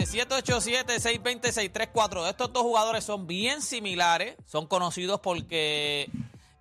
vamos 0.00 0.14
a 0.14 0.26
darle 0.28 0.44
787-620-634. 0.44 2.28
Estos 2.28 2.52
dos 2.52 2.62
jugadores 2.62 3.04
son 3.04 3.26
bien 3.26 3.62
similares. 3.62 4.36
Son 4.46 4.66
conocidos 4.66 5.20
porque 5.20 6.08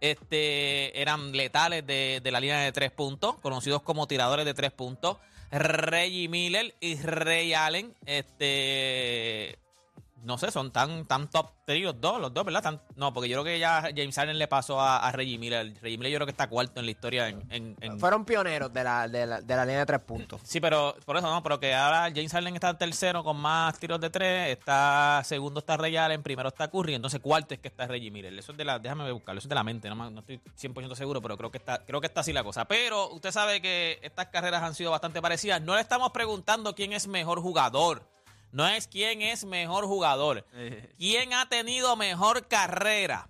este, 0.02 1.02
eran 1.02 1.32
letales 1.32 1.86
de, 1.86 2.22
de 2.24 2.32
la 2.32 2.40
línea 2.40 2.60
de 2.60 2.72
tres 2.72 2.92
puntos, 2.92 3.38
conocidos 3.38 3.82
como 3.82 4.08
tiradores 4.08 4.46
de 4.46 4.54
tres 4.54 4.72
puntos. 4.72 5.18
Reggie 5.52 6.28
Miller 6.28 6.76
y 6.80 6.96
Ray 6.96 7.54
Allen, 7.56 7.96
este, 8.06 9.49
no 10.30 10.38
sé, 10.38 10.50
son 10.52 10.72
tan, 10.72 11.06
tan 11.06 11.30
top 11.30 11.52
3 11.66 11.84
los 11.84 12.00
dos, 12.00 12.22
los 12.22 12.34
dos, 12.34 12.46
¿verdad? 12.46 12.64
Tan- 12.64 12.82
no, 12.96 13.14
porque 13.14 13.28
yo 13.28 13.42
creo 13.42 13.44
que 13.54 13.60
ya 13.60 13.82
James 13.96 14.18
Allen 14.18 14.38
le 14.40 14.48
pasó 14.48 14.80
a, 14.80 14.98
a 15.06 15.12
Reggie 15.12 15.38
Miller. 15.38 15.74
Reggie 15.82 15.98
Miller 15.98 16.12
yo 16.14 16.18
creo 16.20 16.26
que 16.28 16.32
está 16.32 16.48
cuarto 16.48 16.80
en 16.80 16.86
la 16.86 16.92
historia 16.92 17.28
en- 17.28 17.44
en- 17.52 17.76
en, 17.82 18.00
Fueron 18.00 18.24
pioneros 18.24 18.72
de 18.72 18.84
la, 18.84 19.08
de 19.08 19.26
la, 19.28 19.42
de 19.42 19.56
la 19.56 19.66
línea 19.66 19.80
de 19.80 19.86
tres 19.86 20.02
puntos. 20.02 20.40
Sí, 20.46 20.62
pero 20.62 20.96
por 21.06 21.18
eso 21.18 21.30
no, 21.30 21.44
pero 21.44 21.60
que 21.60 21.74
ahora 21.76 22.04
James 22.16 22.32
Harden 22.32 22.54
está 22.56 22.78
tercero 22.78 23.24
con 23.24 23.36
más 23.38 23.78
tiros 23.80 24.00
de 24.00 24.10
tres, 24.10 24.50
está 24.58 25.22
segundo 25.26 25.60
está 25.60 25.76
Ray 25.76 25.98
Allen, 25.98 26.24
primero 26.24 26.50
está 26.50 26.70
Curry, 26.70 26.94
entonces 26.96 27.20
cuarto 27.20 27.54
es 27.54 27.60
que 27.60 27.68
está 27.68 27.88
Reggie 27.88 28.12
Miller. 28.12 28.34
Eso 28.40 28.52
es 28.54 28.58
de 28.58 28.66
la, 28.66 28.80
déjame 28.80 29.12
buscarlo, 29.12 29.40
eso 29.40 29.48
es 29.48 29.50
de 29.50 29.56
la 29.56 29.64
mente, 29.64 29.90
no, 29.90 29.96
no 30.10 30.20
estoy 30.22 30.40
100% 30.60 30.96
seguro, 30.96 31.22
pero 31.22 31.36
creo 31.38 31.52
que 31.52 31.58
está 31.58 31.84
creo 31.86 32.00
que 32.00 32.08
está 32.08 32.22
así 32.22 32.32
la 32.34 32.44
cosa. 32.44 32.66
Pero 32.66 33.10
usted 33.10 33.32
sabe 33.32 33.62
que 33.62 34.00
estas 34.04 34.28
carreras 34.28 34.62
han 34.64 34.76
sido 34.76 34.92
bastante 34.92 35.22
parecidas. 35.22 35.62
No 35.62 35.76
le 35.76 35.82
estamos 35.82 36.12
preguntando 36.12 36.76
quién 36.76 36.94
es 36.94 37.08
mejor 37.08 37.42
jugador. 37.42 38.08
No 38.52 38.68
es 38.68 38.88
quién 38.88 39.22
es 39.22 39.46
mejor 39.46 39.86
jugador. 39.86 40.46
¿Quién 40.98 41.34
ha 41.34 41.48
tenido 41.50 41.96
mejor 41.96 42.48
carrera? 42.48 43.30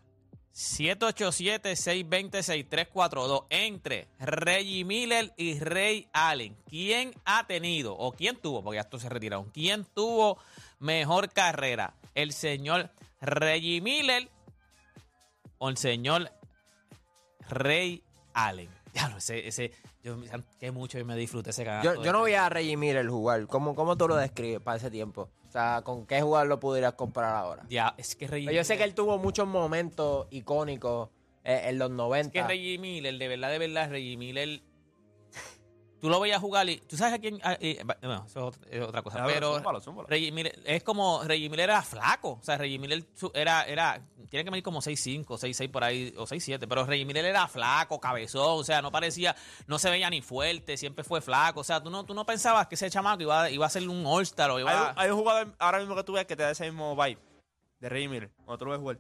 787-620-6342 0.59 3.45
entre 3.49 4.07
Reggie 4.19 4.83
Miller 4.83 5.33
y 5.37 5.57
Ray 5.59 6.09
Allen. 6.11 6.57
¿Quién 6.67 7.13
ha 7.23 7.47
tenido 7.47 7.95
o 7.95 8.11
quién 8.11 8.35
tuvo, 8.35 8.61
porque 8.61 8.75
ya 8.75 8.81
estos 8.81 9.01
se 9.01 9.07
retiraron, 9.09 9.49
quién 9.51 9.85
tuvo 9.85 10.37
mejor 10.79 11.31
carrera? 11.31 11.93
¿El 12.13 12.33
señor 12.33 12.91
Reggie 13.21 13.79
Miller 13.79 14.29
o 15.59 15.69
el 15.69 15.77
señor 15.77 16.29
Ray 17.47 18.03
Allen? 18.33 18.67
Ya 18.93 19.13
ese, 19.17 19.47
ese, 19.47 19.71
yo 20.03 20.17
que 20.59 20.71
mucho 20.71 20.99
y 20.99 21.03
me 21.03 21.15
disfruté 21.15 21.51
ese 21.51 21.63
cagazo. 21.63 21.95
Yo, 21.95 22.03
yo 22.03 22.11
no 22.11 22.19
voy 22.19 22.33
a 22.33 22.49
Reggie 22.49 22.77
Miller 22.77 23.07
jugar. 23.07 23.47
¿Cómo, 23.47 23.75
¿Cómo 23.75 23.97
tú 23.97 24.07
lo 24.07 24.15
describes 24.15 24.61
para 24.61 24.77
ese 24.77 24.89
tiempo? 24.89 25.29
O 25.47 25.51
sea, 25.51 25.81
¿con 25.83 26.05
qué 26.05 26.21
jugador 26.21 26.47
lo 26.47 26.59
pudieras 26.59 26.93
comparar 26.93 27.35
ahora? 27.35 27.65
Ya, 27.69 27.95
es 27.97 28.15
que 28.15 28.27
Reggie 28.27 28.47
Pero 28.47 28.57
yo 28.57 28.63
sé 28.63 28.77
que 28.77 28.83
él 28.83 28.93
tuvo 28.93 29.17
muchos 29.17 29.47
momentos 29.47 30.27
icónicos 30.29 31.09
eh, 31.43 31.63
en 31.65 31.79
los 31.79 31.89
90. 31.89 32.27
Es 32.27 32.43
que 32.43 32.47
Reggie 32.47 32.77
Miller, 32.77 33.17
de 33.17 33.27
verdad, 33.27 33.49
de 33.49 33.57
verdad, 33.57 33.89
Reggie 33.89 34.17
Miller. 34.17 34.61
Tú 35.99 36.09
lo 36.09 36.19
veías 36.19 36.39
jugar 36.39 36.67
y. 36.69 36.77
¿Tú 36.77 36.95
sabes 36.95 37.13
a 37.13 37.19
quién? 37.19 37.39
ah, 37.43 37.57
eh, 37.59 37.83
va- 37.83 37.97
no, 38.01 38.25
eso 38.25 38.51
es 38.71 38.81
otra- 38.81 39.01
cosa. 39.01 39.17
Déjalo, 39.17 39.33
pero. 39.33 39.53
zúmbalo, 39.55 39.81
zúmbalo. 39.81 40.07
Reggie 40.07 40.31
Miller, 40.31 40.57
es 40.65 40.81
como. 40.83 41.21
Reggie 41.23 41.49
Miller 41.49 41.69
era 41.69 41.81
flaco. 41.81 42.37
O 42.39 42.43
sea, 42.43 42.57
Reggie 42.57 42.79
Miller 42.79 43.05
era. 43.33 43.63
era 43.63 44.01
tiene 44.29 44.45
que 44.45 44.51
medir 44.51 44.63
como 44.63 44.79
6'5, 44.81 45.37
6'6 45.37 45.69
por 45.71 45.83
ahí, 45.83 46.13
o 46.17 46.25
6'7. 46.27 46.67
Pero 46.67 46.85
Reggie 46.85 47.03
Miller 47.05 47.25
era 47.25 47.47
flaco, 47.47 47.99
cabezón. 47.99 48.59
O 48.59 48.63
sea, 48.63 48.81
no 48.81 48.91
parecía. 48.91 49.35
No 49.67 49.77
se 49.79 49.89
veía 49.89 50.09
ni 50.09 50.21
fuerte, 50.21 50.77
siempre 50.77 51.03
fue 51.03 51.19
flaco. 51.19 51.59
O 51.61 51.63
sea, 51.63 51.81
tú 51.83 51.89
no, 51.89 52.05
tú 52.05 52.13
no 52.13 52.25
pensabas 52.25 52.67
que 52.67 52.75
ese 52.75 52.89
chamaco 52.89 53.21
iba, 53.23 53.49
iba 53.49 53.65
a 53.65 53.69
ser 53.69 53.87
un 53.89 54.05
All-Star 54.05 54.51
o 54.51 54.59
iba 54.59 54.71
Hay, 54.71 54.77
a. 54.77 54.91
un- 54.91 54.99
hay 54.99 55.09
un 55.09 55.17
jugador 55.17 55.55
ahora 55.59 55.79
mismo 55.79 55.95
que 55.95 56.03
tú 56.03 56.13
ves 56.13 56.25
que 56.25 56.35
te 56.35 56.43
da 56.43 56.51
ese 56.51 56.65
mismo 56.65 56.95
vibe 56.95 57.19
de 57.79 57.89
Reggie 57.89 58.07
Miller. 58.07 58.29
Cuando 58.45 58.57
tú 58.57 58.65
lo 58.65 58.71
ves 58.71 58.79
jugar. 58.79 58.99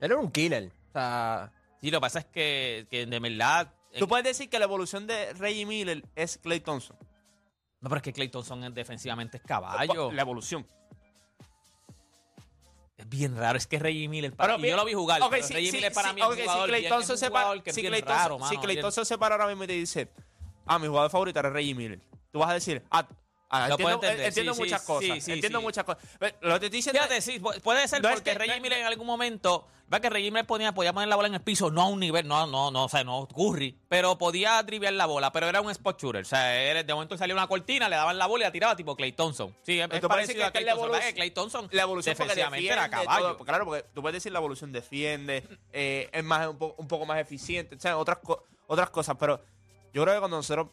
Él 0.00 0.10
era 0.12 0.16
un 0.16 0.30
killer. 0.30 0.70
O 0.88 0.92
sea, 0.92 1.52
Sí, 1.80 1.90
lo 1.90 1.98
que 1.98 2.00
pasa 2.00 2.18
es 2.20 2.24
que, 2.26 2.86
que 2.90 3.04
de 3.04 3.20
verdad. 3.20 3.70
Tú 3.98 4.08
puedes 4.08 4.24
decir 4.24 4.48
que 4.48 4.58
la 4.58 4.64
evolución 4.64 5.06
de 5.06 5.32
Reggie 5.34 5.66
Miller 5.66 6.02
es 6.16 6.38
Clay 6.38 6.60
Thompson. 6.60 6.96
No, 7.80 7.88
pero 7.90 7.96
es 7.96 8.02
que 8.02 8.12
Clay 8.12 8.28
Thompson 8.28 8.64
es- 8.64 8.74
defensivamente 8.74 9.36
es 9.36 9.42
caballo. 9.42 10.10
La 10.12 10.22
evolución. 10.22 10.66
Es 12.96 13.08
bien 13.08 13.36
raro, 13.36 13.58
es 13.58 13.66
que 13.66 13.78
Reggie 13.78 14.08
Miller, 14.08 14.32
para, 14.34 14.54
Pero 14.56 14.66
y 14.66 14.70
yo 14.70 14.76
lo 14.76 14.84
vi 14.84 14.94
jugar, 14.94 15.20
Ok, 15.20 15.30
pero 15.32 15.46
sí, 15.46 15.52
Reggie 15.54 15.70
sí, 15.70 15.76
Miller 15.78 15.92
para 15.92 16.08
sí, 16.10 16.14
mí 16.14 16.20
es 16.20 16.26
un 16.28 16.34
si 16.36 16.40
jugador, 16.42 16.68
Klay 16.68 16.80
bien- 16.80 16.92
Thompson 16.92 17.18
se 17.18 17.30
para- 17.30 17.52
si 17.72 17.80
bien 17.80 17.90
Klay 17.90 18.00
raro, 18.02 18.28
Thompson- 18.36 18.40
mano, 18.40 18.60
si 18.62 18.66
bien- 18.66 18.80
Thompson 18.80 19.04
se 19.06 19.18
para 19.18 19.34
ahora 19.34 19.48
mismo 19.48 19.64
y 19.64 19.66
te 19.66 19.72
dice, 19.72 20.08
ah, 20.64 20.78
mi 20.78 20.86
jugador 20.86 21.10
favorito 21.10 21.40
es 21.40 21.46
Reggie 21.46 21.74
Miller. 21.74 22.00
Tú 22.30 22.38
vas 22.38 22.50
a 22.50 22.54
decir, 22.54 22.82
ah, 22.90 23.06
ah, 23.50 23.68
Lo 23.68 23.76
puedo 23.78 23.94
entiendo, 23.94 24.06
entender, 24.06 24.26
entiendo 24.28 24.54
sí, 24.54 24.60
muchas 24.60 24.80
sí, 24.80 24.86
cosas. 24.86 25.24
sí, 25.24 25.32
entiendo 25.32 25.60
muchas 25.62 25.84
cosas. 25.84 26.02
Lo 26.40 26.54
que 26.54 26.60
te 26.60 26.66
estoy 26.66 26.70
diciendo 26.70 27.00
Fíjate, 27.02 27.20
sí, 27.20 27.38
puede 27.62 27.86
ser 27.88 28.02
No 28.02 28.08
es 28.08 28.14
porque 28.16 28.32
que- 28.32 28.38
Reggie 28.38 28.56
no- 28.56 28.62
Miller 28.62 28.78
en 28.80 28.86
algún 28.86 29.06
momento, 29.06 29.66
va 29.92 30.00
que 30.00 30.10
Reggie 30.10 30.30
Miller 30.30 30.46
ponía, 30.46 30.72
podía 30.72 30.92
poner 30.92 31.08
la 31.08 31.16
bola 31.16 31.28
en 31.28 31.34
el 31.34 31.40
piso, 31.42 31.70
no 31.70 31.82
a 31.82 31.86
un 31.88 32.00
nivel, 32.00 32.26
no, 32.26 32.46
no, 32.46 32.70
no, 32.70 32.84
o 32.84 32.88
sea, 32.88 33.04
no 33.04 33.28
Curry, 33.28 33.78
pero 33.88 34.16
podía 34.18 34.62
driviar 34.62 34.92
la 34.94 35.06
bola, 35.06 35.30
pero 35.32 35.48
era 35.48 35.60
un 35.60 35.70
spot 35.70 36.00
shooter, 36.00 36.22
o 36.22 36.24
sea, 36.24 36.54
era- 36.62 36.82
de 36.82 36.94
momento 36.94 37.16
salía 37.18 37.34
una 37.34 37.46
cortina, 37.46 37.88
le 37.88 37.96
daban 37.96 38.18
la 38.18 38.26
bola 38.26 38.44
y 38.44 38.46
la 38.48 38.52
tiraba 38.52 38.76
tipo 38.76 38.96
Clay 38.96 39.12
Thompson. 39.12 39.54
Sí, 39.62 39.78
es, 39.78 39.88
Esto 39.90 40.08
parece 40.08 40.32
parecido 40.34 40.38
que 40.38 40.44
a 40.44 40.50
Clay 40.50 40.64
la 40.64 40.72
Thompson, 40.72 40.90
Thompson 41.34 41.68
la 41.72 41.82
evolución 41.82 42.16
porque 42.16 42.28
defensivamente 42.34 42.66
era 42.72 42.82
defiende, 42.84 43.06
caballo. 43.06 43.34
todo. 43.36 43.44
claro, 43.44 43.64
porque 43.66 43.84
tú 43.94 44.00
puedes 44.02 44.14
decir 44.14 44.32
la 44.32 44.38
evolución 44.38 44.72
defiende, 44.72 45.46
eh, 45.72 46.08
es 46.12 46.24
más 46.24 46.48
un, 46.48 46.58
po- 46.58 46.74
un 46.78 46.88
poco 46.88 47.06
más 47.06 47.18
eficiente, 47.18 47.76
o 47.76 47.80
sea, 47.80 47.96
otras, 47.98 48.18
co- 48.22 48.44
otras 48.66 48.90
cosas, 48.90 49.16
pero 49.20 49.40
yo 49.92 50.02
creo 50.02 50.14
que 50.14 50.20
cuando 50.20 50.38
nosotros 50.38 50.68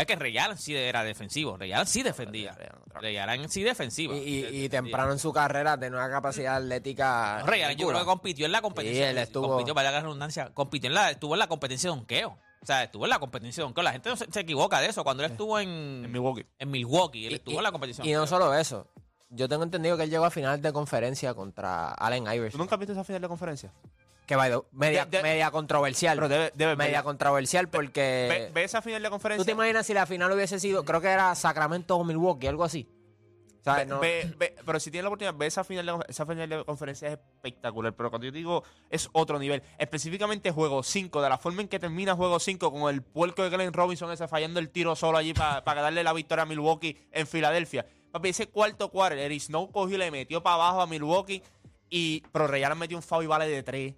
Es 0.00 0.06
que 0.06 0.16
Ray 0.16 0.38
Allen 0.38 0.58
sí 0.58 0.74
era 0.76 1.02
defensivo, 1.04 1.56
Ray 1.56 1.72
Allen 1.72 1.86
sí 1.86 2.02
defendía, 2.02 2.56
Allen 2.94 3.48
sí 3.48 3.62
defensiva. 3.62 4.14
y, 4.16 4.44
y- 4.46 4.64
y 4.64 4.68
temprano 4.68 5.12
en 5.12 5.18
su 5.18 5.32
carrera 5.32 5.78
tenía 5.78 5.98
una 5.98 6.10
capacidad 6.10 6.56
atlética. 6.56 7.42
Rey, 7.44 7.60
yo 7.62 7.68
ridícula. 7.68 7.88
creo 7.94 8.00
que 8.00 8.06
compitió 8.06 8.46
en 8.46 8.52
la 8.52 8.62
competencia. 8.62 9.04
Sí, 9.04 9.10
él 9.10 9.18
estuvo- 9.18 9.48
Compitió, 9.48 9.74
vaya 9.74 9.90
la 9.90 10.00
redundancia. 10.00 10.50
Compitió 10.54 10.88
en 10.88 10.94
la, 10.94 11.10
estuvo 11.10 11.34
en 11.34 11.38
la 11.40 11.46
competencia 11.48 11.90
de 11.90 11.96
donkeo. 11.96 12.38
O 12.60 12.66
sea, 12.66 12.82
estuvo 12.82 13.04
en 13.04 13.10
la 13.10 13.18
competencia 13.18 13.62
de 13.62 13.66
donkeo. 13.66 13.84
La 13.84 13.92
gente 13.92 14.08
no 14.08 14.16
se, 14.16 14.30
se 14.30 14.40
equivoca 14.40 14.80
de 14.80 14.88
eso. 14.88 15.04
Cuando 15.04 15.24
él 15.24 15.30
estuvo 15.30 15.58
en, 15.60 15.68
en 16.04 16.10
Milwaukee. 16.12 16.44
en 16.58 16.70
Milwaukee, 16.70 17.26
él 17.26 17.32
Y- 17.32 17.36
estuvo 17.36 17.54
y- 17.54 17.58
en 17.58 17.62
la 17.62 17.72
competición. 17.72 18.06
Y 18.06 18.12
no 18.12 18.26
solo 18.26 18.52
eso. 18.54 18.86
Yo 19.30 19.48
tengo 19.48 19.62
entendido 19.62 19.96
que 19.96 20.04
él 20.04 20.10
llegó 20.10 20.24
a 20.24 20.30
final 20.30 20.60
de 20.62 20.72
conferencia 20.72 21.34
contra 21.34 21.90
Allen 21.92 22.24
¿Tú 22.24 22.32
Iverson. 22.32 22.58
nunca 22.60 22.74
has 22.74 22.78
visto 22.80 22.92
esa 22.94 23.04
final 23.04 23.20
de 23.22 23.28
conferencia? 23.28 23.72
Que 24.28 24.36
the- 24.36 24.60
media, 24.72 25.06
De- 25.06 25.16
de- 25.16 25.22
media 25.22 25.50
controversial. 25.50 26.16
Pero 26.16 26.28
debe, 26.28 26.52
debe 26.54 26.76
media 26.76 26.98
ver- 26.98 27.04
controversial 27.04 27.66
ve, 27.66 27.72
porque. 27.72 28.50
ve 28.54 28.62
esa 28.64 28.82
final 28.82 29.02
de 29.02 29.08
¿Tú 29.08 29.12
conferencia. 29.12 29.44
te 29.46 29.52
imaginas 29.52 29.86
si 29.86 29.94
la 29.94 30.04
final 30.06 30.30
hubiese 30.30 30.60
sido, 30.60 30.84
creo 30.84 31.00
que 31.00 31.08
era 31.08 31.34
Sacramento 31.34 31.96
o 31.96 32.04
Milwaukee, 32.04 32.46
algo 32.46 32.62
así? 32.62 32.86
O 33.60 33.64
sea, 33.64 33.84
no- 33.86 34.00
pero 34.64 34.78
si 34.80 34.90
tienes 34.90 35.02
la 35.04 35.08
oportunidad, 35.08 35.34
ve 35.34 35.46
esa 35.46 35.64
final, 35.64 35.84
de, 35.84 35.98
esa 36.08 36.24
final 36.26 36.48
de 36.48 36.64
conferencia 36.64 37.08
es 37.08 37.14
espectacular. 37.14 37.92
Pero 37.94 38.08
cuando 38.10 38.26
yo 38.26 38.32
digo 38.32 38.62
es 38.88 39.08
otro 39.12 39.38
nivel, 39.38 39.62
específicamente 39.78 40.50
juego 40.52 40.82
5, 40.82 41.20
de 41.20 41.28
la 41.28 41.38
forma 41.38 41.62
en 41.62 41.68
que 41.68 41.78
termina 41.78 42.14
juego 42.14 42.38
5 42.38 42.70
con 42.72 42.94
el 42.94 43.02
puerco 43.02 43.42
de 43.42 43.50
Glenn 43.50 43.72
Robinson 43.72 44.10
ese 44.12 44.28
fallando 44.28 44.60
el 44.60 44.70
tiro 44.70 44.94
solo 44.94 45.18
allí 45.18 45.34
para 45.34 45.62
darle 45.82 46.04
la 46.04 46.12
victoria 46.12 46.42
a 46.42 46.46
Milwaukee 46.46 46.96
en 47.12 47.26
Filadelfia. 47.26 47.84
Papi, 48.12 48.28
ese 48.30 48.46
cuarto 48.48 48.90
quarter, 48.90 49.18
Eric 49.18 49.40
Snow 49.40 49.70
cogió 49.70 49.96
y 49.96 49.98
le 49.98 50.10
metió 50.10 50.42
para 50.42 50.54
abajo 50.54 50.80
a 50.82 50.86
Milwaukee. 50.86 51.42
Y, 51.90 52.20
pero 52.32 52.46
Ray 52.46 52.62
Allen 52.64 52.78
metió 52.78 52.96
un 52.98 53.02
foul 53.02 53.24
y 53.24 53.26
vale 53.26 53.48
de 53.48 53.62
3. 53.62 53.94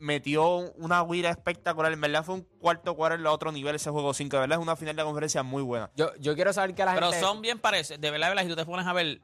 metió 0.00 0.44
una 0.76 1.02
guira 1.04 1.30
espectacular. 1.30 1.92
En 1.92 2.00
verdad 2.00 2.24
fue 2.24 2.34
un 2.36 2.42
cuarto 2.58 2.96
quarter 2.96 3.24
a 3.24 3.30
otro 3.32 3.52
nivel 3.52 3.74
ese 3.76 3.90
juego 3.90 4.12
5. 4.12 4.36
De 4.36 4.40
verdad 4.40 4.58
es 4.58 4.62
una 4.62 4.74
final 4.76 4.96
de 4.96 5.04
conferencia 5.04 5.42
muy 5.42 5.62
buena. 5.62 5.90
yo, 5.94 6.10
yo 6.18 6.34
quiero 6.34 6.52
saber 6.52 6.74
que 6.74 6.84
la 6.84 6.94
Pero 6.94 7.10
gente. 7.10 7.24
son 7.24 7.40
bien 7.40 7.58
parecidos. 7.60 8.00
De 8.00 8.10
verdad, 8.10 8.26
de 8.26 8.30
verdad, 8.30 8.42
si 8.42 8.48
tú 8.48 8.56
te 8.56 8.64
pones 8.66 8.86
a 8.86 8.92
ver. 8.92 9.20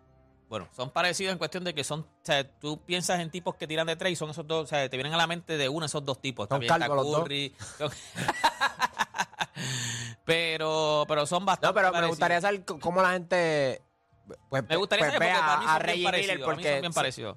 Bueno, 0.49 0.67
son 0.75 0.91
parecidos 0.91 1.33
en 1.33 1.39
cuestión 1.39 1.62
de 1.65 1.75
que 1.75 1.85
son. 1.85 2.00
O 2.00 2.06
sea, 2.23 2.49
tú 2.59 2.81
piensas 2.85 3.21
en 3.21 3.31
tipos 3.31 3.56
que 3.56 3.67
tiran 3.67 3.87
de 3.87 3.97
tres 3.97 4.12
y 4.12 4.17
son 4.17 4.31
esos 4.31 4.47
dos. 4.47 4.65
O 4.65 4.67
sea, 4.67 4.89
te 4.89 4.97
vienen 4.97 5.12
a 5.12 5.17
la 5.19 5.27
mente 5.27 5.59
de 5.59 5.69
uno 5.69 5.85
esos 5.85 6.05
dos 6.05 6.21
tipos. 6.23 6.49
Son 6.49 6.65
También 6.65 6.89
los 6.89 7.06
dos. 7.11 7.29
Pero, 10.25 11.05
pero 11.09 11.27
son 11.27 11.45
bastante. 11.47 11.67
No, 11.69 11.91
pero 11.91 12.00
me 12.03 12.06
gustaría 12.06 12.39
saber 12.41 12.62
cómo 12.65 13.00
la 13.00 13.12
gente 13.12 13.81
Pues, 14.48 14.62
Me 14.69 14.76
gustaría 14.76 15.06
pues 15.06 15.14
saber, 15.14 15.28
porque 15.32 15.66
a, 15.66 15.75
a 15.75 15.78
Reggie 15.78 16.10
Miller 16.12 16.40
porque 16.44 16.80
bien 16.80 16.92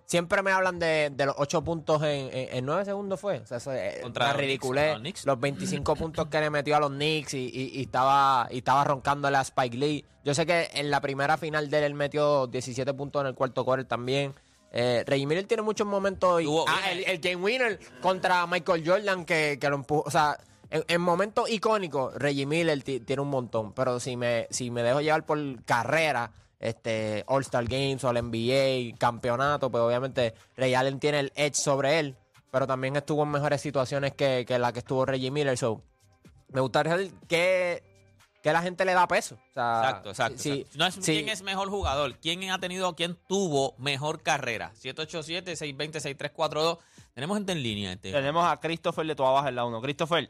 siempre 0.06 0.42
me 0.42 0.52
hablan 0.52 0.80
de, 0.80 1.10
de 1.14 1.26
los 1.26 1.36
8 1.38 1.64
puntos 1.64 2.02
en, 2.04 2.30
en, 2.32 2.58
en 2.58 2.66
9 2.66 2.86
segundos 2.86 3.20
fue. 3.20 3.40
O 3.40 3.46
sea, 3.46 3.58
eso 3.58 3.72
es 3.72 4.00
Contra 4.02 4.26
una 4.26 4.34
los 4.34 4.42
ridiculez. 4.42 4.92
los 4.94 5.00
Knicks. 5.00 5.26
Los 5.26 5.40
25 5.40 5.96
puntos 5.96 6.28
que 6.28 6.40
le 6.40 6.50
metió 6.50 6.76
a 6.76 6.80
los 6.80 6.90
Knicks 6.92 7.34
y, 7.34 7.50
y- 7.54 7.80
y 7.80 7.82
estaba 7.84 8.48
y 8.52 8.58
estaba 8.60 8.84
roncándole 8.84 9.38
a 9.38 9.42
Spike 9.42 9.78
Lee. 9.78 10.06
Yo 10.24 10.34
sé 10.34 10.46
que 10.46 10.70
en 10.74 10.92
la 10.92 11.02
primera 11.02 11.38
final 11.38 11.70
de 11.70 11.78
él, 11.80 11.84
él 11.86 11.94
metió 11.96 12.48
17 12.48 12.94
puntos 12.94 13.22
en 13.22 13.28
el 13.28 13.36
cuarto 13.36 13.64
quarter 13.66 13.86
también. 13.88 14.34
Eh, 14.74 15.04
Reggie 15.06 15.26
Miller 15.26 15.46
tiene 15.46 15.64
muchos 15.64 15.86
momentos. 15.88 16.42
y- 16.42 16.48
ah, 16.68 16.92
el, 16.92 17.04
el 17.06 17.20
game 17.20 17.38
winner 17.44 17.80
contra 18.02 18.46
Michael 18.48 18.84
Jordan 18.88 19.26
que, 19.26 19.58
que 19.60 19.70
lo 19.70 19.76
empujó. 19.76 20.04
O 20.06 20.12
sea, 20.12 20.38
en, 20.70 20.86
en 20.88 21.02
momentos 21.02 21.50
icónicos, 21.50 22.14
Reggie 22.16 22.46
Miller 22.46 22.82
ti- 22.82 23.02
tiene 23.02 23.22
un 23.22 23.30
montón. 23.30 23.74
Pero 23.74 24.00
si 24.00 24.16
me, 24.16 24.48
si 24.52 24.72
me 24.72 24.84
dejo 24.84 25.02
llevar 25.02 25.26
por 25.26 25.38
carrera, 25.66 26.32
este 26.62 27.24
All-Star 27.28 27.66
Games 27.66 28.04
o 28.04 28.10
el 28.12 28.18
NBA, 28.24 28.98
campeonato, 28.98 29.70
pues 29.70 29.82
obviamente 29.84 30.34
Ray 30.56 30.74
Allen 30.76 31.00
tiene 31.00 31.20
el 31.20 31.32
edge 31.36 31.56
sobre 31.56 32.00
él. 32.00 32.16
Pero 32.52 32.68
también 32.68 32.96
estuvo 32.96 33.24
en 33.24 33.30
mejores 33.32 33.62
situaciones 33.62 34.14
que, 34.14 34.46
que 34.48 34.60
la 34.60 34.72
que 34.74 34.80
estuvo 34.80 35.06
Reggie 35.06 35.32
Miller. 35.32 35.58
So, 35.58 35.82
me 36.50 36.60
gustaría 36.62 36.92
saber 36.92 37.10
qué, 37.30 37.82
qué 38.44 38.52
la 38.52 38.62
gente 38.62 38.84
le 38.84 38.94
da 38.94 39.08
peso. 39.08 39.36
O 39.36 39.54
sea, 39.54 39.80
Exacto, 39.84 40.10
exacto. 40.10 40.38
si- 40.38 40.50
exacto. 40.52 40.78
No 40.78 40.86
es 40.88 40.94
si- 40.96 41.02
quién 41.02 41.30
es 41.30 41.42
mejor 41.44 41.70
jugador, 41.70 42.18
quién 42.20 42.50
ha 42.52 42.60
tenido, 42.60 42.94
quién 42.96 43.18
tuvo 43.28 43.74
mejor 43.78 44.22
carrera. 44.22 44.74
787-620-6342. 44.82 46.78
Tenemos 47.14 47.38
gente 47.38 47.52
en 47.54 47.64
línea. 47.64 47.94
Este. 47.94 48.12
Tenemos 48.12 48.46
a 48.46 48.60
Christopher 48.60 49.06
de 49.06 49.16
tu 49.16 49.26
abajo 49.26 49.48
en 49.48 49.56
la 49.56 49.66
1. 49.66 49.82
Christopher, 49.82 50.30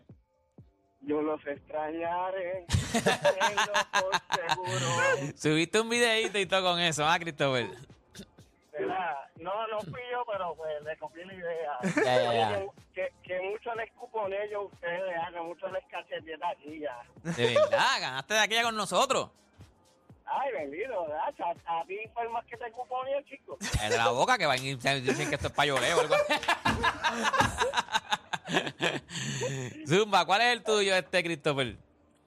Yo 1.03 1.21
los 1.21 1.45
extrañaré, 1.47 2.65
tenlo 2.93 3.73
por 3.91 4.11
seguro. 4.37 5.33
Subiste 5.35 5.79
un 5.79 5.89
videíto 5.89 6.37
y 6.37 6.45
todo 6.45 6.61
con 6.71 6.79
eso, 6.79 7.05
¿ah, 7.07 7.17
Christopher? 7.19 7.67
¿Verdad? 8.71 9.15
No, 9.37 9.67
no 9.67 9.79
fui 9.81 9.99
yo, 10.11 10.23
pero 10.31 10.53
pues 10.55 10.71
le 10.83 10.95
copié 10.97 11.25
la 11.25 11.33
idea. 11.33 11.77
Ya, 11.95 12.03
ya, 12.03 12.33
ya. 12.33 12.49
Oye, 12.59 12.69
Que, 12.93 13.09
que 13.23 13.41
mucho 13.41 13.73
les 13.75 13.91
cuponé 13.93 14.37
yo 14.51 14.59
a 14.59 14.63
ustedes, 14.65 15.15
ah, 15.19 15.29
que 15.33 15.39
mucho 15.41 15.67
les 15.69 15.83
cacheteé 15.85 16.37
de 16.37 16.45
aquí 16.45 16.79
ya. 16.79 17.01
De 17.23 17.47
verdad, 17.47 17.99
ganaste 17.99 18.33
de 18.35 18.39
aquella 18.39 18.63
con 18.63 18.75
nosotros. 18.75 19.29
Ay, 20.25 20.51
bendito, 20.53 21.07
¿verdad? 21.07 21.33
A, 21.65 21.79
a 21.79 21.85
ti 21.85 21.97
fue 22.13 22.23
el 22.23 22.29
más 22.29 22.45
que 22.45 22.55
te 22.57 22.71
cuponé, 22.71 23.23
chico. 23.25 23.57
De 23.59 23.97
la 23.97 24.09
boca 24.09 24.37
que 24.37 24.45
van 24.45 24.59
y 24.63 24.75
dicen 24.75 25.29
que 25.29 25.35
esto 25.35 25.47
es 25.47 25.53
payoleo 25.53 25.97
o 25.97 26.01
algo 26.01 26.15
así. 26.15 26.33
Zumba, 29.87 30.25
¿cuál 30.25 30.41
es 30.41 30.47
el 30.53 30.63
tuyo, 30.63 30.95
este 30.95 31.23
Christopher? 31.23 31.75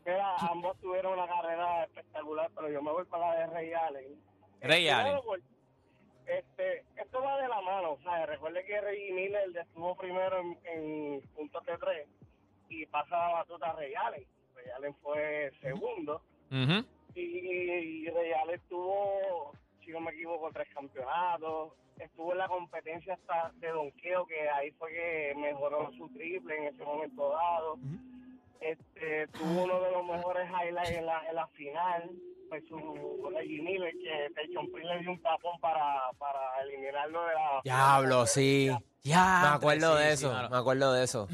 Mira, 0.06 0.36
ambos 0.36 0.78
tuvieron 0.80 1.14
una 1.18 1.26
carrera 1.26 1.84
espectacular, 1.84 2.50
pero 2.54 2.68
yo 2.70 2.82
me 2.82 2.92
voy 2.92 3.04
para 3.06 3.30
la 3.30 3.40
de 3.40 3.46
Rey 3.54 3.72
Allen. 3.72 4.20
Rey 4.60 4.86
Eh, 4.86 4.90
Allen. 4.92 5.20
por- 5.24 5.40
Este, 6.26 6.84
esto 6.96 7.20
va 7.22 7.38
de 7.40 7.48
la 7.48 7.60
mano, 7.60 7.98
¿sabes? 8.02 8.26
Recuerde 8.28 8.64
que 8.64 8.80
Rey 8.80 9.12
Miller 9.12 9.44
estuvo 9.60 9.94
primero 9.94 10.40
en, 10.40 10.58
en 10.64 11.20
puntos 11.36 11.64
de 11.66 11.76
tres 11.76 12.08
y 12.70 12.86
pasa 12.86 13.14
la 13.16 13.28
batuta 13.34 13.70
a 13.70 13.72
Rey 13.74 13.92
Allen. 13.94 14.24
Rey 14.54 14.66
Allen 14.74 14.94
fue 15.02 15.52
segundo 15.60 16.22
Ujú. 16.50 16.82
y, 17.14 17.20
y 17.20 18.08
Rey 18.08 18.32
Allen 18.32 18.60
tuvo, 18.70 19.52
si 19.84 19.90
no 19.92 20.00
me 20.00 20.12
equivoco, 20.12 20.50
tres 20.52 20.68
campeonatos. 20.74 21.72
Estuvo 21.98 22.32
en 22.32 22.38
la 22.38 22.48
competencia 22.48 23.14
hasta 23.14 23.52
de 23.60 23.68
donqueo, 23.68 24.26
que 24.26 24.48
ahí 24.48 24.70
fue 24.72 24.90
que 24.90 25.34
mejoró 25.36 25.90
su 25.96 26.08
triple 26.08 26.56
en 26.56 26.74
ese 26.74 26.84
momento 26.84 27.30
dado. 27.30 27.78
Este, 28.60 29.28
tuvo 29.28 29.64
uno 29.64 29.80
de 29.80 29.90
los 29.92 30.06
mejores 30.06 30.48
highlights 30.48 30.90
en 30.90 31.06
la, 31.06 31.28
en 31.28 31.34
la 31.34 31.46
final, 31.48 32.10
fue 32.48 32.62
su 32.62 33.30
Reggie 33.30 33.62
Miller, 33.62 33.92
que 33.92 34.30
Tyson 34.34 34.70
Prince 34.72 34.94
le 34.94 35.00
dio 35.00 35.10
un 35.12 35.22
tapón 35.22 35.58
para, 35.60 36.10
para 36.18 36.40
eliminarlo 36.62 37.26
de 37.26 37.34
la... 37.34 37.60
Diablo, 37.62 38.26
sí. 38.26 38.70
Ya. 39.02 39.40
Me 39.42 39.56
acuerdo 39.56 39.96
sí, 39.96 40.02
de 40.02 40.16
sí, 40.16 40.26
eso. 40.26 40.48
me 40.50 40.56
acuerdo 40.56 40.92
de 40.94 41.04
eso. 41.04 41.28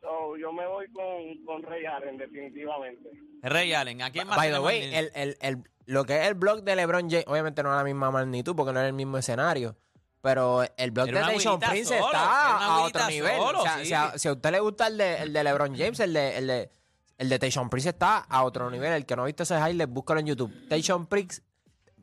So, 0.00 0.36
yo 0.36 0.52
me 0.52 0.66
voy 0.66 0.86
con, 0.92 1.44
con 1.44 1.62
Ray 1.62 1.84
Allen, 1.86 2.16
definitivamente. 2.16 3.10
Rey 3.42 3.72
Allen, 3.72 4.02
¿a 4.02 4.10
quién 4.10 4.26
más 4.28 4.36
By 4.36 4.52
the 4.52 4.60
way, 4.60 4.94
el, 4.94 5.10
el, 5.40 5.64
lo 5.88 6.04
que 6.04 6.20
es 6.20 6.28
el 6.28 6.34
blog 6.34 6.62
de 6.62 6.76
LeBron 6.76 7.08
James, 7.10 7.24
obviamente 7.26 7.62
no 7.62 7.70
es 7.70 7.76
la 7.76 7.84
misma 7.84 8.10
magnitud 8.10 8.54
porque 8.54 8.72
no 8.72 8.80
es 8.80 8.86
el 8.86 8.92
mismo 8.92 9.16
escenario. 9.18 9.74
Pero 10.20 10.62
el 10.76 10.90
blog 10.90 11.08
Era 11.08 11.20
de 11.20 11.26
agüita 11.36 11.58
Prince 11.70 11.96
solo, 11.98 12.10
era 12.10 12.18
está 12.22 12.56
a 12.58 12.80
otro 12.82 13.06
nivel. 13.06 13.36
solo, 13.38 13.60
o 13.60 13.62
sea, 13.62 13.78
sí. 13.78 13.84
si, 13.86 13.94
a, 13.94 14.18
si 14.18 14.28
a 14.28 14.32
usted 14.32 14.50
le 14.50 14.60
gusta 14.60 14.86
el 14.88 14.98
de, 14.98 15.16
el 15.22 15.32
de 15.32 15.44
LeBron 15.44 15.76
James, 15.76 16.00
el 16.00 16.12
de, 16.12 16.36
el 16.38 16.46
de, 16.48 16.70
el 17.18 17.28
de 17.28 17.38
Tyson 17.38 17.70
Prince 17.70 17.88
está 17.90 18.18
a 18.18 18.42
otro 18.44 18.68
nivel. 18.70 18.92
El 18.92 19.06
que 19.06 19.14
no 19.16 19.22
ha 19.22 19.26
visto 19.26 19.44
ese 19.44 19.54
highlight, 19.54 19.88
búscalo 19.88 20.20
en 20.20 20.26
YouTube. 20.26 20.68
Tyson 20.68 21.06
Prince, 21.06 21.40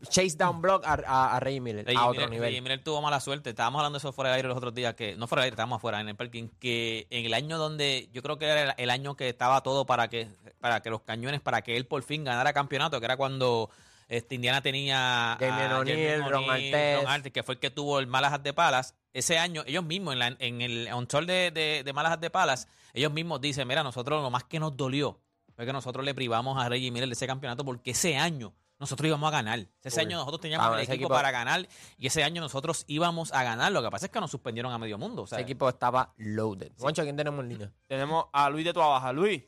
Chase 0.09 0.37
Down 0.37 0.61
Block 0.61 0.85
a, 0.85 0.93
a, 1.05 1.35
a 1.35 1.39
Ray 1.39 1.59
Miller, 1.59 1.85
a 1.95 2.05
otro 2.07 2.13
Miller- 2.21 2.29
nivel. 2.29 2.47
Reggie 2.49 2.61
Miller 2.61 2.83
tuvo 2.83 3.01
mala 3.01 3.19
suerte. 3.19 3.49
Estábamos 3.49 3.79
hablando 3.79 3.97
de 3.97 3.99
eso 3.99 4.13
fuera 4.13 4.29
de 4.31 4.37
aire 4.37 4.47
los 4.47 4.57
otros 4.57 4.73
días, 4.73 4.93
que 4.95 5.15
no 5.17 5.27
fuera 5.27 5.41
de 5.41 5.45
aire, 5.47 5.53
estábamos 5.55 5.77
afuera 5.77 5.99
en 5.99 6.07
el 6.09 6.15
parking, 6.15 6.47
que 6.59 7.07
en 7.09 7.25
el 7.25 7.33
año 7.33 7.57
donde 7.57 8.09
yo 8.13 8.23
creo 8.23 8.37
que 8.39 8.45
era 8.45 8.63
el, 8.63 8.73
el 8.77 8.89
año 8.89 9.15
que 9.15 9.27
estaba 9.29 9.61
todo 9.61 9.85
para 9.85 10.07
que 10.07 10.29
para 10.65 10.81
que 10.81 10.89
los 10.89 11.01
cañones, 11.01 11.41
para 11.41 11.61
que 11.61 11.77
él 11.77 11.85
por 11.85 12.01
fin 12.01 12.23
ganara 12.23 12.51
campeonato, 12.51 12.99
que 12.99 13.05
era 13.05 13.17
cuando 13.17 13.69
este, 14.07 14.33
Indiana 14.33 14.61
tenía 14.61 15.33
a 15.33 15.37
Damian 15.37 15.73
O'Neal, 15.73 15.85
Damian 16.21 16.29
Ron 16.31 16.43
O'Neal, 16.45 16.73
Artest. 16.73 17.03
Ron 17.03 17.13
Artest, 17.13 17.33
que 17.35 17.43
fue 17.43 17.53
el 17.53 17.59
que 17.59 17.69
tuvo 17.69 17.99
el 17.99 18.07
Malas 18.07 18.41
de 18.41 18.51
Palas. 18.51 18.95
Ese 19.13 19.37
año, 19.37 19.61
ellos 19.67 19.83
mismos, 19.83 20.13
en, 20.13 20.19
la- 20.19 20.35
en 20.39 20.61
el 20.61 20.89
on 20.91 21.05
de, 21.07 21.51
de, 21.51 21.83
de 21.85 22.17
de 22.19 22.29
Palas, 22.31 22.67
ellos 22.93 23.13
mismos 23.13 23.39
dicen, 23.41 23.67
mira, 23.67 23.83
nosotros 23.83 24.23
lo 24.23 24.31
más 24.31 24.43
que 24.45 24.59
nos 24.59 24.75
dolió 24.75 25.19
fue 25.55 25.67
que 25.67 25.71
nosotros 25.71 26.03
le 26.03 26.15
privamos 26.15 26.57
a 26.59 26.67
Reggie 26.67 26.89
Miller 26.89 27.09
de 27.09 27.13
ese 27.13 27.27
campeonato 27.27 27.63
porque 27.63 27.91
ese 27.91 28.17
año 28.17 28.55
nosotros 28.79 29.07
íbamos 29.07 29.27
a 29.27 29.31
ganar. 29.31 29.67
Ese 29.83 29.99
Uy. 29.99 30.05
año 30.07 30.17
nosotros 30.17 30.41
teníamos 30.41 30.67
Ah, 30.67 30.73
el 30.73 30.79
equipo, 30.79 30.93
equipo- 30.95 31.09
para 31.09 31.29
ganar 31.29 31.67
y 31.99 32.07
ese 32.07 32.23
año 32.23 32.41
nosotros 32.41 32.85
íbamos 32.87 33.31
a 33.33 33.43
ganar. 33.43 33.71
Lo 33.71 33.83
que 33.83 33.91
pasa 33.91 34.07
es 34.07 34.11
que 34.11 34.19
nos 34.19 34.31
suspendieron 34.31 34.73
a 34.73 34.79
medio 34.79 34.97
mundo. 34.97 35.25
Ese 35.25 35.39
equipo 35.39 35.69
estaba 35.69 36.13
loaded. 36.17 36.71
Juancho, 36.79 37.03
¿quién 37.03 37.15
tenemos 37.15 37.41
en 37.43 37.49
línea? 37.49 37.71
tenemos 37.87 38.25
a 38.33 38.49
Luis 38.49 38.65
de 38.65 38.73
tu 38.73 38.81
abajo. 38.81 39.13
Luis, 39.13 39.43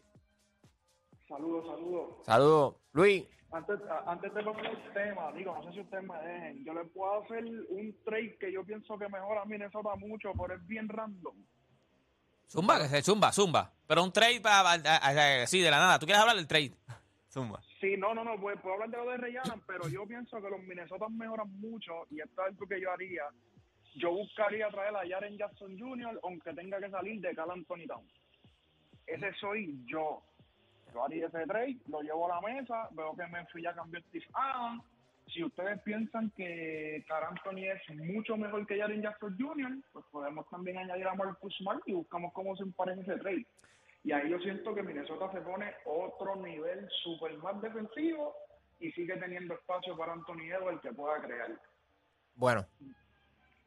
Saludos, 1.28 1.66
saludos. 1.66 2.26
Saludos. 2.26 2.76
Luis, 2.94 3.26
Antes, 3.52 3.80
antes 4.06 4.34
de 4.34 4.44
pasar 4.44 4.66
el 4.66 4.94
tema, 4.94 5.32
digo, 5.32 5.56
no 5.56 5.64
sé 5.64 5.72
si 5.74 5.80
ustedes 5.80 6.04
me 6.04 6.18
dejen, 6.18 6.66
yo 6.66 6.74
les 6.74 6.90
puedo 6.92 7.24
hacer 7.24 7.46
un 7.70 7.96
trade 8.04 8.38
que 8.38 8.52
yo 8.52 8.64
pienso 8.66 8.98
que 8.98 9.08
mejora 9.08 9.42
a 9.42 9.46
Minnesota 9.46 9.96
mucho, 9.96 10.34
pero 10.34 10.54
es 10.56 10.68
bien 10.68 10.90
random. 10.90 11.36
zumba, 12.46 12.78
que 12.78 12.88
se 12.90 13.02
zumba, 13.02 13.32
zumba. 13.32 13.72
Pero 13.88 14.04
un 14.04 14.12
trade 14.12 14.42
para, 14.42 15.48
sí, 15.48 15.62
de 15.62 15.72
la 15.72 15.78
nada. 15.78 16.00
¿Tú 16.00 16.06
quieres 16.06 16.22
hablar 16.22 16.36
del 16.36 16.48
trade? 16.48 16.74
zumba. 17.30 17.62
Sí, 17.80 17.96
no, 17.98 18.14
no, 18.14 18.24
no, 18.26 18.40
pues, 18.40 18.60
puedo 18.60 18.74
hablar 18.74 18.90
de 18.90 18.98
lo 18.98 19.06
de 19.12 19.40
Allen, 19.40 19.62
pero 19.66 19.88
yo 19.88 20.06
pienso 20.06 20.42
que 20.42 20.50
los 20.50 20.62
Minnesota 20.64 21.08
mejoran 21.10 21.50
mucho 21.60 22.06
y 22.10 22.20
esto 22.20 22.42
es 22.42 22.48
algo 22.48 22.68
que 22.68 22.82
yo 22.82 22.92
haría. 22.92 23.24
Yo 23.96 24.12
buscaría 24.12 24.68
traer 24.70 24.96
a 24.96 25.08
Jaren 25.08 25.38
Jackson 25.38 25.78
Jr., 25.80 26.20
aunque 26.24 26.54
tenga 26.54 26.80
que 26.80 26.90
salir 26.90 27.22
de 27.22 27.34
Cal 27.34 27.50
Anthony 27.50 27.88
Town. 27.88 28.06
Ese 29.06 29.34
soy 29.40 29.80
yo. 29.88 30.22
Yo 30.94 31.04
haría 31.04 31.28
ese 31.28 31.46
trade, 31.46 31.78
lo 31.88 32.02
llevo 32.02 32.32
a 32.32 32.36
la 32.36 32.42
mesa, 32.54 32.88
veo 32.92 33.16
que 33.16 33.28
Memphis 33.28 33.64
ya 33.64 33.74
cambió 33.74 34.00
Steve 34.10 34.26
Adams. 34.34 34.84
Si 35.34 35.44
ustedes 35.44 35.82
piensan 35.82 36.32
que 36.38 37.04
Cal 37.08 37.24
Anthony 37.26 37.66
es 37.66 37.96
mucho 37.98 38.38
mejor 38.38 38.66
que 38.66 38.80
Jaren 38.80 39.02
Jackson 39.02 39.36
Jr., 39.38 39.72
pues 39.92 40.06
podemos 40.12 40.48
también 40.50 40.78
añadir 40.78 41.06
a 41.08 41.16
Marcus 41.16 41.54
Smart 41.58 41.82
y 41.86 41.94
buscamos 41.94 42.32
cómo 42.34 42.56
se 42.56 42.64
empareja 42.64 43.02
ese 43.02 43.18
trade. 43.18 43.46
Y 44.06 44.14
ahí 44.14 44.30
yo 44.30 44.40
siento 44.40 44.74
que 44.74 44.84
Minnesota 44.84 45.30
se 45.34 45.42
pone 45.42 45.74
otro 45.86 46.38
nivel 46.38 46.88
super 47.04 47.38
más 47.40 47.62
defensivo 47.62 48.34
y 48.80 48.90
sigue 48.94 49.18
teniendo 49.18 49.56
espacio 49.56 49.98
para 49.98 50.14
Anthony 50.14 50.44
Edwards 50.58 50.82
que 50.82 50.94
pueda 50.94 51.20
crear. 51.22 51.60
bueno, 52.36 52.66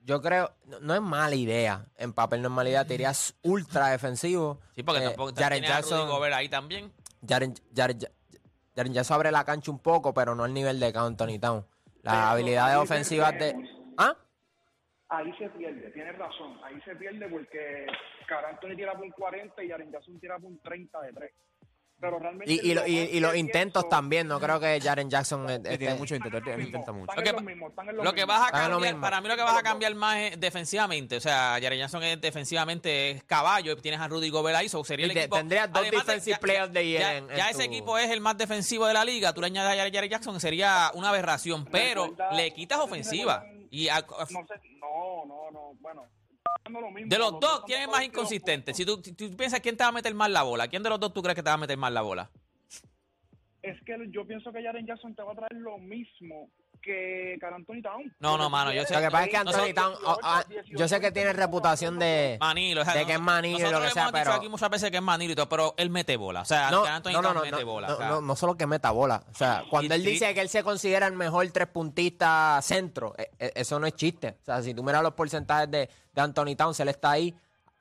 yo 0.02 0.22
creo, 0.22 0.50
no, 0.64 0.80
no 0.80 0.94
es 0.94 1.02
mala 1.02 1.34
idea. 1.34 1.84
En 1.98 2.14
papel 2.14 2.40
no 2.40 2.48
es 2.48 2.54
mala 2.54 2.70
idea. 2.70 2.86
Te 2.86 2.94
irías 2.94 3.38
ultra 3.42 3.88
defensivo. 3.88 4.60
Sí, 4.74 4.82
porque 4.82 5.02
Eh, 5.02 5.08
tampoco 5.08 5.34
Jaren 5.34 5.60
tienes 5.60 5.70
a 5.70 5.80
Rudy 5.82 5.90
Jackson, 5.90 6.08
Gobert 6.08 6.34
ahí 6.34 6.48
también. 6.48 6.90
Jaren, 7.26 7.54
Jaren, 7.74 7.98
Jaren 8.74 8.92
Jackson 8.92 9.14
abre 9.14 9.30
la 9.30 9.44
cancha 9.44 9.70
un 9.70 9.78
poco, 9.78 10.14
pero 10.14 10.34
no 10.34 10.44
al 10.44 10.54
nivel 10.54 10.80
de 10.80 10.92
Anthony 10.94 11.38
Town. 11.40 11.64
Las 12.02 12.14
Pero 12.14 12.26
habilidades 12.26 12.76
ofensivas 12.76 13.38
de... 13.38 13.54
¿Ah? 13.98 14.16
Ahí 15.08 15.32
se 15.38 15.48
pierde, 15.50 15.90
tienes 15.90 16.16
razón, 16.16 16.56
ahí 16.64 16.80
se 16.82 16.94
pierde 16.94 17.28
porque 17.28 17.86
Car 18.28 18.44
Anthony 18.44 18.76
tira 18.76 18.92
por 18.92 19.02
un 19.02 19.10
40 19.10 19.62
y 19.62 19.68
Jaren 19.68 19.90
Jackson 19.90 20.20
tira 20.20 20.38
por 20.38 20.46
un 20.46 20.58
30 20.60 21.00
de 21.00 21.12
3. 21.12 21.32
Pero 22.00 22.18
realmente... 22.18 22.50
Y, 22.52 22.70
y, 22.70 22.74
lo- 22.74 22.80
lo 22.80 22.86
y- 22.88 23.00
más 23.00 23.08
y 23.12 23.20
los 23.20 23.36
intentos 23.36 23.82
pienso- 23.84 23.88
también. 23.96 24.26
No 24.26 24.40
creo 24.40 24.58
que 24.58 24.80
Jaren 24.80 25.10
Jackson... 25.10 25.46
Sí, 25.48 25.58
tiene 25.62 25.74
esté- 25.92 25.98
mucho 25.98 26.14
intento, 26.14 26.38
Están 26.38 26.54
él 26.54 26.60
intenta 26.66 26.92
mucho. 26.92 27.10
Están 27.12 27.24
Lo 27.24 27.30
en 27.30 27.36
que 27.36 27.42
mismo, 27.42 27.72
lo 27.92 28.04
Lo 28.04 28.14
que 28.14 28.24
vas 28.24 28.48
a 28.48 28.50
cambiar, 28.52 28.80
mismo. 28.92 29.00
para 29.02 29.20
mí 29.20 29.28
lo 29.28 29.36
que 29.36 29.42
vas 29.42 29.58
a 29.58 29.62
cambiar 29.62 29.94
más 29.94 30.16
es 30.16 30.40
defensivamente. 30.40 31.16
O 31.16 31.20
sea, 31.20 31.58
Jaren 31.60 31.78
Jackson 31.78 32.02
es 32.02 32.20
defensivamente 32.20 33.10
es 33.10 33.24
caballo 33.24 33.72
y 33.72 33.76
tienes 33.76 34.00
a 34.00 34.08
Rudy 34.08 34.30
Gobert 34.30 34.56
ahí, 34.56 34.68
so 34.68 34.82
sería 34.84 35.04
el 35.06 35.12
Y 35.12 35.14
te- 35.14 35.20
equipo. 35.20 35.36
tendrías 35.36 35.70
dos 35.72 35.82
de- 35.84 35.90
defensive 35.90 36.36
ya- 36.36 36.40
players 36.40 36.72
de 36.72 36.90
ya, 36.90 37.14
en- 37.16 37.30
en 37.30 37.36
ya 37.36 37.50
ese 37.50 37.64
equipo 37.64 37.98
es 37.98 38.10
el 38.10 38.20
más 38.20 38.38
defensivo 38.38 38.86
de 38.86 38.94
la 38.94 39.04
liga. 39.04 39.32
Tú 39.34 39.40
le 39.42 39.48
añades 39.48 39.78
a 39.78 39.90
Jaren 39.92 40.10
Jackson, 40.10 40.40
sería 40.40 40.90
una 40.94 41.10
aberración, 41.10 41.66
pero 41.66 42.04
Recuerda- 42.06 42.32
le 42.32 42.50
quitas 42.52 42.78
no 42.78 42.84
sé 42.84 42.88
si 42.88 42.92
ofensiva. 42.92 43.34
recuerdan- 43.40 43.60
Y 43.72 43.88
a- 43.88 44.00
No 44.00 44.46
sé, 44.46 44.54
no, 44.80 45.24
no, 45.26 45.50
no, 45.52 45.74
bueno. 45.80 46.04
Haciendo 46.44 46.80
lo 46.80 46.90
mismo, 46.90 47.08
de 47.08 47.18
los 47.18 47.40
dos, 47.40 47.64
¿quién 47.66 47.82
es 47.82 47.88
más 47.88 48.00
22 48.00 48.24
inconsistente? 48.24 48.74
Si 48.74 48.84
tú, 48.84 49.00
si 49.02 49.12
tú 49.12 49.36
piensas 49.36 49.60
quién 49.60 49.76
te 49.76 49.84
va 49.84 49.88
a 49.88 49.92
meter 49.92 50.14
más 50.14 50.30
la 50.30 50.42
bola, 50.42 50.68
¿quién 50.68 50.82
de 50.82 50.90
los 50.90 51.00
dos 51.00 51.12
tú 51.12 51.22
crees 51.22 51.34
que 51.34 51.42
te 51.42 51.50
va 51.50 51.54
a 51.54 51.58
meter 51.58 51.76
más 51.76 51.92
la 51.92 52.02
bola? 52.02 52.30
es 53.62 53.80
que 53.84 53.96
yo 54.10 54.26
pienso 54.26 54.52
que 54.52 54.62
Jaren 54.62 54.86
Jackson 54.86 55.14
te 55.14 55.22
va 55.22 55.32
a 55.32 55.36
traer 55.36 55.54
lo 55.54 55.78
mismo 55.78 56.50
que 56.80 57.38
Anthony 57.42 57.82
Town. 57.82 58.14
No, 58.20 58.36
no, 58.38 58.48
mano, 58.50 58.72
yo 58.72 58.84
sé- 58.84 58.94
Lo 58.94 59.00
que 59.00 59.10
pasa 59.10 59.24
es 59.24 59.30
que 59.30 59.36
Anthony 59.36 59.74
Town, 59.74 59.94
oh, 60.04 60.18
ah, 60.22 60.44
yo 60.66 60.88
sé 60.88 61.00
que 61.00 61.10
tiene 61.12 61.32
reputación 61.32 61.98
de... 61.98 62.36
Manilo, 62.40 62.82
o 62.82 62.84
sea, 62.84 62.94
de 62.94 63.06
que 63.06 63.12
es 63.14 63.20
Manilo 63.20 63.58
y 63.58 63.62
lo 63.72 63.80
que 63.80 63.90
sea, 63.90 64.02
hemos 64.02 64.12
dicho 64.12 64.24
pero- 64.24 64.32
aquí 64.32 64.48
muchas 64.48 64.70
veces 64.70 64.90
que 64.90 64.96
es 64.96 65.02
Manilo 65.02 65.32
y 65.32 65.36
todo, 65.36 65.48
pero 65.48 65.74
él 65.76 65.90
mete 65.90 66.16
bola. 66.16 66.42
O 66.42 66.44
sea, 66.44 66.70
No, 66.70 66.82
que 66.82 66.88
Anthony 66.88 67.10
no, 67.12 67.22
no, 67.22 67.28
Towns 67.32 67.34
no, 67.44 67.50
mete 67.50 67.64
bola. 67.64 67.88
no, 67.88 67.94
o 67.94 67.96
sea, 67.98 68.08
no, 68.08 68.20
no 68.20 68.36
solo 68.36 68.56
que 68.56 68.66
meta 68.66 68.90
bola. 68.90 69.22
O 69.30 69.34
sea, 69.34 69.64
cuando 69.70 69.94
él 69.94 70.02
y- 70.06 70.12
dice 70.12 70.32
que 70.34 70.40
él 70.40 70.48
se 70.48 70.62
considera 70.62 71.06
el 71.06 71.12
mejor 71.14 71.46
tres 71.50 71.68
puntista 71.68 72.58
centro, 72.62 73.14
eh, 73.18 73.30
eh, 73.38 73.52
eso 73.54 73.78
no 73.78 73.86
es 73.86 73.94
chiste. 73.94 74.36
O 74.42 74.44
sea, 74.44 74.62
si 74.62 74.74
tú 74.74 74.82
miras 74.82 75.02
los 75.02 75.14
porcentajes 75.14 75.70
de, 75.70 75.88
de 76.12 76.20
Anthony 76.20 76.54
Towns, 76.56 76.80
él 76.80 76.88
está 76.88 77.10
ahí. 77.12 77.34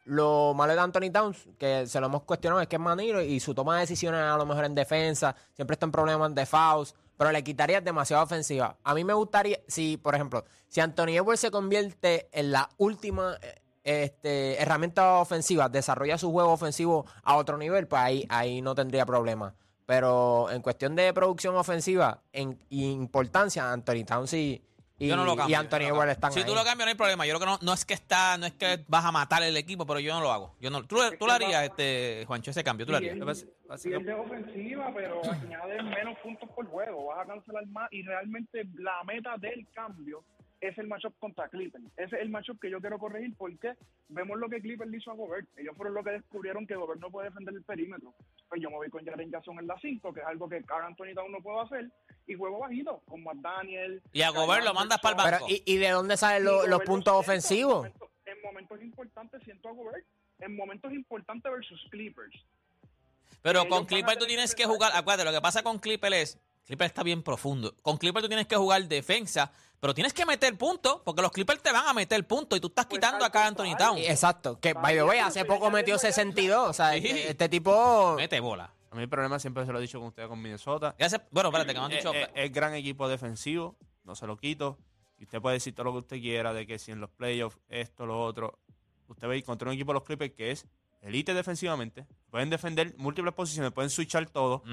Lo 0.05 0.53
malo 0.55 0.73
de 0.73 0.79
Anthony 0.81 1.11
Towns, 1.13 1.47
que 1.59 1.85
se 1.85 1.99
lo 1.99 2.07
hemos 2.07 2.23
cuestionado, 2.23 2.61
es 2.61 2.67
que 2.67 2.77
es 2.77 2.81
Manilo 2.81 3.21
y 3.21 3.39
su 3.39 3.53
toma 3.53 3.75
de 3.75 3.81
decisiones 3.81 4.21
a 4.21 4.35
lo 4.37 4.45
mejor 4.45 4.65
en 4.65 4.73
defensa, 4.73 5.35
siempre 5.53 5.75
está 5.75 5.85
en 5.85 5.91
problemas 5.91 6.33
de 6.33 6.45
fouls, 6.47 6.95
pero 7.19 7.33
le 7.33 7.43
quitaría 7.43 7.81
demasiado 7.81 8.23
ofensiva. 8.23 8.77
A 8.81 8.93
mí 8.93 9.03
me 9.03 9.11
gustaría, 9.11 9.59
si, 9.67 9.97
por 9.97 10.15
ejemplo, 10.15 10.45
si 10.69 10.79
Anthony 10.79 11.17
Edwards 11.17 11.41
se 11.41 11.51
convierte 11.51 12.29
en 12.31 12.53
la 12.53 12.69
última 12.77 13.35
eh, 13.41 13.61
este, 13.83 14.61
herramienta 14.61 15.17
ofensiva, 15.17 15.67
desarrolla 15.67 16.17
su 16.17 16.31
juego 16.31 16.53
ofensivo 16.53 17.05
a 17.23 17.35
otro 17.35 17.57
nivel, 17.57 17.89
pues 17.89 18.01
ahí, 18.01 18.25
ahí 18.29 18.61
no 18.61 18.73
tendría 18.73 19.05
problema. 19.05 19.53
Pero 19.85 20.49
en 20.49 20.61
cuestión 20.61 20.95
de 20.95 21.13
producción 21.13 21.57
ofensiva, 21.57 22.23
en 22.31 22.57
importancia, 22.69 23.69
Anthony 23.69 24.05
Towns 24.05 24.33
y, 24.35 24.63
y, 24.99 25.07
yo 25.07 25.15
no 25.15 25.23
lo 25.23 25.35
cambio. 25.35 25.55
y 25.55 25.59
Anthony 25.59 25.79
no 25.79 25.87
Edwards 25.87 26.11
están 26.11 26.31
Si 26.33 26.39
ahí. 26.39 26.45
tú 26.45 26.53
lo 26.53 26.63
cambias, 26.63 26.85
no 26.85 26.89
hay 26.89 26.95
problema. 26.95 27.25
Yo 27.25 27.31
creo 27.31 27.39
que 27.39 27.45
no, 27.45 27.59
no 27.61 27.73
es 27.73 27.85
que 27.85 27.93
está, 27.93 28.37
no 28.37 28.45
es 28.45 28.53
que 28.53 28.83
vas 28.87 29.05
a 29.05 29.11
matar 29.11 29.41
el 29.43 29.55
equipo, 29.55 29.85
pero 29.85 29.99
yo 29.99 30.13
no 30.13 30.21
lo 30.21 30.31
hago. 30.31 30.55
Yo 30.59 30.69
no, 30.69 30.83
tú, 30.83 30.97
tú 31.17 31.25
lo 31.25 31.31
harías, 31.31 31.63
este, 31.63 32.25
Juancho, 32.27 32.51
ese 32.51 32.63
cambio, 32.63 32.85
tú 32.85 32.91
lo 32.91 32.97
harías. 32.97 33.17
es 33.17 33.81
de 33.81 34.13
ofensiva, 34.13 34.91
pero 34.93 35.21
añade 35.23 35.81
menos 35.83 36.17
puntos 36.19 36.49
por 36.49 36.67
juego. 36.67 37.05
Vas 37.05 37.19
a 37.19 37.25
cancelar 37.25 37.65
más 37.67 37.91
y 37.91 38.03
realmente 38.03 38.67
la 38.75 39.03
meta 39.05 39.37
del 39.37 39.65
cambio 39.73 40.23
es 40.61 40.77
el 40.77 40.87
matchup 40.87 41.17
contra 41.19 41.47
Clippers. 41.49 41.85
Ese 41.95 42.15
es 42.15 42.21
el 42.21 42.29
matchup 42.29 42.59
que 42.59 42.69
yo 42.69 42.79
quiero 42.81 42.99
corregir 42.99 43.33
porque 43.37 43.75
vemos 44.09 44.37
lo 44.37 44.49
que 44.49 44.61
Clippers 44.61 44.89
le 44.89 44.97
hizo 44.97 45.11
a 45.11 45.15
Gobert. 45.15 45.47
Ellos 45.57 45.75
fueron 45.75 45.93
los 45.93 46.03
que 46.03 46.11
descubrieron 46.11 46.67
que 46.67 46.75
Gobert 46.75 46.99
no 46.99 47.09
puede 47.09 47.29
defender 47.29 47.55
el 47.55 47.63
perímetro. 47.63 48.13
Pues 48.47 48.61
yo 48.61 48.69
me 48.69 48.77
voy 48.77 48.89
con 48.89 49.05
Jaren 49.05 49.31
Jackson 49.31 49.59
en 49.59 49.67
la 49.67 49.79
5, 49.79 50.13
que 50.13 50.19
es 50.19 50.25
algo 50.25 50.49
que 50.49 50.63
Carl 50.63 50.85
Anthony 50.85 51.13
Towns 51.15 51.31
no 51.31 51.41
puede 51.41 51.61
hacer, 51.61 51.91
y 52.27 52.35
juego 52.35 52.59
bajito, 52.59 53.01
con 53.07 53.23
McDaniel. 53.23 54.01
Y 54.11 54.21
a 54.21 54.31
Gobert 54.31 54.65
lo 54.65 54.73
mandas 54.73 54.99
pa'l 54.99 55.15
Pero, 55.15 55.31
banco. 55.31 55.45
¿y, 55.49 55.63
y 55.65 55.77
de 55.77 55.89
dónde 55.89 56.17
salen 56.17 56.43
los, 56.43 56.67
los 56.67 56.79
lo 56.79 56.85
puntos 56.85 57.13
ofensivos? 57.13 57.85
En 57.85 57.93
momentos, 57.93 58.09
en 58.25 58.41
momentos 58.41 58.81
importantes 58.81 59.43
siento 59.43 59.69
a 59.69 59.71
Gobert. 59.71 60.05
En 60.39 60.55
momentos 60.55 60.91
importantes 60.93 61.51
versus 61.51 61.87
Clippers. 61.89 62.33
Pero 63.41 63.61
ellos 63.61 63.69
con 63.69 63.85
Clipper 63.85 64.17
tú 64.17 64.25
tienes 64.25 64.55
que 64.55 64.65
jugar. 64.65 64.91
Acuérdate, 64.93 65.25
lo 65.29 65.35
que 65.35 65.41
pasa 65.41 65.63
con 65.63 65.79
Clipper 65.79 66.13
es. 66.13 66.37
Clipper 66.65 66.85
está 66.85 67.03
bien 67.03 67.23
profundo. 67.23 67.73
Con 67.81 67.97
Clipper 67.97 68.21
tú 68.21 68.27
tienes 68.27 68.47
que 68.47 68.55
jugar 68.55 68.83
defensa, 68.83 69.51
pero 69.79 69.93
tienes 69.93 70.13
que 70.13 70.25
meter 70.25 70.57
puntos, 70.57 71.01
porque 71.05 71.21
los 71.21 71.31
Clippers 71.31 71.61
te 71.61 71.71
van 71.71 71.87
a 71.87 71.93
meter 71.93 72.25
puntos 72.27 72.57
y 72.57 72.61
tú 72.61 72.67
estás 72.67 72.85
Pues 72.87 72.99
quitando 72.99 73.23
acá 73.25 73.45
a 73.45 73.47
Anthony. 73.47 73.75
Towns. 73.77 74.01
Exacto, 74.01 74.59
que 74.59 74.73
by 74.73 74.95
the 74.95 75.03
way, 75.03 75.19
hace 75.19 75.45
poco 75.45 75.69
metió 75.71 75.97
62. 75.97 76.69
O 76.69 76.73
sea, 76.73 76.91
Sí. 76.93 76.97
este, 77.07 77.29
este 77.31 77.49
tipo. 77.49 78.15
Mete 78.17 78.39
bola. 78.39 78.73
A 78.91 78.95
mí 78.95 79.03
el 79.03 79.09
problema 79.09 79.37
siempre 79.39 79.65
se 79.65 79.71
lo 79.71 79.77
he 79.77 79.81
dicho 79.81 79.99
con 79.99 80.07
ustedes 80.09 80.27
con 80.27 80.41
Minnesota. 80.41 80.95
Bueno, 81.31 81.49
espérate, 81.49 81.73
que 81.73 81.79
me 81.79 81.85
han 81.85 81.91
Eh, 81.91 81.95
dicho. 81.97 82.13
eh, 82.13 82.29
Es 82.33 82.51
gran 82.51 82.73
equipo 82.73 83.07
defensivo, 83.07 83.77
no 84.03 84.15
se 84.15 84.25
lo 84.27 84.35
quito. 84.37 84.77
Y 85.17 85.23
usted 85.25 85.41
puede 85.41 85.55
decir 85.55 85.75
todo 85.75 85.83
lo 85.85 85.91
que 85.91 85.97
usted 85.99 86.19
quiera 86.21 86.53
de 86.53 86.65
que 86.65 86.79
si 86.79 86.91
en 86.91 86.99
los 87.01 87.09
playoffs, 87.09 87.57
esto, 87.69 88.05
lo 88.05 88.19
otro. 88.23 88.57
Usted 89.07 89.27
ve 89.27 89.43
contra 89.43 89.67
un 89.69 89.75
equipo 89.75 89.91
de 89.91 89.99
los 89.99 90.03
Clippers 90.03 90.33
que 90.33 90.51
es 90.51 90.65
elite 91.01 91.33
defensivamente. 91.33 92.05
Pueden 92.29 92.49
defender 92.49 92.93
múltiples 92.97 93.33
posiciones, 93.33 93.71
pueden 93.71 93.89
switchar 93.89 94.27
todo. 94.29 94.63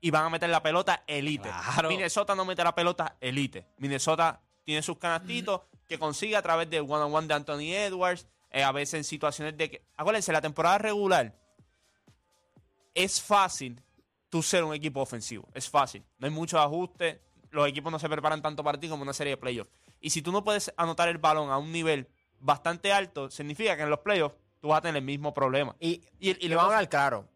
Y 0.00 0.10
van 0.10 0.24
a 0.26 0.30
meter 0.30 0.48
la 0.50 0.62
pelota 0.62 1.02
elite. 1.06 1.48
Claro. 1.48 1.88
Minnesota 1.88 2.34
no 2.34 2.44
mete 2.44 2.62
la 2.64 2.74
pelota 2.74 3.16
elite. 3.20 3.66
Minnesota 3.78 4.40
tiene 4.64 4.82
sus 4.82 4.98
canastitos 4.98 5.60
que 5.88 5.98
consigue 5.98 6.36
a 6.36 6.42
través 6.42 6.68
del 6.70 6.82
one-on-one 6.82 7.26
de 7.28 7.34
Anthony 7.34 7.72
Edwards. 7.74 8.26
eh, 8.50 8.62
a 8.62 8.70
veces 8.72 8.94
en 8.94 9.04
situaciones 9.04 9.56
de 9.56 9.68
que. 9.70 9.82
Acuérdense, 9.96 10.32
la 10.32 10.40
temporada 10.40 10.78
regular 10.78 11.34
es 12.94 13.20
fácil 13.20 13.80
tú 14.28 14.42
ser 14.42 14.64
un 14.64 14.74
equipo 14.74 15.00
ofensivo. 15.00 15.48
Es 15.54 15.68
fácil. 15.68 16.04
No 16.18 16.26
hay 16.26 16.32
muchos 16.32 16.60
ajustes. 16.60 17.18
Los 17.50 17.68
equipos 17.68 17.90
no 17.92 17.98
se 17.98 18.08
preparan 18.08 18.42
tanto 18.42 18.62
para 18.64 18.78
ti 18.78 18.88
como 18.88 19.02
una 19.02 19.12
serie 19.12 19.32
de 19.32 19.36
playoffs. 19.36 19.70
Y 20.00 20.10
si 20.10 20.22
tú 20.22 20.32
no 20.32 20.42
puedes 20.44 20.72
anotar 20.76 21.08
el 21.08 21.18
balón 21.18 21.50
a 21.50 21.58
un 21.58 21.72
nivel 21.72 22.08
bastante 22.40 22.92
alto, 22.92 23.30
significa 23.30 23.76
que 23.76 23.82
en 23.82 23.90
los 23.90 24.00
playoffs 24.00 24.36
tú 24.60 24.68
vas 24.68 24.78
a 24.78 24.82
tener 24.82 24.96
el 24.96 25.04
mismo 25.04 25.32
problema. 25.34 25.74
Y, 25.80 26.02
Y- 26.18 26.34
le 26.48 26.54
vamos 26.56 26.72
a 26.72 26.76
hablar 26.76 26.88
claro. 26.88 27.28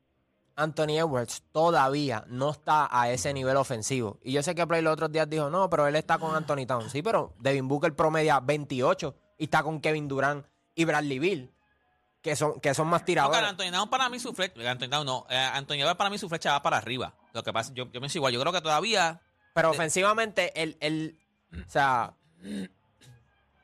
Anthony 0.58 0.98
Edwards 0.98 1.42
todavía 1.52 2.24
no 2.28 2.50
está 2.50 2.88
a 2.90 3.10
ese 3.10 3.32
nivel 3.32 3.56
ofensivo. 3.56 4.18
Y 4.22 4.32
yo 4.32 4.42
sé 4.42 4.54
que 4.54 4.66
Play 4.66 4.82
los 4.82 4.92
otros 4.92 5.12
días 5.12 5.30
dijo, 5.30 5.48
no, 5.50 5.70
pero 5.70 5.86
él 5.86 5.94
está 5.96 6.18
con 6.18 6.34
Anthony 6.34 6.66
Towns. 6.66 6.90
Sí, 6.92 7.00
pero 7.02 7.34
Devin 7.38 7.68
Booker 7.68 7.94
promedia 7.94 8.40
28 8.40 9.14
y 9.38 9.44
está 9.44 9.62
con 9.62 9.80
Kevin 9.80 10.08
Durant 10.08 10.44
y 10.74 10.84
Bradley 10.84 11.18
Bill, 11.18 11.52
que 12.20 12.34
son, 12.36 12.60
que 12.60 12.74
son 12.74 12.88
más 12.88 13.02
No, 13.02 13.06
tiradores. 13.06 13.42
Anthony 13.42 13.70
Towns 13.70 13.88
para 13.88 14.08
mí 14.08 14.18
su 14.18 14.34
flecha. 14.34 14.70
Anthony 14.70 14.88
Towns 14.90 15.06
no. 15.06 15.26
eh, 15.30 15.36
Anthony 15.36 15.94
para 15.96 16.10
mí 16.10 16.18
su 16.18 16.28
flecha 16.28 16.52
va 16.52 16.62
para 16.62 16.76
arriba. 16.76 17.14
Lo 17.32 17.42
que 17.42 17.52
pasa, 17.52 17.72
yo, 17.72 17.84
yo 17.92 18.00
pienso 18.00 18.18
igual. 18.18 18.32
Yo 18.32 18.40
creo 18.40 18.52
que 18.52 18.60
todavía. 18.60 19.20
Pero 19.54 19.70
ofensivamente, 19.70 20.60
él, 20.60 20.76
él, 20.80 21.18
o 21.52 21.68
sea, 21.70 22.14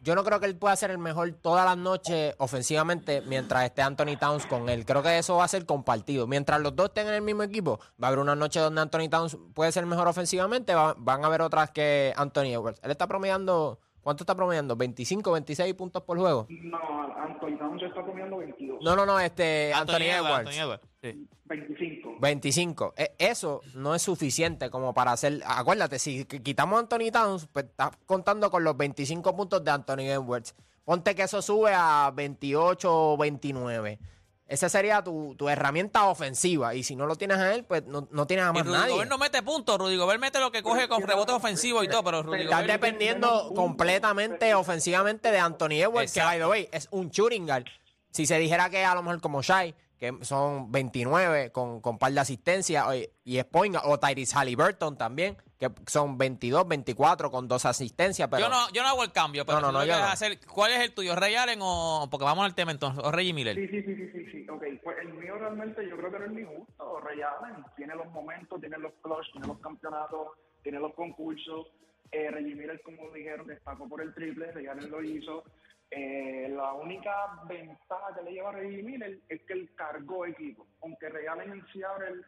yo 0.05 0.15
no 0.15 0.23
creo 0.23 0.39
que 0.39 0.47
él 0.47 0.57
pueda 0.57 0.77
ser 0.77 0.91
el 0.91 0.99
mejor 0.99 1.33
todas 1.43 1.65
las 1.65 1.77
noches 1.79 2.35
ofensivamente 2.39 3.23
mientras 3.23 3.65
esté 3.65 3.83
Anthony 3.83 4.17
Towns 4.21 4.47
con 4.47 4.69
él. 4.69 4.85
Creo 4.85 5.03
que 5.03 5.19
eso 5.19 5.37
va 5.37 5.45
a 5.45 5.49
ser 5.49 5.65
compartido. 5.67 6.27
Mientras 6.27 6.61
los 6.61 6.77
dos 6.77 6.87
estén 6.89 7.09
en 7.09 7.15
el 7.15 7.23
mismo 7.23 7.43
equipo, 7.43 7.81
va 8.03 8.07
a 8.07 8.07
haber 8.09 8.19
una 8.21 8.37
noche 8.37 8.61
donde 8.61 8.81
Anthony 8.83 9.09
Towns 9.11 9.37
puede 9.55 9.73
ser 9.73 9.87
mejor 9.87 10.07
ofensivamente, 10.07 10.75
va- 10.75 10.95
van 10.99 11.25
a 11.25 11.27
haber 11.27 11.41
otras 11.43 11.71
que 11.71 12.13
Anthony 12.17 12.53
Edwards. 12.53 12.81
Él 12.83 12.91
está 12.91 13.07
promediando, 13.07 13.81
¿cuánto 14.03 14.23
está 14.25 14.35
promediando? 14.35 14.77
¿25, 14.77 15.33
26 15.33 15.75
puntos 15.75 16.03
por 16.03 16.19
juego? 16.19 16.47
No, 16.51 16.79
Anthony 17.17 17.57
Towns 17.59 17.83
está 17.83 18.03
comiendo 18.03 18.37
22. 18.37 18.79
No, 18.83 18.95
no, 18.95 19.07
no, 19.07 19.19
este, 19.19 19.73
Anthony, 19.75 20.03
Edwards. 20.03 20.49
Anthony 20.49 20.61
Edwards. 20.63 20.85
Sí. 21.13 21.29
25. 21.45 22.17
25. 22.21 22.95
E- 22.97 23.15
Eso 23.19 23.61
no 23.75 23.95
es 23.95 24.03
suficiente 24.03 24.71
como 24.71 24.95
para 24.95 25.13
hacer. 25.13 25.43
Acuérdate, 25.47 25.99
si 25.99 26.25
qu- 26.25 26.43
quitamos 26.43 26.77
a 26.77 26.81
Anthony 26.81 27.11
Towns, 27.13 27.47
pues 27.53 27.67
estás 27.67 27.91
contando 28.07 28.51
con 28.51 28.65
los 28.65 28.77
25 28.77 29.37
puntos 29.37 29.63
de 29.63 29.71
Anthony 29.71 30.01
Edwards. 30.11 30.55
Ponte 30.85 31.15
que 31.15 31.23
eso 31.25 31.43
sube 31.43 31.73
a 31.75 32.11
28 32.15 32.91
o 33.13 33.17
29. 33.19 33.99
Esa 34.47 34.69
sería 34.69 35.03
tu, 35.03 35.35
tu 35.37 35.49
herramienta 35.49 36.05
ofensiva. 36.07 36.75
Y 36.75 36.83
si 36.83 36.97
no 36.97 37.07
lo 37.07 37.17
tienes 37.17 37.39
a 37.39 37.55
él, 37.55 37.65
pues 37.65 37.85
no, 37.87 38.09
no 38.11 38.27
tienes 38.27 38.45
a 38.47 38.51
Y 38.51 38.53
más 38.53 38.67
Rudy 38.67 38.77
nadie. 38.79 38.93
Gobert 38.93 39.11
no 39.11 39.19
mete 39.19 39.43
puntos. 39.43 39.79
Rudy 39.79 39.97
Gobert 39.97 40.21
mete 40.21 40.39
lo 40.41 40.51
que 40.53 40.63
coge 40.63 40.87
con 40.89 41.03
rebotes 41.03 41.35
ofensivos 41.35 41.85
y 41.85 41.89
todo, 41.89 42.05
pero 42.05 42.23
Rudy 42.23 42.43
Estás 42.43 42.63
Gobert. 42.63 42.73
dependiendo 42.81 43.53
completamente 43.55 44.55
ofensivamente 44.55 45.31
de 45.31 45.39
Anthony 45.39 45.83
Edwards, 45.83 46.13
que 46.13 46.21
by 46.21 46.39
the 46.39 46.47
way 46.47 46.69
es 46.73 46.89
un 46.91 47.09
shooting 47.11 47.47
guard. 47.47 47.65
Si 48.11 48.27
se 48.27 48.39
dijera 48.39 48.69
que 48.71 48.85
a 48.85 48.95
lo 48.95 49.03
mejor 49.03 49.21
como 49.23 49.43
Shai, 49.43 49.75
que 50.05 50.25
son 50.25 50.71
29 50.71 51.51
con, 51.51 51.81
con 51.81 51.99
par 51.99 52.13
de 52.13 52.21
asistencia, 52.21 52.85
y 53.25 53.39
es 53.39 53.45
point 53.45 53.77
o 53.83 53.99
Tyrese 53.99 54.37
Halliburton 54.37 54.99
también, 54.99 55.37
que 55.59 55.71
son 55.87 56.19
22, 56.19 56.69
24 56.69 57.31
con 57.31 57.49
dos 57.49 57.65
asistencias, 57.65 58.29
pero 58.29 58.43
Yo 58.43 58.49
no, 58.51 58.71
yo 58.73 58.83
no 58.83 58.89
hago 58.89 59.05
el 59.05 59.13
cambio, 59.13 59.47
pero 59.47 59.61
No, 59.61 59.73
no, 59.73 59.83
si 59.83 59.89
no, 59.89 59.97
yo 59.97 60.05
hacer, 60.05 60.39
¿cuál 60.47 60.73
es 60.73 60.81
el 60.81 60.93
tuyo? 60.93 61.15
¿Ray 61.15 61.37
Allen 61.37 61.61
o.? 61.63 62.07
Porque 62.11 62.25
vamos 62.25 62.45
al 62.45 62.55
tema 62.55 62.73
entonces, 62.73 63.03
o 63.03 63.11
Reggie 63.11 63.33
Miller. 63.33 63.57
Sí, 63.57 63.69
sí, 63.69 63.83
sí, 63.83 63.95
sí, 63.97 64.11
sí, 64.13 64.31
sí. 64.31 64.47
Ok, 64.51 64.63
pues 64.83 64.99
el 65.01 65.15
mío 65.15 65.37
realmente 65.39 65.89
yo 65.89 65.97
creo 65.97 66.13
que 66.13 66.19
no 66.19 66.25
es 66.27 66.33
ni 66.33 66.45
justo. 66.45 67.01
Ray 67.01 67.21
Allen 67.23 67.65
tiene 67.77 67.95
los 67.95 68.07
momentos, 68.13 68.61
tiene 68.61 68.77
los 68.79 68.93
clutch, 69.03 69.33
tiene 69.33 69.47
los 69.47 69.59
campeonatos, 69.61 70.29
tiene 70.63 70.81
los 70.81 70.95
concursos. 70.95 71.69
Eh, 72.13 72.31
Reggie 72.31 72.55
Miller, 72.55 72.81
como 72.83 73.11
dijeron, 73.13 73.47
destacó 73.47 73.89
por 73.89 74.03
el 74.03 74.13
triple, 74.15 74.53
Ray 74.53 74.67
Allen 74.67 74.91
lo 74.91 75.03
hizo. 75.03 75.45
Eh, 75.91 76.49
la 76.51 76.73
única 76.73 77.43
ventaja 77.47 78.15
que 78.15 78.23
le 78.23 78.33
lleva 78.33 78.49
a 78.51 78.53
Reggie 78.53 78.83
Miller 78.83 79.21
es 79.29 79.43
que 79.43 79.53
él 79.53 79.71
cargó 79.75 80.27
equipo. 80.27 80.67
Aunque 80.83 81.07
Allen 81.07 81.53
en 81.53 81.67
Seattle 81.69 82.23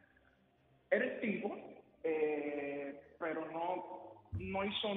era 0.90 1.04
el 1.04 1.20
tipo, 1.20 1.56
eh, 2.04 3.14
pero 3.18 3.50
no, 3.50 4.28
no 4.38 4.64
hizo, 4.64 4.94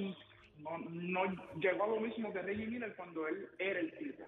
no, 0.57 0.77
no 0.89 1.23
llegó 1.59 1.83
a 1.85 1.87
lo 1.87 1.99
mismo 1.99 2.31
que 2.31 2.41
Reggie 2.41 2.67
Miller 2.67 2.95
cuando 2.95 3.27
él 3.27 3.49
era 3.57 3.79
el 3.79 3.97
tipo. 3.97 4.23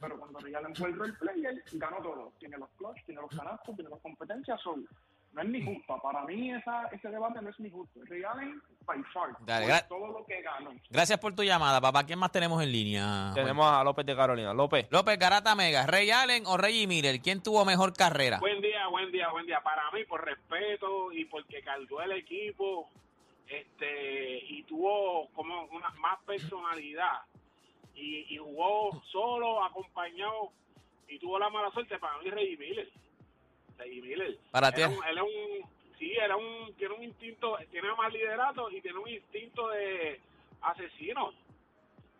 Pero 0.00 0.18
cuando 0.18 0.38
Allen 0.38 0.74
fue 0.74 0.88
el 0.88 1.16
player, 1.18 1.62
ganó 1.74 1.98
todo. 1.98 2.32
Tiene 2.38 2.58
los 2.58 2.70
clutch, 2.70 3.04
tiene 3.04 3.20
los 3.20 3.30
canastos, 3.30 3.76
tiene 3.76 3.90
las 3.90 4.00
competencias, 4.00 4.60
solo. 4.60 4.84
No 5.32 5.40
es 5.40 5.48
ni 5.48 5.64
justo. 5.64 5.98
Para 6.02 6.24
mí 6.24 6.52
esa, 6.52 6.86
ese 6.88 7.08
debate 7.08 7.40
no 7.40 7.48
es 7.48 7.58
ni 7.58 7.70
justo. 7.70 8.00
Ray 8.04 8.22
Allen, 8.22 8.60
by 8.84 9.02
far, 9.14 9.30
Dale, 9.40 9.66
por 9.66 9.98
todo 9.98 10.18
lo 10.18 10.26
que 10.26 10.42
ganó. 10.42 10.72
Gracias 10.90 11.18
por 11.18 11.34
tu 11.34 11.42
llamada, 11.42 11.80
papá. 11.80 12.04
¿Quién 12.04 12.18
más 12.18 12.30
tenemos 12.30 12.62
en 12.62 12.70
línea? 12.70 13.30
Tenemos 13.34 13.66
a 13.66 13.82
López 13.82 14.04
de 14.04 14.14
Carolina. 14.14 14.52
López. 14.52 14.86
López 14.90 15.18
Garata 15.18 15.54
Mega, 15.54 15.86
Ray 15.86 16.10
Allen 16.10 16.44
o 16.46 16.58
Reggie 16.58 16.86
Miller. 16.86 17.20
¿Quién 17.20 17.42
tuvo 17.42 17.64
mejor 17.64 17.94
carrera? 17.94 18.40
Buen 18.40 18.60
día, 18.60 18.86
buen 18.88 19.10
día, 19.10 19.30
buen 19.30 19.46
día. 19.46 19.60
Para 19.62 19.90
mí, 19.92 20.04
por 20.04 20.22
respeto 20.22 21.12
y 21.12 21.24
porque 21.24 21.62
cargó 21.62 22.02
el 22.02 22.12
equipo 22.12 22.90
este 23.48 24.38
y 24.48 24.62
tuvo 24.64 25.28
como 25.34 25.64
una 25.64 25.90
más 26.00 26.18
personalidad 26.24 27.20
y, 27.94 28.34
y 28.34 28.38
jugó 28.38 29.02
solo, 29.10 29.64
acompañado 29.64 30.50
y 31.08 31.18
tuvo 31.18 31.38
la 31.38 31.50
mala 31.50 31.70
suerte 31.70 31.98
para 31.98 32.18
mí 32.18 32.30
Reggie 32.30 32.56
Miller. 32.56 32.88
Reggie 33.82 34.02
Miller. 34.02 34.38
Para 34.50 34.72
ti. 34.72 34.82
Él 34.82 34.92
es 34.92 35.22
un, 35.22 35.98
sí, 35.98 36.12
era 36.12 36.36
un, 36.36 36.74
tiene 36.76 36.94
un 36.94 37.02
instinto, 37.04 37.56
tiene 37.70 37.92
más 37.94 38.12
liderato 38.12 38.70
y 38.70 38.80
tiene 38.80 38.98
un 38.98 39.08
instinto 39.08 39.68
de, 39.68 40.20
asesinos. 40.62 41.34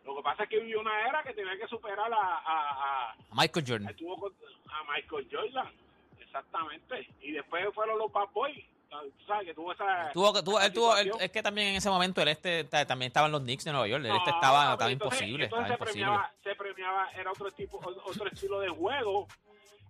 Lo 0.04 0.16
que 0.16 0.22
pasa 0.22 0.42
es 0.44 0.48
que 0.48 0.58
vivió 0.58 0.80
una 0.80 1.08
era 1.08 1.22
que 1.22 1.32
tenía 1.32 1.56
que 1.56 1.68
superar 1.68 2.12
a, 2.12 2.16
a, 2.16 2.40
a, 2.44 3.10
A 3.12 3.16
Michael 3.34 3.64
Jordan. 3.66 3.94
con- 3.94 4.32
a 4.68 4.92
Michael 4.92 5.28
Jordan. 5.30 5.72
Exactamente. 6.20 7.08
Y 7.20 7.32
después 7.32 7.64
fueron 7.74 7.98
los 7.98 8.10
Bad 8.12 8.28
Boys. 8.32 8.64
Tú 8.90 9.24
sabes 9.26 9.46
que 9.46 9.54
tuvo 9.54 9.72
esa. 9.72 10.10
Tuvo, 10.12 10.32
que- 10.34 10.42
tuvo- 10.42 10.58
esa 10.58 10.66
él 10.66 10.72
tuvo, 10.74 10.92
él- 10.96 11.02
situación. 11.04 11.24
es 11.24 11.30
que 11.32 11.42
también 11.42 11.68
en 11.68 11.76
ese 11.76 11.88
momento 11.88 12.20
el 12.20 12.28
este 12.28 12.64
ta- 12.64 12.84
también 12.86 13.06
estaban 13.08 13.32
los 13.32 13.40
Knicks 13.42 13.64
de 13.64 13.72
Nueva 13.72 13.86
York. 13.86 14.04
El 14.04 14.10
este 14.16 14.30
No, 14.30 14.36
estaba, 14.36 14.60
pero 14.60 14.72
estaba 14.72 14.90
entonces- 14.90 15.20
imposible. 15.22 15.44
entonces 15.44 15.70
Estaba 15.72 15.90
se 15.92 15.98
imposible. 15.98 16.04
premiaba, 16.04 16.32
se 16.42 16.54
premiaba, 16.56 17.10
era 17.12 17.30
otro 17.30 17.50
tipo, 17.52 17.78
otro 18.04 18.26
estilo 18.26 18.60
de 18.60 18.68
juego. 18.68 19.28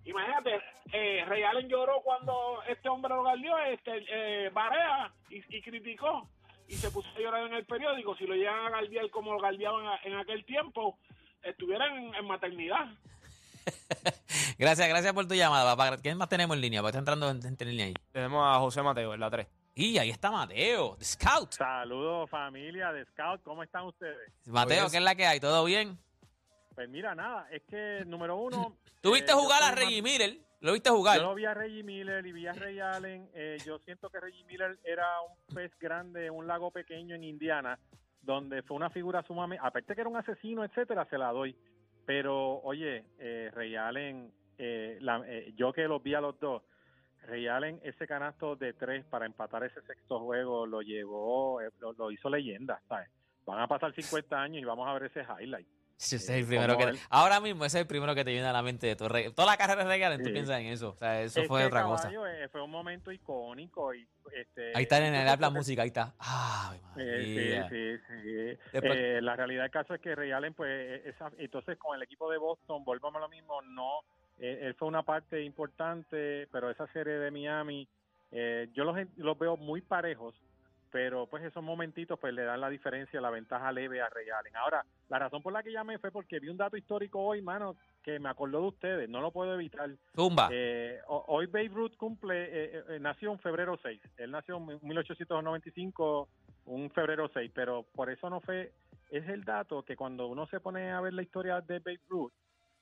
Imagínate, 0.05 0.61
eh, 0.93 1.23
Allen 1.23 1.69
lloró 1.69 2.01
cuando 2.03 2.63
este 2.69 2.89
hombre 2.89 3.15
lo 3.15 3.23
galdió, 3.23 3.57
este, 3.59 4.05
eh, 4.09 4.51
Barea, 4.51 5.13
y, 5.31 5.43
y 5.57 5.63
criticó. 5.63 6.29
Y 6.69 6.75
se 6.75 6.91
puso 6.91 7.09
a 7.17 7.21
llorar 7.21 7.47
en 7.47 7.55
el 7.55 7.65
periódico. 7.67 8.17
Si 8.17 8.27
lo 8.27 8.35
llegan 8.35 8.67
a 8.67 8.71
galdear 8.71 9.11
como 9.11 9.33
lo 9.33 9.41
galdeaban 9.41 9.85
en 10.05 10.15
aquel 10.15 10.45
tiempo, 10.45 10.99
estuvieran 11.43 11.97
en, 11.97 12.15
en 12.15 12.27
maternidad. 12.27 12.87
Gracias, 14.59 14.89
gracias 14.89 15.13
por 15.13 15.27
tu 15.27 15.35
llamada, 15.35 15.77
papá. 15.77 15.97
¿Quién 15.99 16.19
más 16.19 16.29
tenemos 16.29 16.57
en 16.57 16.61
línea? 16.61 16.81
Porque 16.81 16.91
está 16.91 16.99
entrando 16.99 17.31
en, 17.31 17.41
en 17.45 17.69
línea 17.69 17.87
ahí. 17.87 17.95
Tenemos 18.13 18.45
a 18.45 18.59
José 18.59 18.83
Mateo 18.83 19.15
en 19.15 19.21
la 19.21 19.31
3. 19.31 19.47
Y 19.75 19.99
ahí 19.99 20.11
está 20.11 20.31
Mateo, 20.31 20.97
The 20.99 21.05
Scout. 21.05 21.53
Saludos 21.53 22.29
familia 22.29 22.93
de 22.93 23.05
Scout, 23.07 23.43
¿cómo 23.43 23.63
están 23.63 23.85
ustedes? 23.85 24.31
Mateo, 24.47 24.91
¿qué 24.91 24.99
es 24.99 25.03
la 25.03 25.15
que 25.15 25.27
hay? 25.27 25.41
¿Todo 25.41 25.65
bien? 25.65 25.99
Pues 26.75 26.89
mira, 26.89 27.15
nada, 27.15 27.49
es 27.51 27.63
que 27.63 28.05
número 28.07 28.37
uno... 28.37 28.77
¿Tú 29.03 29.13
viste 29.13 29.33
eh, 29.33 29.35
jugar 29.35 29.63
a 29.63 29.73
Reggie 29.75 30.03
Miller? 30.03 30.37
¿Lo 30.61 30.73
viste 30.73 30.91
jugar? 30.91 31.17
Yo 31.19 31.25
lo 31.25 31.35
vi 31.35 31.45
a 31.45 31.55
Reggie 31.55 31.83
Miller 31.83 32.25
y 32.25 32.33
vi 32.33 32.47
a 32.47 32.53
Ray 32.53 32.79
Allen. 32.81 33.29
eh, 33.35 33.59
yo 33.67 33.79
siento 33.81 34.09
que 34.11 34.21
Reggie 34.21 34.45
Miller 34.45 34.79
era 34.85 35.05
un 35.23 35.55
pez 35.55 35.73
grande 35.79 36.31
un 36.31 36.47
lago 36.47 36.71
pequeño 36.71 37.15
en 37.17 37.25
Indiana, 37.25 37.79
donde 38.23 38.63
fue 38.63 38.77
una 38.77 38.89
figura 38.91 39.23
sumamente... 39.25 39.65
Aparte 39.67 39.95
que 39.95 40.01
era 40.01 40.09
un 40.11 40.17
asesino, 40.17 40.65
etcétera, 40.65 41.05
se 41.11 41.19
la 41.19 41.33
doy. 41.33 41.57
Pero, 42.07 42.61
oye, 42.63 43.05
eh, 43.19 43.51
Ray 43.53 43.75
Allen, 43.77 44.33
eh, 44.59 44.99
la- 45.01 45.23
eh, 45.27 45.53
yo 45.57 45.73
que 45.73 45.83
los 45.89 46.03
vi 46.03 46.15
a 46.15 46.21
los 46.21 46.39
dos, 46.39 46.63
Ray 47.27 47.49
Allen, 47.49 47.81
ese 47.83 48.07
canasto 48.07 48.57
de 48.57 48.73
tres 48.73 49.05
para 49.07 49.27
empatar 49.27 49.65
ese 49.65 49.81
sexto 49.83 50.21
juego 50.21 50.67
lo 50.67 50.81
llevó, 50.83 51.61
eh, 51.61 51.71
lo, 51.81 51.93
lo 51.93 52.11
hizo 52.11 52.29
leyenda, 52.31 52.81
¿sabes? 52.89 53.09
Van 53.45 53.61
a 53.61 53.67
pasar 53.69 53.93
50 53.93 54.41
años 54.41 54.63
y 54.63 54.65
vamos 54.65 54.89
a 54.89 54.93
ver 54.95 55.05
ese 55.05 55.23
highlight. 55.25 55.67
Sí, 55.97 56.17
ese 56.17 56.33
es 56.35 56.41
el 56.43 56.47
primero 56.47 56.75
como 56.75 56.87
que 56.87 56.93
él. 56.93 56.99
ahora 57.11 57.39
mismo 57.41 57.65
ese 57.65 57.79
es 57.79 57.83
el 57.83 57.87
primero 57.87 58.15
que 58.15 58.25
te 58.25 58.33
viene 58.33 58.47
a 58.47 58.53
la 58.53 58.63
mente 58.63 58.87
de 58.89 58.97
tu 58.97 59.09
Rey. 59.09 59.31
Toda 59.33 59.47
la 59.47 59.57
carrera 59.57 59.83
de 59.85 59.89
Ray 59.89 60.03
Allen, 60.03 60.19
tú 60.23 60.27
Sí. 60.29 60.33
piensas 60.33 60.59
en 60.61 60.67
eso. 60.67 60.91
O 60.91 60.97
sea, 60.97 61.23
eso 61.23 61.41
Es 61.41 61.47
fue 61.49 61.65
otra 61.65 61.85
cosa. 61.85 62.11
eh, 62.11 62.49
fue 62.51 62.63
un 62.63 62.71
momento 62.71 63.13
icónico. 63.13 63.95
Y, 63.95 64.07
este, 64.35 64.73
Ahí 64.75 64.83
está 64.85 64.99
en 64.99 65.15
el 65.15 65.39
porque- 65.39 65.51
música, 65.51 65.83
ahí 65.83 65.89
está. 65.89 66.15
Ay, 66.19 66.81
Eh, 66.99 67.65
sí, 67.69 67.99
sí, 67.99 68.23
sí. 68.23 68.59
Después- 68.73 68.99
Eh, 68.99 69.21
la 69.23 69.37
realidad 69.37 69.63
del 69.63 69.71
caso 69.71 69.95
es 69.95 70.01
que 70.01 70.15
Ray 70.15 70.33
Allen, 70.33 70.55
pues, 70.55 70.69
eh, 70.71 71.03
esa- 71.11 71.31
entonces 71.39 71.79
con 71.79 71.97
el 71.97 72.03
equipo 72.03 72.31
de 72.31 72.39
Boston, 72.39 72.85
volvamos 72.85 73.17
a 73.19 73.21
lo 73.21 73.29
mismo, 73.29 73.63
no, 73.63 74.01
eh, 74.39 74.59
él 74.63 74.75
fue 74.75 74.89
una 74.89 75.03
parte 75.05 75.43
importante, 75.43 76.49
pero 76.51 76.71
esa 76.71 76.87
serie 76.93 77.15
de 77.15 77.31
Miami, 77.31 77.87
eh, 78.33 78.69
yo 78.75 78.85
los, 78.85 78.97
los 79.17 79.39
veo 79.39 79.57
muy 79.57 79.81
parejos, 79.83 80.35
pero 80.93 81.27
pues 81.27 81.43
esos 81.43 81.63
momentitos 81.65 82.19
pues 82.21 82.35
le 82.35 82.43
dan 82.45 82.61
la 82.61 82.69
diferencia, 82.69 83.21
la 83.21 83.31
ventaja 83.31 83.73
leve 83.73 84.01
a 84.03 84.09
Ray 84.11 84.29
Allen. 84.29 84.55
Ahora, 84.57 84.85
la 85.09 85.19
razón 85.19 85.43
por 85.43 85.53
la 85.53 85.63
que 85.63 85.73
llamé 85.73 85.99
fue 85.99 86.13
porque 86.13 86.39
vi 86.39 86.49
un 86.51 86.59
dato 86.59 86.77
histórico 86.77 87.19
hoy, 87.21 87.41
mano, 87.41 87.77
que 88.03 88.19
me 88.21 88.29
acordó 88.29 88.61
de 88.61 88.67
ustedes, 88.69 89.09
no 89.09 89.21
lo 89.23 89.31
puedo 89.33 89.55
evitar. 89.55 89.89
Zumba. 90.15 90.51
Eh, 90.53 91.01
ho- 91.09 91.25
hoy 91.29 91.47
Babe 91.47 91.69
Ruth 91.69 91.97
cumple, 91.97 92.45
eh, 92.45 92.85
eh, 92.91 92.99
nació 93.01 93.33
en 93.33 93.39
febrero 93.39 93.79
6. 93.83 94.01
Él 94.19 94.31
nació 94.31 94.59
en 94.59 94.79
1895, 94.83 96.29
un 96.67 96.91
febrero 96.91 97.29
6, 97.33 97.51
pero 97.55 97.85
por 97.95 98.11
eso 98.11 98.29
no 98.31 98.41
fue. 98.41 98.73
Es 99.11 99.27
el 99.29 99.45
dato 99.45 99.83
que 99.85 99.97
cuando 99.97 100.27
uno 100.27 100.47
se 100.47 100.61
pone 100.61 100.91
a 100.93 101.01
ver 101.01 101.13
la 101.15 101.23
historia 101.23 101.61
de 101.61 101.79
Babe 101.81 102.01
Ruth, 102.09 102.33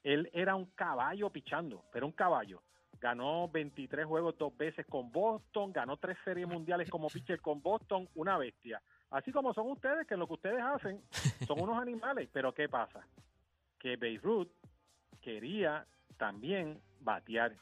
él 0.02 0.30
era 0.32 0.54
un 0.54 0.66
caballo 0.74 1.30
pichando, 1.30 1.84
pero 1.92 2.06
un 2.06 2.12
caballo. 2.12 2.62
Ganó 3.00 3.48
23 3.48 4.04
juegos 4.04 4.36
dos 4.36 4.56
veces 4.56 4.84
con 4.86 5.10
Boston, 5.10 5.72
ganó 5.72 5.96
tres 5.96 6.18
series 6.24 6.46
mundiales 6.46 6.90
como 6.90 7.08
pitcher 7.12 7.40
con 7.40 7.62
Boston, 7.62 8.08
una 8.14 8.36
bestia. 8.36 8.82
Así 9.10 9.32
como 9.32 9.52
son 9.54 9.70
ustedes, 9.70 10.06
que 10.06 10.16
lo 10.16 10.26
que 10.26 10.34
ustedes 10.34 10.62
hacen 10.62 11.02
son 11.46 11.60
unos 11.60 11.80
animales. 11.80 12.28
Pero 12.32 12.52
¿qué 12.52 12.68
pasa? 12.68 13.06
Que 13.78 13.96
Babe 13.96 14.20
Ruth 14.22 14.48
quería 15.20 15.86
también 16.16 16.80
batear. 17.00 17.56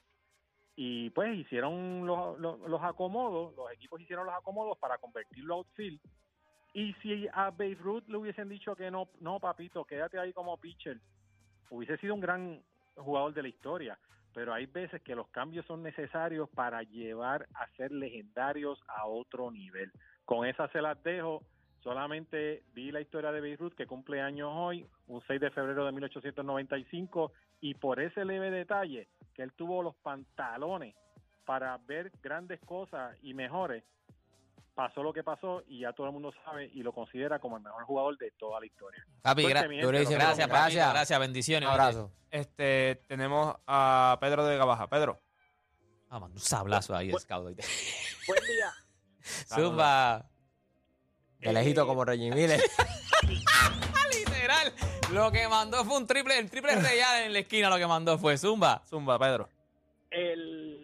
Y 0.76 1.10
pues 1.10 1.36
hicieron 1.36 2.06
los, 2.06 2.38
los, 2.38 2.60
los 2.60 2.82
acomodos, 2.82 3.54
los 3.56 3.72
equipos 3.72 4.00
hicieron 4.00 4.26
los 4.26 4.34
acomodos 4.34 4.78
para 4.78 4.98
convertirlo 4.98 5.54
a 5.54 5.56
outfield. 5.58 6.00
Y 6.74 6.92
si 6.94 7.26
a 7.32 7.50
Babe 7.50 7.78
Ruth 7.80 8.04
le 8.08 8.18
hubiesen 8.18 8.48
dicho 8.48 8.76
que 8.76 8.90
no, 8.90 9.08
no 9.20 9.40
papito, 9.40 9.84
quédate 9.84 10.18
ahí 10.18 10.32
como 10.32 10.56
pitcher, 10.58 11.00
hubiese 11.70 11.96
sido 11.96 12.14
un 12.14 12.20
gran 12.20 12.62
jugador 12.96 13.34
de 13.34 13.42
la 13.42 13.48
historia. 13.48 13.98
Pero 14.38 14.55
hay 14.55 14.66
veces 14.66 15.03
que 15.03 15.16
los 15.16 15.27
cambios 15.31 15.66
son 15.66 15.83
necesarios 15.83 16.48
para 16.51 16.85
llevar 16.85 17.48
a 17.55 17.66
ser 17.70 17.90
legendarios 17.90 18.81
a 18.87 19.05
otro 19.05 19.51
nivel. 19.51 19.90
Con 20.24 20.46
esa 20.46 20.68
se 20.68 20.81
las 20.81 21.03
dejo. 21.03 21.42
Solamente 21.81 22.62
vi 22.72 22.92
la 22.92 23.01
historia 23.01 23.33
de 23.33 23.40
Beirut 23.40 23.74
que 23.74 23.88
cumple 23.88 24.20
años 24.20 24.53
hoy, 24.55 24.87
un 25.09 25.20
6 25.27 25.40
de 25.40 25.51
febrero 25.51 25.85
de 25.85 25.90
1895, 25.90 27.33
y 27.61 27.74
por 27.74 27.98
ese 27.98 28.24
leve 28.24 28.53
detalle 28.53 29.09
que 29.35 29.42
él 29.42 29.53
tuvo 29.55 29.83
los 29.83 29.96
pantalones 29.96 30.94
para 31.44 31.77
ver 31.79 32.12
grandes 32.22 32.61
cosas 32.61 33.18
y 33.24 33.35
mejores, 33.35 33.83
pasó 34.78 35.02
lo 35.02 35.12
que 35.12 35.24
pasó 35.24 35.64
y 35.66 35.80
ya 35.80 35.92
todo 35.92 36.06
el 36.06 36.12
mundo 36.12 36.32
sabe 36.44 36.70
y 36.72 36.84
lo 36.84 36.92
considera 36.92 37.40
como 37.40 37.56
el 37.56 37.64
mejor 37.64 37.82
jugador 37.84 38.16
de 38.16 38.30
toda 38.38 38.60
la 38.60 38.66
historia. 38.66 39.04
Papi, 39.22 39.42
gra- 39.42 39.62
los 39.66 39.90
gracias, 39.90 40.46
Gracias. 40.48 40.92
gracias, 40.92 41.18
bendiciones. 41.18 41.66
Un 41.68 41.72
abrazo. 41.72 42.12
Este, 42.30 43.02
tenemos 43.08 43.56
a 43.66 44.16
Pedro 44.20 44.46
de 44.46 44.56
Gabaja. 44.56 44.86
Pedro. 44.86 45.18
Ah, 46.08 46.20
mano, 46.20 46.34
un 46.34 46.40
sablazo 46.40 46.94
ahí, 46.94 47.10
Bu- 47.10 47.18
Scout. 47.18 47.42
Buen 47.44 47.56
día. 47.56 48.72
Zumba. 49.20 50.24
De 51.40 51.52
lejito 51.52 51.84
como 51.84 52.04
Reggie 52.04 52.30
Miller. 52.30 52.60
Literal. 54.12 54.72
Lo 55.12 55.32
que 55.32 55.48
mandó 55.48 55.84
fue 55.84 55.96
un 55.96 56.06
triple, 56.06 56.38
el 56.38 56.48
triple 56.48 56.76
real 56.76 57.24
en 57.24 57.32
la 57.32 57.40
esquina. 57.40 57.68
Lo 57.68 57.78
que 57.78 57.86
mandó 57.88 58.16
fue 58.16 58.38
Zumba. 58.38 58.80
Zumba, 58.86 59.18
Pedro. 59.18 59.48
El, 60.10 60.77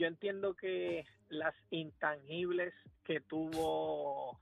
yo 0.00 0.06
entiendo 0.06 0.54
que 0.54 1.04
las 1.28 1.54
intangibles 1.70 2.72
que 3.04 3.20
tuvo 3.20 4.40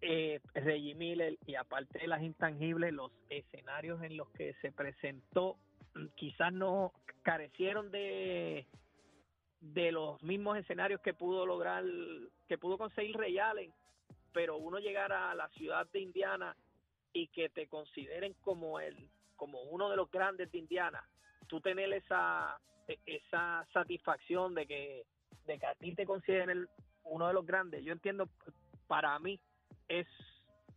eh, 0.00 0.40
Reggie 0.54 0.96
Miller 0.96 1.38
y 1.46 1.54
aparte 1.54 2.00
de 2.00 2.08
las 2.08 2.20
intangibles, 2.20 2.92
los 2.92 3.12
escenarios 3.28 4.02
en 4.02 4.16
los 4.16 4.28
que 4.30 4.54
se 4.54 4.72
presentó 4.72 5.56
mm, 5.94 6.06
quizás 6.16 6.52
no 6.52 6.92
carecieron 7.22 7.92
de 7.92 8.66
de 9.60 9.92
los 9.92 10.20
mismos 10.22 10.58
escenarios 10.58 11.00
que 11.00 11.14
pudo 11.14 11.46
lograr, 11.46 11.84
que 12.48 12.58
pudo 12.58 12.76
conseguir 12.76 13.16
Ray 13.16 13.38
Allen, 13.38 13.72
pero 14.32 14.56
uno 14.56 14.78
llegar 14.78 15.12
a 15.12 15.34
la 15.34 15.48
ciudad 15.50 15.88
de 15.92 16.00
Indiana 16.00 16.56
y 17.12 17.28
que 17.28 17.48
te 17.50 17.68
consideren 17.68 18.34
como 18.42 18.80
el 18.80 19.08
como 19.36 19.62
uno 19.62 19.90
de 19.90 19.96
los 19.96 20.10
grandes 20.10 20.50
de 20.50 20.58
Indiana, 20.58 21.06
tú 21.46 21.60
tener 21.60 21.92
esa 21.92 22.58
e- 22.88 22.98
esa 23.06 23.66
satisfacción 23.72 24.54
de 24.54 24.66
que 24.66 25.04
de 25.46 25.58
que 25.58 25.66
a 25.66 25.74
ti 25.74 25.94
te 25.94 26.04
consideren 26.06 26.68
uno 27.04 27.28
de 27.28 27.34
los 27.34 27.46
grandes, 27.46 27.84
yo 27.84 27.92
entiendo 27.92 28.28
para 28.86 29.18
mí 29.18 29.38
es 29.88 30.06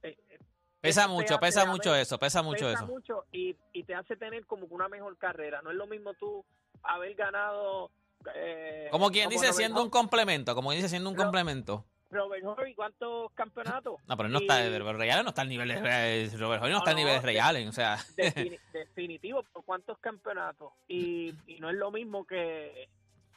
eh, 0.04 0.16
eh, 0.30 0.40
Pesa 0.82 1.02
eso 1.06 1.10
mucho, 1.14 1.40
pesa 1.40 1.66
mucho 1.66 1.94
eso, 1.94 2.18
pesa 2.18 2.42
mucho 2.42 2.66
pesa 2.68 2.84
eso. 2.84 2.88
mucho 2.88 3.26
y, 3.34 3.56
y 3.74 3.84
te 3.84 3.96
hace 3.96 4.16
tener 4.16 4.46
como 4.46 4.66
una 4.68 4.88
mejor 4.88 5.18
carrera. 5.18 5.62
No 5.62 5.72
es 5.72 5.76
lo 5.76 5.88
mismo 5.88 6.14
tú 6.14 6.46
haber 6.84 7.16
ganado. 7.16 7.92
Eh, 8.34 8.88
Como 8.90 9.12
quien 9.12 9.30
dice, 9.30 9.52
siendo 9.52 9.84
un 9.84 9.90
complemento, 9.90 10.56
como 10.56 10.72
dice, 10.72 10.88
siendo 10.88 11.10
un 11.10 11.16
complemento. 11.18 11.84
Robert 12.12 12.44
Horry, 12.46 12.74
¿cuántos 12.74 13.32
campeonatos? 13.34 13.96
No, 14.08 14.18
pero 14.18 14.28
él 14.28 14.34
no 14.34 14.40
Y 14.40 14.44
está, 14.44 14.56
pero 14.58 14.94
Ray 14.94 15.10
Allen 15.12 15.24
no 15.26 15.30
está 15.30 15.42
al 15.44 15.50
nivel 15.50 15.68
de 15.68 15.76
eh, 15.76 16.30
Robert 16.38 16.64
Hoy 16.64 16.70
no, 16.70 16.76
No, 16.76 16.78
está 16.80 16.90
al 16.92 16.96
nivel 16.98 17.14
de 17.20 17.26
Ray 17.26 17.36
de- 17.36 17.42
Allen, 17.42 17.68
o 17.68 17.72
sea. 17.72 17.98
defini- 18.18 18.60
definitivo, 18.74 19.44
¿por 19.54 19.64
cuántos 19.64 19.98
campeonatos? 20.00 20.74
Y, 20.88 21.34
y 21.48 21.60
no 21.60 21.70
es 21.70 21.76
lo 21.76 21.92
mismo 21.92 22.26
que, 22.26 22.90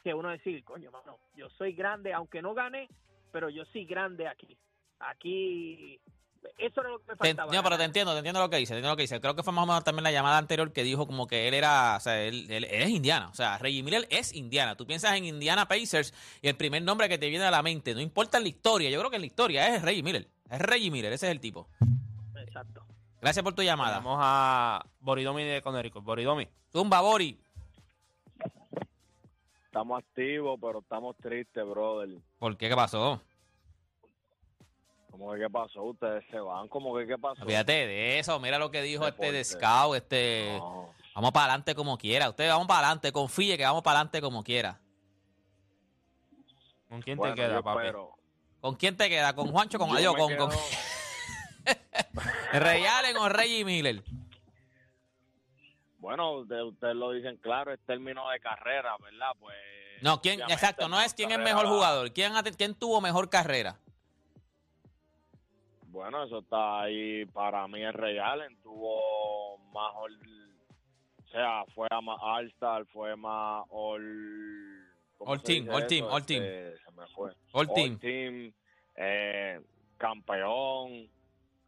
que 0.03 0.13
uno 0.13 0.29
decir, 0.29 0.63
coño, 0.63 0.89
mano, 0.91 1.19
yo 1.35 1.49
soy 1.51 1.73
grande, 1.73 2.13
aunque 2.13 2.41
no 2.41 2.53
gane, 2.53 2.87
pero 3.31 3.49
yo 3.49 3.63
soy 3.65 3.85
grande 3.85 4.27
aquí. 4.27 4.57
Aquí, 4.99 5.99
eso 6.57 6.81
era 6.81 6.89
lo 6.89 6.99
que 6.99 7.05
me 7.11 7.13
Te- 7.17 7.27
faltaba. 7.29 7.51
no, 7.53 7.63
pero 7.63 7.77
te 7.77 7.83
entiendo, 7.83 8.11
te 8.13 8.17
entiendo 8.19 8.39
lo 8.39 8.49
que 8.49 8.57
dice, 8.57 8.73
te 8.73 8.77
entiendo 8.77 8.91
lo 8.93 8.95
que 8.97 9.03
dice. 9.03 9.19
Creo 9.21 9.35
que 9.35 9.43
fue 9.43 9.53
más 9.53 9.63
o 9.63 9.67
menos 9.67 9.83
también 9.83 10.03
la 10.03 10.11
llamada 10.11 10.37
anterior 10.37 10.71
que 10.73 10.83
dijo 10.83 11.05
como 11.07 11.27
que 11.27 11.47
él 11.47 11.53
era, 11.53 11.95
o 11.97 11.99
sea, 11.99 12.21
él, 12.21 12.45
él- 12.51 12.65
él 12.65 12.81
es 12.83 12.89
indiana. 12.89 13.29
O 13.29 13.35
sea, 13.35 13.57
Reggie 13.57 13.83
Miller 13.83 14.07
es 14.09 14.33
indiana. 14.33 14.75
Tú 14.75 14.85
piensas 14.87 15.15
en 15.15 15.25
Indiana 15.25 15.67
Pacers 15.67 16.13
y 16.41 16.47
el 16.47 16.55
primer 16.55 16.81
nombre 16.83 17.09
que 17.09 17.17
te 17.17 17.29
viene 17.29 17.45
a 17.45 17.51
la 17.51 17.61
mente, 17.63 17.93
no 17.93 18.01
importa 18.01 18.37
en 18.37 18.43
la 18.43 18.49
historia, 18.49 18.89
yo 18.89 18.99
creo 18.99 19.09
que 19.09 19.17
en 19.17 19.21
la 19.23 19.27
historia 19.27 19.75
es 19.75 19.81
Reggie 19.81 20.03
Miller. 20.03 20.27
Es 20.49 20.59
Reggie 20.59 20.91
Miller, 20.91 21.11
ese 21.13 21.25
es 21.27 21.31
el 21.31 21.39
tipo. 21.39 21.67
Exacto. 22.37 22.85
Gracias 23.21 23.43
por 23.43 23.53
tu 23.53 23.61
llamada. 23.63 23.95
Tenemos 23.97 24.19
a 24.21 24.85
Boridomi 24.99 25.43
de 25.43 25.61
Conérico. 25.61 26.01
Boridomi. 26.01 26.47
Zumba, 26.71 26.99
Bori. 27.01 27.39
Estamos 29.65 29.99
activos, 30.03 30.59
pero 30.61 30.79
estamos 30.79 31.15
tristes, 31.17 31.65
brother. 31.65 32.09
¿Por 32.37 32.57
qué? 32.57 32.69
¿Qué 32.69 32.75
pasó? 32.75 33.21
¿Cómo 35.13 35.31
que 35.31 35.41
qué 35.41 35.49
pasó? 35.49 35.83
Ustedes 35.83 36.25
se 36.31 36.39
van, 36.39 36.67
¿cómo 36.69 36.97
que 36.97 37.05
qué 37.05 37.19
pasó? 37.19 37.45
Fíjate 37.45 37.71
de 37.85 38.17
eso, 38.17 38.39
mira 38.39 38.57
lo 38.57 38.71
que 38.71 38.81
dijo 38.81 39.07
este 39.07 39.27
de 39.27 39.31
Deporte. 39.31 39.43
Scout, 39.45 39.95
este... 39.95 40.57
No. 40.57 40.91
Vamos 41.13 41.31
para 41.31 41.45
adelante 41.45 41.75
como 41.75 41.99
quiera. 41.99 42.29
Ustedes 42.29 42.49
vamos 42.49 42.65
para 42.65 42.79
adelante, 42.79 43.11
confíe 43.11 43.55
que 43.55 43.63
vamos 43.63 43.83
para 43.83 43.99
adelante 43.99 44.21
como 44.21 44.43
quiera. 44.43 44.79
¿Con 46.89 46.99
quién 47.03 47.15
Bueno, 47.19 47.35
te 47.35 47.41
queda, 47.41 47.61
papi? 47.61 47.77
espero. 47.81 48.15
¿Con 48.59 48.73
quién 48.75 48.97
te 48.97 49.07
queda? 49.07 49.35
¿Con 49.35 49.51
Juancho? 49.51 49.77
¿Con 49.77 49.89
Yo 49.89 49.95
adiós, 49.97 50.15
me 50.15 50.19
con, 50.19 50.35
con 50.35 50.49
quedo- 50.49 50.59
Ray 52.59 52.83
Allen 52.85 53.17
o 53.17 53.29
Reggie 53.29 53.63
Miller? 53.63 54.03
Bueno, 55.99 56.31
ustedes 56.39 56.95
lo 56.95 57.11
dicen 57.11 57.37
claro, 57.37 57.71
es 57.71 57.79
término 57.85 58.27
de 58.31 58.39
carrera, 58.39 58.95
¿verdad? 58.99 59.29
Pues. 59.39 59.55
No, 60.01 60.19
¿quién? 60.21 60.41
Exacto, 60.49 60.89
no 60.89 60.99
es 60.99 61.13
quién 61.13 61.31
es 61.31 61.37
mejor 61.39 61.67
jugador. 61.67 62.11
¿Quién, 62.11 62.35
ha 62.35 62.41
te- 62.41 62.51
quién 62.53 62.73
tuvo 62.73 62.99
mejor 62.99 63.29
carrera? 63.29 63.77
Bueno, 65.93 66.23
eso 66.23 66.39
está 66.39 66.81
ahí. 66.81 67.23
Para 67.27 67.67
mí, 67.67 67.81
el 67.81 67.93
Ray 67.93 68.17
Allen 68.17 68.57
tuvo 68.63 69.59
más. 69.71 69.93
all- 69.95 70.19
o 71.19 71.27
sea, 71.31 71.63
fue 71.73 71.87
a 71.89 72.01
más 72.01 72.17
All-Star, 72.21 72.85
fue 72.87 73.15
más 73.15 73.63
All. 73.69 74.87
¿cómo 75.17 75.31
All 75.31 75.41
team, 75.43 75.67
all 75.69 75.87
team, 75.87 76.05
all 76.09 76.25
team. 76.25 76.43
Este, 76.43 76.77
se 76.83 76.91
me 76.91 77.07
fue. 77.07 77.31
All 77.53 77.71
team. 77.73 77.99
team, 77.99 78.53
eh, 78.95 79.61
campeón, 79.97 81.07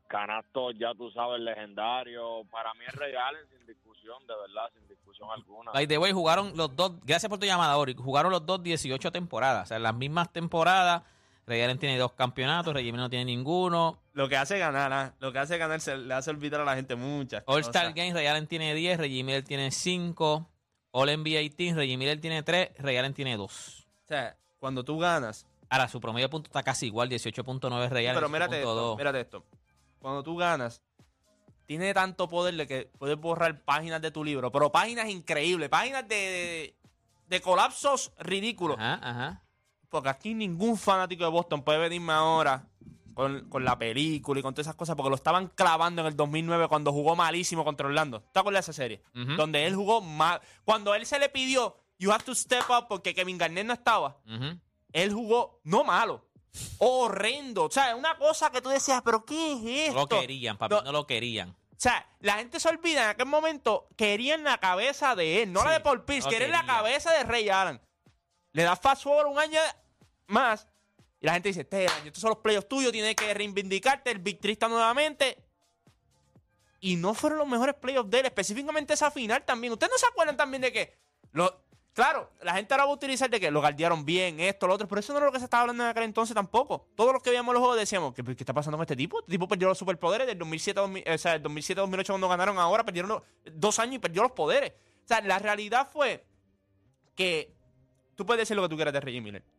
canasto, 0.07 0.71
ya 0.71 0.93
tú 0.95 1.09
sabes, 1.11 1.39
legendario. 1.41 2.43
Para 2.51 2.73
mí, 2.73 2.81
el 2.87 2.93
Ray 2.99 3.13
Allen, 3.15 3.47
sin 3.49 3.65
discusión, 3.67 4.25
de 4.27 4.33
verdad, 4.35 4.69
sin 4.73 4.87
discusión 4.87 5.29
alguna. 5.31 5.71
By 5.71 5.87
the 5.87 5.97
way, 5.99 6.11
jugaron 6.11 6.55
los 6.55 6.75
dos, 6.75 6.99
gracias 7.03 7.29
por 7.29 7.39
tu 7.39 7.45
llamada, 7.45 7.77
Ori, 7.77 7.93
jugaron 7.95 8.31
los 8.31 8.45
dos 8.45 8.61
18 8.63 9.11
temporadas, 9.11 9.63
o 9.63 9.67
sea, 9.67 9.79
las 9.79 9.95
mismas 9.95 10.31
temporadas. 10.33 11.03
Ray 11.47 11.61
Allen 11.61 11.77
tiene 11.77 11.97
dos 11.97 12.13
campeonatos, 12.13 12.73
Miller 12.73 12.95
no 12.95 13.09
tiene 13.09 13.25
ninguno. 13.25 13.99
Lo 14.13 14.27
que 14.27 14.37
hace 14.37 14.57
ganar, 14.57 14.91
¿ah? 14.91 15.13
lo 15.19 15.31
que 15.31 15.39
hace 15.39 15.57
ganar 15.57 15.79
se 15.79 15.95
le 15.95 16.13
hace 16.13 16.31
olvidar 16.31 16.61
a 16.61 16.65
la 16.65 16.75
gente 16.75 16.95
muchas 16.95 17.43
All 17.45 17.61
cosas. 17.61 17.75
Star 17.75 17.93
Games, 17.93 18.13
Ray 18.13 18.27
Allen 18.27 18.47
tiene 18.47 18.73
10, 18.73 18.97
Reggie 18.99 19.23
Miller 19.23 19.43
tiene 19.43 19.71
5. 19.71 20.49
All 20.91 21.17
NBA 21.17 21.55
Team, 21.55 21.75
Reggie 21.75 21.97
Miller 21.97 22.19
tiene 22.19 22.41
3, 22.41 22.69
Ray 22.79 22.97
Allen 22.97 23.13
tiene 23.13 23.37
2. 23.37 23.87
O 24.05 24.07
sea, 24.07 24.37
cuando 24.57 24.83
tú 24.83 24.97
ganas, 24.97 25.45
Ahora, 25.69 25.87
su 25.87 25.99
promedio 25.99 26.27
de 26.27 26.29
puntos 26.29 26.49
está 26.49 26.63
casi 26.63 26.87
igual, 26.87 27.09
18.9 27.09 27.89
Ray 27.89 28.07
Allen. 28.07 28.15
pero 28.15 28.29
mírate 28.29 28.57
esto, 28.57 28.93
18.2. 28.93 28.97
mírate 28.97 29.19
esto. 29.21 29.45
Cuando 29.99 30.23
tú 30.23 30.37
ganas, 30.37 30.81
tiene 31.65 31.93
tanto 31.93 32.27
poder 32.27 32.55
de 32.55 32.67
que 32.67 32.91
puedes 32.97 33.17
borrar 33.17 33.61
páginas 33.61 34.01
de 34.01 34.11
tu 34.11 34.23
libro, 34.23 34.51
pero 34.51 34.71
páginas 34.71 35.09
increíbles, 35.09 35.69
páginas 35.69 36.07
de, 36.07 36.75
de 37.27 37.41
colapsos 37.41 38.11
ridículos. 38.19 38.77
Ajá, 38.79 38.99
ajá. 39.01 39.41
Porque 39.97 40.09
aquí 40.09 40.33
ningún 40.33 40.77
fanático 40.77 41.23
de 41.23 41.29
Boston 41.29 41.61
puede 41.63 41.79
venirme 41.79 42.13
ahora 42.13 42.67
con, 43.13 43.47
con 43.49 43.63
la 43.63 43.77
película 43.77 44.39
y 44.39 44.43
con 44.43 44.53
todas 44.53 44.67
esas 44.67 44.75
cosas, 44.75 44.95
porque 44.95 45.09
lo 45.09 45.15
estaban 45.15 45.47
clavando 45.47 46.01
en 46.01 46.07
el 46.07 46.15
2009 46.15 46.67
cuando 46.67 46.91
jugó 46.91 47.15
malísimo 47.15 47.63
contra 47.63 47.87
Orlando. 47.87 48.21
¿Te 48.33 48.39
acuerdas 48.39 48.65
de 48.65 48.71
esa 48.71 48.81
serie? 48.81 49.01
Donde 49.13 49.65
él 49.65 49.75
jugó 49.75 50.01
mal. 50.01 50.41
Cuando 50.65 50.93
él 50.95 51.05
se 51.05 51.17
le 51.19 51.29
pidió, 51.29 51.77
you 51.97 52.11
have 52.11 52.23
to 52.25 52.35
step 52.35 52.63
up 52.69 52.87
porque 52.89 53.15
Kevin 53.15 53.37
Garnett 53.37 53.65
no 53.65 53.73
estaba, 53.73 54.17
él 54.91 55.13
jugó 55.13 55.59
no 55.63 55.83
malo, 55.85 56.25
horrendo. 56.77 57.63
O 57.65 57.71
sea, 57.71 57.95
una 57.95 58.17
cosa 58.17 58.51
que 58.51 58.61
tú 58.61 58.69
decías, 58.69 59.01
pero 59.03 59.25
¿qué 59.25 59.87
es 59.87 59.93
No 59.93 60.01
esto? 60.03 60.15
lo 60.15 60.21
querían, 60.21 60.57
papi, 60.57 60.75
No. 60.75 60.81
no 60.81 60.91
lo 60.91 61.07
querían. 61.07 61.49
O 61.49 61.77
sea, 61.77 62.07
la 62.21 62.35
gente 62.35 62.59
se 62.59 62.69
olvida 62.69 63.03
en 63.03 63.09
aquel 63.09 63.25
momento, 63.27 63.87
querían 63.97 64.43
la 64.43 64.57
cabeza 64.57 65.13
de 65.15 65.43
él, 65.43 65.51
no 65.51 65.63
la 65.63 65.71
de 65.71 65.79
Paul 65.81 66.03
Pierce, 66.05 66.25
no 66.27 66.31
querían 66.31 66.51
la 66.51 66.65
cabeza 66.65 67.11
de 67.11 67.23
Ray 67.23 67.49
Allen. 67.49 67.81
Le 68.53 68.63
da 68.63 68.75
fast 68.77 69.03
forward 69.03 69.27
un 69.27 69.37
año 69.39 69.59
más 70.27 70.67
y 71.19 71.25
la 71.25 71.33
gente 71.33 71.49
dice, 71.49 71.61
este 71.61 71.87
año, 71.87 72.05
estos 72.07 72.21
son 72.21 72.29
los 72.29 72.39
playoffs 72.39 72.67
tuyos, 72.67 72.91
tienes 72.91 73.15
que 73.15 73.33
reivindicarte, 73.33 74.11
el 74.11 74.19
victorista 74.19 74.67
nuevamente. 74.67 75.37
Y 76.81 76.97
no 76.97 77.13
fueron 77.13 77.39
los 77.39 77.47
mejores 77.47 77.75
playoffs 77.75 78.09
de 78.11 78.19
él, 78.19 78.25
específicamente 78.25 78.93
esa 78.93 79.09
final 79.09 79.43
también. 79.43 79.73
¿Ustedes 79.73 79.91
no 79.91 79.97
se 79.97 80.05
acuerdan 80.05 80.37
también 80.37 80.61
de 80.61 80.71
que, 80.71 80.93
lo, 81.31 81.63
claro, 81.93 82.31
la 82.41 82.53
gente 82.53 82.73
ahora 82.73 82.85
va 82.85 82.91
a 82.91 82.93
utilizar 82.93 83.29
de 83.29 83.39
que 83.39 83.49
lo 83.49 83.61
guardiaron 83.61 84.05
bien, 84.05 84.39
esto, 84.39 84.67
lo 84.67 84.75
otro, 84.75 84.87
pero 84.87 84.99
eso 84.99 85.13
no 85.13 85.17
era 85.17 85.25
lo 85.25 85.31
que 85.31 85.39
se 85.39 85.45
estaba 85.45 85.61
hablando 85.61 85.83
en 85.83 85.89
aquel 85.89 86.03
entonces 86.03 86.35
tampoco. 86.35 86.89
Todos 86.95 87.13
los 87.13 87.23
que 87.23 87.31
veíamos 87.31 87.53
los 87.53 87.61
juegos 87.61 87.79
decíamos, 87.79 88.13
¿qué, 88.13 88.23
qué 88.23 88.31
está 88.33 88.53
pasando 88.53 88.77
con 88.77 88.83
este 88.83 88.95
tipo? 88.95 89.19
Este 89.21 89.31
tipo 89.31 89.47
perdió 89.47 89.67
los 89.69 89.77
superpoderes 89.77 90.27
del 90.27 90.37
2007, 90.37 90.79
2000, 90.79 91.03
o 91.09 91.17
sea, 91.17 91.39
del 91.39 91.43
2007-2008 91.43 92.07
cuando 92.07 92.29
ganaron 92.29 92.59
ahora, 92.59 92.83
perdieron 92.83 93.23
dos 93.51 93.79
años 93.79 93.95
y 93.95 93.99
perdió 93.99 94.21
los 94.21 94.33
poderes. 94.33 94.73
O 95.05 95.07
sea, 95.07 95.21
la 95.21 95.39
realidad 95.39 95.89
fue 95.91 96.23
que 97.15 97.51
tú 98.15 98.25
puedes 98.27 98.41
decir 98.41 98.55
lo 98.55 98.61
que 98.61 98.69
tú 98.69 98.75
quieras 98.75 98.93
de 98.93 98.99
Reggie 98.99 99.21
Miller. 99.21 99.54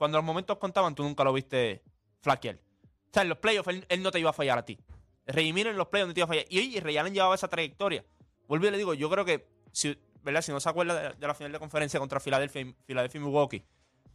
Cuando 0.00 0.16
los 0.16 0.24
momentos 0.24 0.56
contaban, 0.56 0.94
tú 0.94 1.02
nunca 1.02 1.22
lo 1.24 1.30
viste 1.34 1.82
flaquear. 2.22 2.54
O 2.56 3.12
sea, 3.12 3.22
en 3.22 3.28
los 3.28 3.36
playoffs 3.36 3.68
él, 3.86 4.02
no 4.02 4.10
te 4.10 4.18
iba 4.18 4.30
a 4.30 4.32
fallar 4.32 4.56
a 4.56 4.64
ti. 4.64 4.78
Reggie 5.26 5.52
Miller 5.52 5.72
en 5.72 5.76
los 5.76 5.88
playoffs 5.88 6.08
no 6.08 6.14
te 6.14 6.20
iba 6.20 6.24
a 6.24 6.28
fallar. 6.28 6.46
Y 6.48 6.58
oye, 6.58 6.80
Ray 6.80 6.96
Allen 6.96 7.12
llevaba 7.12 7.34
esa 7.34 7.48
trayectoria. 7.48 8.02
Vuelvo 8.48 8.66
y 8.66 8.70
le 8.70 8.78
digo, 8.78 8.94
yo 8.94 9.10
creo 9.10 9.26
que, 9.26 9.46
si, 9.72 9.94
¿verdad? 10.22 10.40
si 10.40 10.52
no 10.52 10.58
se 10.58 10.70
acuerda 10.70 10.98
de, 11.10 11.14
de 11.16 11.26
la 11.26 11.34
final 11.34 11.52
de 11.52 11.58
conferencia 11.58 12.00
contra 12.00 12.18
y- 12.62 12.74
Philadelphia 12.86 13.18
y 13.20 13.22
Milwaukee, 13.22 13.62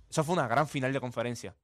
eso 0.09 0.23
fue 0.23 0.33
una 0.33 0.47
gran 0.47 0.67
final 0.67 0.91
de 0.91 0.99
conferencia. 0.99 1.55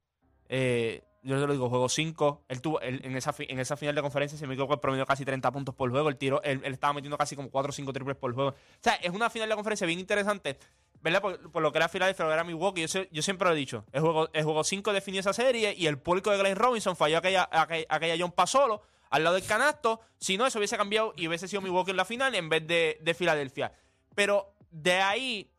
Eh, 0.53 1.01
yo 1.23 1.39
te 1.39 1.47
lo 1.47 1.53
digo, 1.53 1.69
juego 1.69 1.87
5. 1.87 2.45
Él 2.49 2.61
tuvo, 2.61 2.81
en, 2.81 3.15
esa, 3.15 3.33
en 3.37 3.59
esa 3.59 3.77
final 3.77 3.95
de 3.95 4.01
conferencia, 4.01 4.37
se 4.37 4.45
me 4.47 4.53
equivoco, 4.53 4.73
él 4.73 4.79
promedió 4.79 5.05
casi 5.05 5.23
30 5.23 5.49
puntos 5.51 5.73
por 5.73 5.89
juego. 5.89 6.09
El 6.09 6.17
tiro, 6.17 6.43
él, 6.43 6.61
estaba 6.65 6.93
metiendo 6.93 7.17
casi 7.17 7.35
como 7.35 7.49
4 7.49 7.69
o 7.69 7.73
5 7.73 7.93
triples 7.93 8.17
por 8.17 8.33
juego. 8.33 8.49
O 8.49 8.55
sea, 8.81 8.95
es 8.95 9.11
una 9.11 9.29
final 9.29 9.47
de 9.47 9.55
conferencia 9.55 9.87
bien 9.87 9.99
interesante, 9.99 10.57
¿verdad? 11.01 11.21
Por, 11.21 11.61
lo 11.61 11.71
que 11.71 11.77
era 11.77 11.87
Philadelphia, 11.87 12.25
lo 12.25 12.31
que 12.31 12.33
era 12.33 12.43
Milwaukee. 12.43 12.85
Yo, 12.85 13.03
yo 13.09 13.21
siempre 13.21 13.47
lo 13.47 13.53
he 13.53 13.57
dicho. 13.57 13.85
El 13.93 14.01
juego, 14.01 14.29
el 14.33 14.43
juego 14.43 14.63
5 14.63 14.91
definió 14.91 15.21
esa 15.21 15.31
serie 15.31 15.73
y 15.77 15.87
el 15.87 15.97
público 15.97 16.31
de 16.31 16.37
Glenn 16.37 16.57
Robinson 16.57 16.97
falló 16.97 17.19
aquella, 17.19 17.47
aquella, 17.49 17.85
aquella 17.87 18.15
John 18.19 18.47
solo 18.47 18.81
al 19.09 19.23
lado 19.23 19.35
del 19.35 19.45
canasto. 19.45 20.01
Si 20.17 20.37
no, 20.37 20.45
eso 20.45 20.59
hubiese 20.59 20.75
cambiado 20.75 21.13
y 21.15 21.27
hubiese 21.27 21.47
sido 21.47 21.61
Milwaukee 21.61 21.91
en 21.91 21.97
la 21.97 22.05
final 22.05 22.35
en 22.35 22.49
vez 22.49 22.67
de, 22.67 22.97
de 22.99 23.13
Filadelfia. 23.13 23.71
Pero 24.15 24.55
de 24.69 24.93
ahí, 24.93 25.51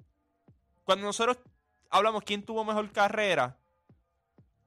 cuando 0.84 1.06
nosotros 1.06 1.38
hablamos 1.88 2.24
quién 2.24 2.42
tuvo 2.42 2.64
mejor 2.64 2.90
carrera, 2.90 3.56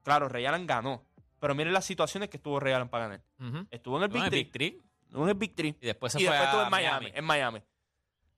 claro, 0.06 0.30
Ray 0.30 0.46
Allen 0.46 0.66
ganó. 0.66 1.04
Pero 1.42 1.54
miren 1.54 1.74
las 1.74 1.84
situaciones 1.84 2.30
que 2.30 2.38
estuvo 2.38 2.60
Ray 2.62 2.72
Allen 2.74 2.88
para 2.88 3.08
ganar. 3.10 3.68
Estuvo 3.70 3.98
en 3.98 4.04
el 4.04 4.10
No, 4.10 4.14
Big 4.14 4.24
en 4.24 4.30
Three. 4.30 4.44
Big 4.44 4.52
Three. 4.54 4.82
Estuvo 5.08 5.24
en 5.24 5.30
el 5.30 5.36
Big 5.36 5.54
Three. 5.56 5.76
Y 5.82 5.86
después 5.88 6.14
se 6.14 6.22
Y 6.22 6.26
fue 6.26 6.32
después 6.34 6.48
estuvo 6.48 6.62
a 6.62 6.66
en 6.66 6.72
Miami. 6.72 7.06
Miami. 7.08 7.18
En 7.20 7.26
Miami. 7.26 7.64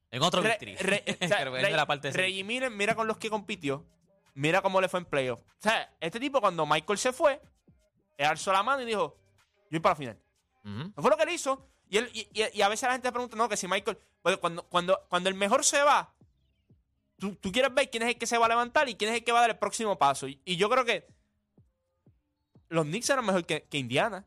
En 0.09 0.21
otro 0.23 0.41
Re- 0.41 0.49
Big 0.49 0.57
Three. 0.59 0.75
re- 0.77 1.03
o 1.21 1.27
sea, 1.27 1.37
Pero 1.37 1.55
es 1.57 1.63
Rey- 1.63 1.73
la 1.73 1.85
parte 1.85 2.39
mira 2.71 2.95
con 2.95 3.07
los 3.07 3.17
que 3.17 3.29
compitió. 3.29 3.85
Mira 4.33 4.61
cómo 4.61 4.81
le 4.81 4.89
fue 4.89 4.99
en 4.99 5.05
playoff. 5.05 5.39
O 5.41 5.45
sea, 5.59 5.95
este 5.99 6.19
tipo 6.19 6.39
cuando 6.41 6.65
Michael 6.65 6.97
se 6.97 7.11
fue, 7.13 7.41
él 8.17 8.25
alzó 8.25 8.51
la 8.53 8.63
mano 8.63 8.81
y 8.81 8.85
dijo, 8.85 9.17
yo 9.45 9.67
voy 9.71 9.79
para 9.79 9.91
la 9.93 9.95
final. 9.97 10.19
Ujú. 10.63 10.93
No 10.95 11.01
fue 11.01 11.09
lo 11.11 11.17
que 11.17 11.23
él 11.23 11.29
hizo. 11.29 11.67
Y, 11.89 11.97
él, 11.97 12.09
y, 12.13 12.21
y- 12.33 12.57
y 12.57 12.61
a 12.61 12.67
veces 12.67 12.87
la 12.87 12.93
gente 12.93 13.11
pregunta, 13.11 13.35
no, 13.37 13.47
que 13.49 13.57
si 13.57 13.67
Michael... 13.67 13.97
cuando, 14.39 14.63
cuando, 14.67 15.05
cuando 15.09 15.29
el 15.29 15.35
mejor 15.35 15.63
se 15.63 15.81
va, 15.81 16.13
tú, 17.17 17.35
tú 17.35 17.51
quieres 17.51 17.73
ver 17.73 17.89
quién 17.89 18.03
es 18.03 18.09
el 18.09 18.17
que 18.17 18.27
se 18.27 18.37
va 18.37 18.45
a 18.45 18.49
levantar 18.49 18.87
y 18.89 18.95
quién 18.95 19.11
es 19.11 19.17
el 19.17 19.23
que 19.23 19.31
va 19.31 19.39
a 19.39 19.41
dar 19.41 19.49
el 19.51 19.57
próximo 19.57 19.97
paso. 19.97 20.27
Y, 20.27 20.39
y 20.45 20.57
yo 20.57 20.69
creo 20.69 20.85
que 20.85 21.07
los 22.69 22.85
Knicks 22.85 23.09
eran 23.09 23.25
mejor 23.25 23.45
que, 23.45 23.65
Indiana. 23.71 24.25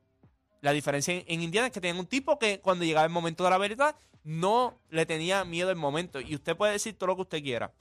La 0.60 0.72
diferencia 0.72 1.14
en, 1.14 1.42
Indiana 1.42 1.68
es 1.68 1.72
que 1.72 1.80
tenían 1.80 1.98
un 1.98 2.06
tipo 2.06 2.38
que 2.38 2.60
cuando 2.60 2.84
llegaba 2.84 3.06
el 3.06 3.12
momento 3.12 3.44
de 3.44 3.50
la 3.50 3.58
verdad 3.58 3.96
no 4.22 4.78
le 4.90 5.06
tenía 5.06 5.44
miedo 5.44 5.70
el 5.70 5.76
momento. 5.76 6.20
Y 6.20 6.34
usted 6.34 6.56
puede 6.56 6.72
decir 6.72 6.94
todo 6.94 7.08
lo 7.08 7.16
que 7.16 7.22
usted 7.22 7.42
quiera. 7.42 7.72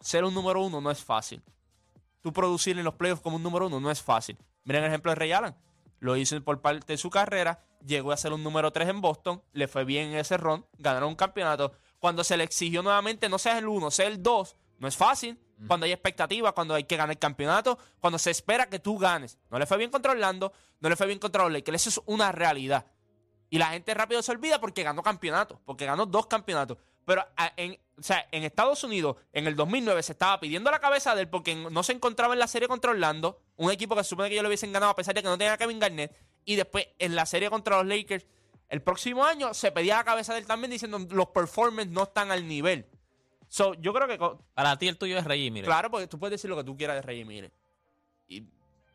Ser 0.00 0.24
un 0.24 0.34
número 0.34 0.62
uno 0.62 0.80
no 0.80 0.90
es 0.90 1.02
fácil. 1.02 1.42
Tú 2.22 2.32
producir 2.32 2.78
en 2.78 2.84
los 2.84 2.94
playoffs 2.94 3.22
como 3.22 3.36
un 3.36 3.42
número 3.42 3.66
uno 3.66 3.80
no 3.80 3.90
es 3.90 4.02
fácil. 4.02 4.38
Miren 4.64 4.84
el 4.84 4.88
ejemplo 4.88 5.12
de 5.12 5.16
Ray 5.16 5.32
Allen. 5.32 5.54
Lo 6.00 6.16
hizo 6.16 6.40
por 6.42 6.60
parte 6.60 6.92
de 6.92 6.96
su 6.96 7.10
carrera. 7.10 7.64
Llegó 7.84 8.12
a 8.12 8.16
ser 8.16 8.32
un 8.32 8.42
número 8.42 8.72
3 8.72 8.88
en 8.88 9.00
Boston. 9.00 9.42
Le 9.52 9.68
fue 9.68 9.84
bien 9.84 10.10
en 10.10 10.18
ese 10.18 10.36
ron. 10.36 10.66
Ganaron 10.78 11.10
un 11.10 11.16
campeonato. 11.16 11.72
Cuando 11.98 12.24
se 12.24 12.36
le 12.36 12.44
exigió 12.44 12.82
nuevamente, 12.82 13.28
no 13.28 13.38
seas 13.38 13.58
el 13.58 13.68
1, 13.68 13.90
sea 13.90 14.06
el 14.06 14.22
2. 14.22 14.56
No 14.78 14.88
es 14.88 14.96
fácil. 14.96 15.38
Cuando 15.66 15.86
hay 15.86 15.92
expectativas, 15.92 16.52
cuando 16.52 16.74
hay 16.74 16.84
que 16.84 16.96
ganar 16.96 17.10
el 17.10 17.18
campeonato, 17.18 17.78
cuando 18.00 18.18
se 18.18 18.30
espera 18.30 18.68
que 18.68 18.78
tú 18.78 18.96
ganes. 18.98 19.38
No 19.50 19.58
le 19.58 19.66
fue 19.66 19.76
bien 19.76 19.90
contra 19.90 20.12
Orlando, 20.12 20.52
no 20.80 20.88
le 20.88 20.96
fue 20.96 21.06
bien 21.06 21.18
contra 21.18 21.42
los 21.42 21.52
Lakers. 21.52 21.86
Eso 21.86 22.00
es 22.00 22.06
una 22.06 22.30
realidad. 22.30 22.86
Y 23.50 23.58
la 23.58 23.68
gente 23.68 23.94
rápido 23.94 24.22
se 24.22 24.30
olvida 24.30 24.60
porque 24.60 24.82
ganó 24.82 25.02
campeonato, 25.02 25.60
porque 25.64 25.86
ganó 25.86 26.06
dos 26.06 26.26
campeonatos. 26.26 26.78
Pero 27.04 27.26
en, 27.56 27.78
o 27.98 28.02
sea, 28.02 28.28
en 28.30 28.44
Estados 28.44 28.84
Unidos, 28.84 29.16
en 29.32 29.46
el 29.46 29.56
2009, 29.56 30.02
se 30.02 30.12
estaba 30.12 30.38
pidiendo 30.38 30.70
la 30.70 30.78
cabeza 30.78 31.14
de 31.14 31.22
él 31.22 31.28
porque 31.28 31.54
no 31.54 31.82
se 31.82 31.92
encontraba 31.92 32.34
en 32.34 32.38
la 32.38 32.46
serie 32.46 32.68
contra 32.68 32.90
Orlando, 32.90 33.40
un 33.56 33.70
equipo 33.70 33.96
que 33.96 34.04
supone 34.04 34.28
que 34.28 34.34
ellos 34.34 34.42
lo 34.42 34.50
hubiesen 34.50 34.72
ganado 34.72 34.92
a 34.92 34.96
pesar 34.96 35.14
de 35.14 35.22
que 35.22 35.28
no 35.28 35.38
tenía 35.38 35.54
a 35.54 35.58
Kevin 35.58 35.78
Garnett. 35.78 36.14
Y 36.44 36.56
después 36.56 36.86
en 36.98 37.14
la 37.14 37.24
serie 37.24 37.48
contra 37.48 37.78
los 37.78 37.86
Lakers, 37.86 38.26
el 38.68 38.82
próximo 38.82 39.24
año 39.24 39.54
se 39.54 39.72
pedía 39.72 39.96
la 39.96 40.04
cabeza 40.04 40.34
de 40.34 40.40
él 40.40 40.46
también 40.46 40.70
diciendo 40.70 40.98
los 41.10 41.28
performances 41.28 41.90
no 41.92 42.02
están 42.02 42.30
al 42.30 42.46
nivel. 42.46 42.86
So, 43.48 43.74
yo 43.74 43.92
creo 43.94 44.06
que, 44.08 44.18
Para 44.54 44.76
ti 44.78 44.88
el 44.88 44.98
tuyo 44.98 45.16
es 45.18 45.24
Reggie 45.24 45.50
Miller. 45.50 45.64
claro, 45.66 45.90
porque 45.90 46.06
tú 46.06 46.18
puedes 46.18 46.32
decir 46.32 46.50
lo 46.50 46.56
que 46.56 46.64
tú 46.64 46.76
quieras 46.76 46.96
de 46.96 47.02
Reggie 47.02 47.24
Miller. 47.24 47.52
Y, 48.28 48.44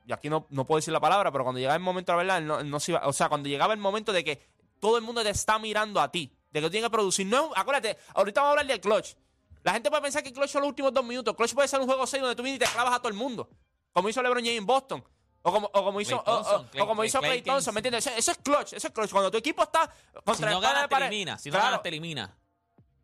y 0.06 0.12
aquí 0.13 0.30
no, 0.30 0.46
no 0.50 0.66
puedo 0.66 0.78
decir 0.78 0.94
la 0.94 1.00
palabra, 1.00 1.32
pero 1.32 1.44
cuando 1.44 1.60
llegaba 1.60 1.76
el 1.76 1.82
momento, 1.82 2.12
la 2.12 2.18
verdad, 2.18 2.42
no, 2.42 2.63
no 2.63 2.80
se 2.80 2.92
iba- 2.92 3.08
o 3.08 3.13
sea, 3.13 3.30
cuando 3.30 3.50
llegaba 3.50 3.74
el 3.74 3.80
momento 3.80 4.13
de 4.13 4.24
que 4.24 4.48
todo 4.80 4.98
el 4.98 5.04
mundo 5.04 5.24
te 5.24 5.30
está 5.30 5.58
mirando 5.60 6.00
a 6.02 6.12
ti, 6.12 6.32
de 6.52 6.60
que 6.60 6.68
tú 6.68 6.72
tienes 6.72 6.88
que 6.88 6.92
producir. 6.92 7.26
No, 7.26 7.52
acuérdate, 7.56 7.98
ahorita 8.13 8.42
vamos 8.42 8.50
a 8.58 8.60
hablar 8.62 8.68
de 8.76 8.80
Clutch. 8.80 9.16
La 9.63 9.72
gente 9.74 9.89
puede 9.89 10.02
pensar 10.04 10.22
que 10.22 10.32
Clutch 10.34 10.50
son 10.50 10.62
los 10.62 10.70
últimos 10.70 10.94
dos 10.94 11.06
minutos. 11.06 11.36
Clutch 11.36 11.54
puede 11.54 11.68
ser 11.68 11.80
un 11.80 11.88
juego 11.88 12.06
6 12.06 12.22
donde 12.22 12.36
tú 12.36 12.44
vienes 12.44 12.62
y 12.62 12.66
te 12.66 12.72
clavas 12.72 12.94
a 12.94 13.00
todo 13.00 13.08
el 13.08 13.13
mundo. 13.16 13.50
Como 13.94 14.10
hizo 14.10 14.22
LeBron 14.22 14.44
James 14.44 14.58
en 14.60 14.66
Boston. 14.66 15.04
O 15.46 15.52
como, 15.52 15.68
o 15.74 15.84
como 15.84 16.00
hizo, 16.00 16.18
o- 16.18 16.20
o- 16.20 16.24
Thompson, 16.24 16.62
o 16.66 16.70
Klay- 16.72 16.88
como 16.88 17.04
hizo 17.04 17.20
Clay 17.20 17.42
Thompson. 17.42 17.74
¿me 17.74 17.80
entiendes? 17.80 18.06
Eso, 18.08 18.16
eso 18.18 18.32
es 18.32 18.38
clutch, 18.38 18.74
eso 18.74 18.88
es 18.88 18.94
clutch. 18.94 19.12
Cuando 19.12 19.30
tu 19.32 19.38
equipo 19.38 19.63
está 19.63 19.92
Si 20.13 20.20
contra 20.24 20.52
no 20.52 20.62
la 20.62 20.68
espada 20.68 20.74
ganas, 20.74 20.89
te 20.89 21.06
elimina. 21.08 21.38
Si 21.38 21.50
no 21.50 21.54
Claro. 21.54 21.66
ganas, 21.68 21.82
te 21.84 21.89
elimina. 21.89 22.38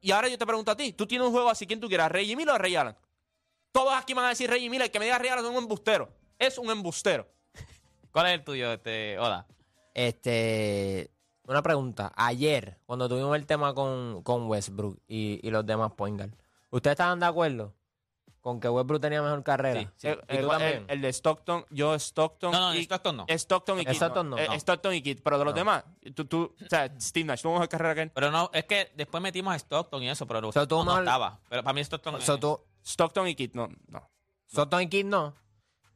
Y 0.02 0.12
ahora 0.12 0.28
yo 0.28 0.38
te 0.38 0.46
pregunto 0.46 0.72
a 0.72 0.78
ti, 0.78 0.94
tú 0.94 1.06
tienes 1.06 1.28
un 1.28 1.34
juego 1.34 1.50
así, 1.50 1.68
¿quién 1.68 1.80
tú 1.80 1.88
quieras? 1.88 2.12
¿Reggie 2.12 2.36
Miller 2.36 2.56
o 2.56 2.58
Ray 2.58 2.76
Allen? 2.76 2.96
Todos 3.72 3.94
aquí 3.94 4.14
van 4.14 4.26
a 4.26 4.30
decir 4.30 4.50
Reggie 4.50 4.70
Miller, 4.70 4.86
el 4.86 4.92
que 4.92 5.00
me 5.00 5.06
diga 5.06 5.18
Ray 5.18 5.30
Allen 5.30 5.46
es 5.46 5.52
un 5.52 5.58
embustero. 5.58 6.10
Es 6.38 6.58
un 6.58 6.70
embustero. 6.70 7.28
¿Cuál 8.12 8.28
es 8.28 8.34
el 8.34 8.44
tuyo, 8.44 8.72
este, 8.72 9.20
Oda? 9.20 9.46
Este, 9.94 11.12
una 11.44 11.62
pregunta. 11.62 12.12
Ayer, 12.16 12.78
cuando 12.86 13.10
tuvimos 13.10 13.36
el 13.36 13.46
tema 13.46 13.74
con, 13.74 14.24
con 14.24 14.48
Westbrook 14.48 15.00
y, 15.08 15.40
y 15.46 15.52
los 15.52 15.66
demás 15.66 15.92
point 15.94 16.18
guard, 16.18 16.32
¿ustedes 16.70 16.94
estaban 16.94 17.20
de 17.20 17.26
acuerdo 17.26 17.74
con 18.41 18.60
que 18.60 18.69
Westbrook 18.69 19.02
tenía 19.02 19.21
mejor 19.21 19.43
carrera? 19.43 19.82
Sí, 19.82 19.88
sí. 19.97 20.08
El, 20.08 20.13
¿Y 20.13 20.17
tú 20.17 20.34
el- 20.43 20.47
también? 20.47 20.73
el- 20.88 20.89
el 20.89 21.02
de 21.02 21.10
Stockton, 21.10 21.65
yo 21.69 21.93
Stockton. 21.95 22.52
No, 22.52 22.60
no, 22.60 22.75
y, 22.75 22.80
Stockton 22.84 23.17
no. 23.17 23.25
Stockton 23.28 23.80
y 23.80 23.86
Kidd. 23.86 23.95
Stockton 23.95 24.30
no. 24.30 24.38
Eh, 24.38 24.47
No. 24.47 24.54
Stockton 24.56 24.93
y 24.93 25.02
Kidd. 25.02 25.19
Pero 25.23 25.38
de 25.39 25.45
los 25.45 25.54
No. 25.54 25.58
demás, 25.60 25.84
tú, 26.15 26.25
tú, 26.25 26.56
o 26.63 26.69
sea, 26.69 26.93
Steve 26.99 27.25
Nash 27.25 27.41
tuvo 27.41 27.54
mejor 27.54 27.69
carrera 27.69 27.95
que 27.95 28.02
él. 28.04 28.12
Pero 28.12 28.32
no, 28.32 28.49
es 28.54 28.65
que 28.65 28.91
después 28.95 29.21
metimos 29.21 29.54
a 29.54 29.58
Stockton 29.60 30.04
y 30.04 30.10
eso, 30.10 30.25
pero 30.28 30.52
So, 30.52 30.67
tú 30.67 30.84
no 30.84 30.97
estaba. 30.99 31.39
Pero 31.49 31.63
para 31.63 31.73
mí 31.73 31.82
Stockton 31.82 32.21
So, 32.21 32.34
es- 32.36 32.39
tú- 32.39 32.60
Stockton 32.84 33.28
y 33.28 33.36
Kidd, 33.36 33.52
no, 33.56 33.69
no. 33.88 34.10
Sutton 34.47 34.82
y 34.82 34.88
Kidd 34.89 35.06
no, 35.06 35.36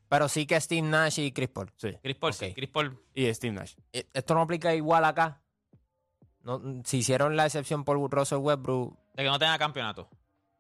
pero 0.10 0.28
sí 0.30 0.46
que 0.46 0.60
Steve 0.62 0.82
Nash 0.84 1.20
y 1.20 1.32
Chris 1.32 1.50
Paul. 1.50 1.72
Sí. 1.76 1.92
Chris 2.04 2.16
Paul, 2.18 2.34
sí. 2.34 2.54
Chris 2.54 2.70
Paul. 2.70 3.00
Y 3.16 3.34
Steve 3.34 3.54
Nash. 3.54 3.74
Eh, 3.94 4.06
Esto 4.14 4.36
no 4.36 4.42
aplica 4.42 4.76
igual 4.76 5.06
acá. 5.06 5.42
No, 6.42 6.62
si 6.84 6.98
hicieron 6.98 7.36
la 7.38 7.46
excepción 7.46 7.84
por 7.86 7.98
Russell 8.12 8.40
Westbrook, 8.40 8.98
De 9.14 9.24
que 9.24 9.30
no 9.30 9.40
tenga 9.40 9.58
campeonato. 9.58 10.10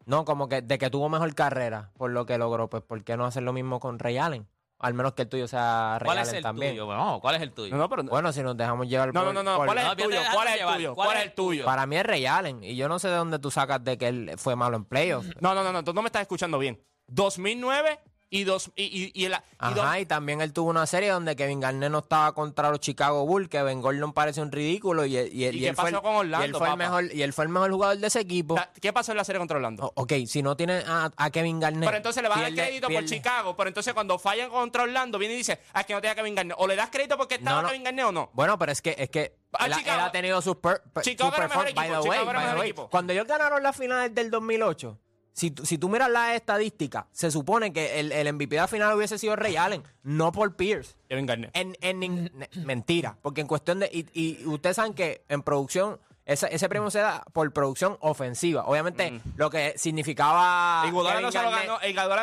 No, 0.05 0.25
como 0.25 0.47
que 0.49 0.61
de 0.61 0.77
que 0.77 0.89
tuvo 0.89 1.09
mejor 1.09 1.33
carrera 1.35 1.91
por 1.97 2.11
lo 2.11 2.25
que 2.25 2.37
logró, 2.37 2.69
pues 2.69 2.83
¿por 2.83 3.03
qué 3.03 3.17
no 3.17 3.25
hacer 3.25 3.43
lo 3.43 3.53
mismo 3.53 3.79
con 3.79 3.99
Ray 3.99 4.17
Allen? 4.17 4.47
Al 4.79 4.93
menos 4.93 5.13
que 5.13 5.21
el 5.21 5.29
tuyo 5.29 5.47
sea 5.47 5.97
Ray 5.99 6.07
¿Cuál 6.07 6.17
es 6.17 6.23
Allen 6.27 6.35
el 6.37 6.43
también. 6.43 6.71
tuyo? 6.73 6.87
Vamos, 6.87 7.21
¿cuál 7.21 7.35
es 7.35 7.41
el 7.41 7.51
tuyo? 7.53 7.71
No, 7.71 7.77
no, 7.77 7.87
pero. 7.89 8.03
Bueno, 8.03 8.33
si 8.33 8.43
nos 8.43 8.57
dejamos 8.57 8.87
llevar 8.89 9.13
no, 9.13 9.23
por- 9.23 9.33
no, 9.33 9.41
no, 9.41 9.51
no. 9.51 9.57
por- 9.57 9.65
¿Cuál 9.67 9.77
es 9.77 9.83
No, 9.85 9.91
el 9.91 9.97
tuyo? 9.97 10.17
¿Cuál 10.33 10.47
es 10.49 10.53
el 10.61 10.67
tuyo? 10.73 10.95
¿Cuál 10.95 11.05
¿Cuál 11.07 11.17
es 11.17 11.23
es 11.23 11.29
el 11.29 11.35
tuyo? 11.35 11.65
Para 11.65 11.85
mí 11.85 11.95
es 11.95 12.05
Ray 12.05 12.25
Allen. 12.25 12.63
Y 12.65 12.75
yo 12.75 12.89
no 12.89 12.99
sé 12.99 13.07
de 13.07 13.15
dónde 13.15 13.39
tú 13.39 13.49
sacas 13.49 13.81
de 13.81 13.97
que 13.97 14.09
él 14.09 14.31
fue 14.37 14.57
malo 14.57 14.75
en 14.75 14.83
playoffs. 14.83 15.29
No, 15.39 15.53
no, 15.55 15.63
no, 15.63 15.71
no, 15.71 15.83
tú 15.85 15.93
no 15.93 16.01
me 16.01 16.07
estás 16.07 16.23
escuchando 16.23 16.59
bien. 16.59 16.81
2009 17.07 17.99
y, 18.35 18.43
dos, 18.45 18.71
y, 18.75 18.83
y, 18.85 19.11
y, 19.13 19.25
el- 19.25 19.33
y 19.33 19.35
Ajá, 19.59 19.75
dos- 19.75 19.97
y 19.99 20.05
también 20.05 20.41
él 20.41 20.53
tuvo 20.53 20.69
una 20.71 20.85
serie 20.87 21.09
donde 21.09 21.35
Kevin 21.35 21.59
Garnett 21.59 21.91
no 21.91 21.99
estaba 21.99 22.33
contra 22.33 22.69
los 22.71 22.79
Chicago 22.79 23.25
Bulls, 23.25 23.47
que 23.49 23.61
Ben 23.61 23.81
Gordon 23.81 24.11
parece 24.13 24.41
un 24.41 24.51
ridículo 24.51 25.05
y, 25.05 25.15
y, 25.17 25.19
¿Y 25.19 25.45
y 25.47 25.59
qué 25.59 25.67
él 25.69 25.75
fue 25.75 25.89
el, 25.89 25.95
pasó 25.95 26.01
con 26.03 26.15
Orlando, 26.15 26.45
y 26.45 26.49
él 26.49 26.55
fue 26.55 26.69
el 26.69 26.77
mejor 26.77 27.13
y 27.13 27.21
él 27.21 27.33
fue 27.33 27.43
el 27.45 27.49
mejor 27.49 27.71
jugador 27.71 27.97
de 27.97 28.07
ese 28.07 28.19
equipo. 28.21 28.55
¿Qué 28.81 28.91
pasó 28.91 29.11
en 29.11 29.17
la 29.17 29.23
serie 29.23 29.39
contra 29.39 29.57
Orlando? 29.57 29.85
O- 29.95 30.01
ok, 30.03 30.13
si 30.27 30.41
no 30.41 30.57
tiene 30.57 30.83
a, 30.87 31.11
a 31.15 31.29
Kevin 31.29 31.59
Garnett. 31.59 31.85
Pero 31.85 31.97
entonces 31.97 32.23
le 32.23 32.29
vas 32.29 32.37
a 32.39 32.41
dar 32.41 32.51
pierde- 32.51 32.65
crédito 32.67 32.87
por 32.89 33.05
Chicago, 33.05 33.55
pero 33.55 33.67
entonces 33.67 33.93
cuando 33.93 34.17
fallan 34.17 34.49
contra 34.49 34.83
Orlando, 34.83 35.17
viene 35.19 35.35
y 35.35 35.37
dice, 35.37 35.59
ah, 35.73 35.81
es 35.81 35.85
que 35.85 35.93
no 35.93 36.01
tenía 36.01 36.15
Kevin 36.15 36.35
Garnett. 36.35 36.57
O 36.59 36.67
le 36.67 36.75
das 36.75 36.89
crédito 36.89 37.17
porque 37.17 37.35
estaba 37.35 37.57
No, 37.57 37.61
no. 37.63 37.67
Kevin 37.69 37.83
Garnett 37.83 38.05
o 38.05 38.11
no. 38.11 38.29
Bueno, 38.33 38.57
pero 38.57 38.71
es 38.71 38.81
que 38.81 38.95
es 38.97 39.09
que 39.09 39.35
Ah, 39.55 39.67
él, 39.67 39.73
ha- 39.73 39.77
Chicago- 39.77 39.99
él 39.99 40.05
ha 40.07 40.11
tenido 40.11 40.41
sus 40.41 40.55
per, 40.55 40.81
per- 40.91 41.03
Chicago 41.03 41.29
sus 41.29 41.37
era 41.37 41.47
mejor 41.47 41.65
perform- 41.67 41.75
by 41.75 41.87
the 41.89 42.09
way, 42.09 42.25
by 42.25 42.51
the 42.53 42.59
way. 42.59 42.73
Cuando 42.89 43.13
ellos 43.13 43.27
ganaron 43.27 43.61
las 43.61 43.75
finales 43.77 44.15
del 44.15 44.31
2008, 44.31 44.97
si, 45.33 45.51
tú- 45.51 45.65
si 45.65 45.77
tú 45.77 45.89
miras 45.89 46.09
las 46.09 46.35
estadísticas, 46.35 47.05
se 47.11 47.31
supone 47.31 47.73
que 47.73 47.99
el, 47.99 48.11
el 48.11 48.31
MVP 48.33 48.55
la 48.55 48.67
final 48.67 48.95
hubiese 48.95 49.17
sido 49.17 49.35
Ray 49.35 49.55
Allen, 49.57 49.83
no 50.03 50.31
Paul 50.31 50.55
Pierce. 50.55 50.95
Kevin 51.09 51.25
Garnett. 51.25 51.51
En, 51.55 51.75
en 51.81 51.99
ne- 51.99 52.49
mentira, 52.65 53.17
porque 53.21 53.41
en 53.41 53.47
cuestión 53.47 53.79
de. 53.79 53.89
Y, 53.91 54.05
y 54.13 54.45
ustedes 54.45 54.75
saben 54.75 54.93
que 54.93 55.23
en 55.29 55.41
producción, 55.41 55.99
ese, 56.25 56.47
ese 56.55 56.69
premio 56.69 56.89
se 56.89 56.99
da 56.99 57.23
por 57.33 57.51
producción 57.51 57.97
ofensiva. 57.99 58.63
Obviamente, 58.65 59.19
lo 59.35 59.49
que 59.49 59.73
significaba. 59.77 60.83
Iguodala 60.87 61.15
Kevin 61.15 61.23
no 61.25 61.31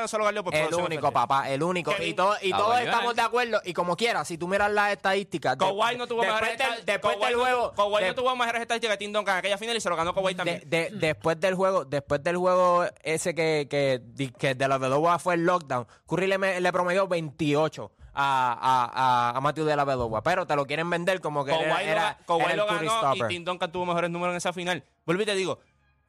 no 0.01 0.09
solo 0.09 0.25
ganó 0.25 0.43
por 0.43 0.55
el 0.55 0.61
producción 0.61 0.87
único, 0.87 1.07
ofensiva. 1.09 1.27
papá, 1.27 1.51
el 1.51 1.63
único. 1.63 1.91
Kevin- 1.93 2.09
y 2.09 2.15
todo, 2.15 2.35
y 2.41 2.51
todos 2.51 2.81
estamos 2.81 3.13
eh. 3.13 3.17
de 3.17 3.23
acuerdo. 3.23 3.61
Y 3.65 3.75
como 3.75 3.97
quiera, 3.97 4.25
si 4.25 4.39
tú 4.39 4.49
miras 4.49 4.71
las 4.73 4.93
estadísticas. 4.93 5.59
de- 5.59 5.65
Kawhi 5.67 5.97
no 5.97 6.07
tuvo 6.07 6.23
después 6.23 6.41
mejores 6.41 6.59
del, 6.87 7.01
Kawhi 7.01 7.25
del 7.27 7.35
juego. 7.37 7.73
Kawhi 7.73 8.03
de- 8.03 8.09
no 8.09 8.15
tuvo 8.15 8.37
mejores 8.37 8.63
estadísticas 8.63 8.97
que 8.97 9.05
Tim 9.05 9.13
Duncan 9.13 9.35
en 9.35 9.39
aquella 9.41 9.59
final 9.59 9.77
y 9.77 9.81
se 9.81 9.89
lo 9.91 9.97
ganó 9.97 10.15
Kawhi 10.15 10.33
de- 10.33 10.37
también. 10.37 10.63
de- 10.67 10.91
después 10.95 11.39
del 11.39 11.55
juego, 11.55 11.85
después 11.85 12.23
del 12.23 12.37
juego 12.39 12.85
ese 13.03 13.35
que, 13.35 13.67
que, 13.71 14.01
que 14.39 14.55
de 14.55 14.69
la 14.69 14.79
Vedova 14.79 15.19
fue 15.19 15.35
el 15.35 15.45
lockdown, 15.45 15.87
Curry 16.07 16.27
le, 16.27 16.39
me- 16.39 16.61
le 16.61 16.73
promedió 16.73 17.07
28 17.07 17.91
a, 18.15 19.33
a, 19.33 19.37
a, 19.37 19.41
Matthew 19.41 19.65
de 19.65 19.77
la 19.77 19.85
Vedova, 19.85 20.23
pero 20.23 20.47
te 20.47 20.57
lo 20.57 20.67
quieren 20.67 20.89
vender 20.91 21.21
como 21.21 21.45
que 21.45 21.53
Kawhi 21.53 21.65
era, 21.65 21.75
lo, 21.75 21.81
era, 21.81 22.03
ga- 22.19 22.27
Kawhi 22.27 22.43
era 22.43 22.53
el 22.53 22.59
lo 22.59 22.67
ganó 22.67 23.15
y. 23.15 23.29
Tim 23.29 23.45
Duncan 23.45 23.71
tuvo 23.73 23.87
mejores 23.87 24.11
números 24.11 24.33
en 24.33 24.37
esa 24.39 24.53
final. 24.53 24.85
Vuelvo 25.07 25.23
y 25.23 25.27
te 25.27 25.35
digo, 25.35 25.61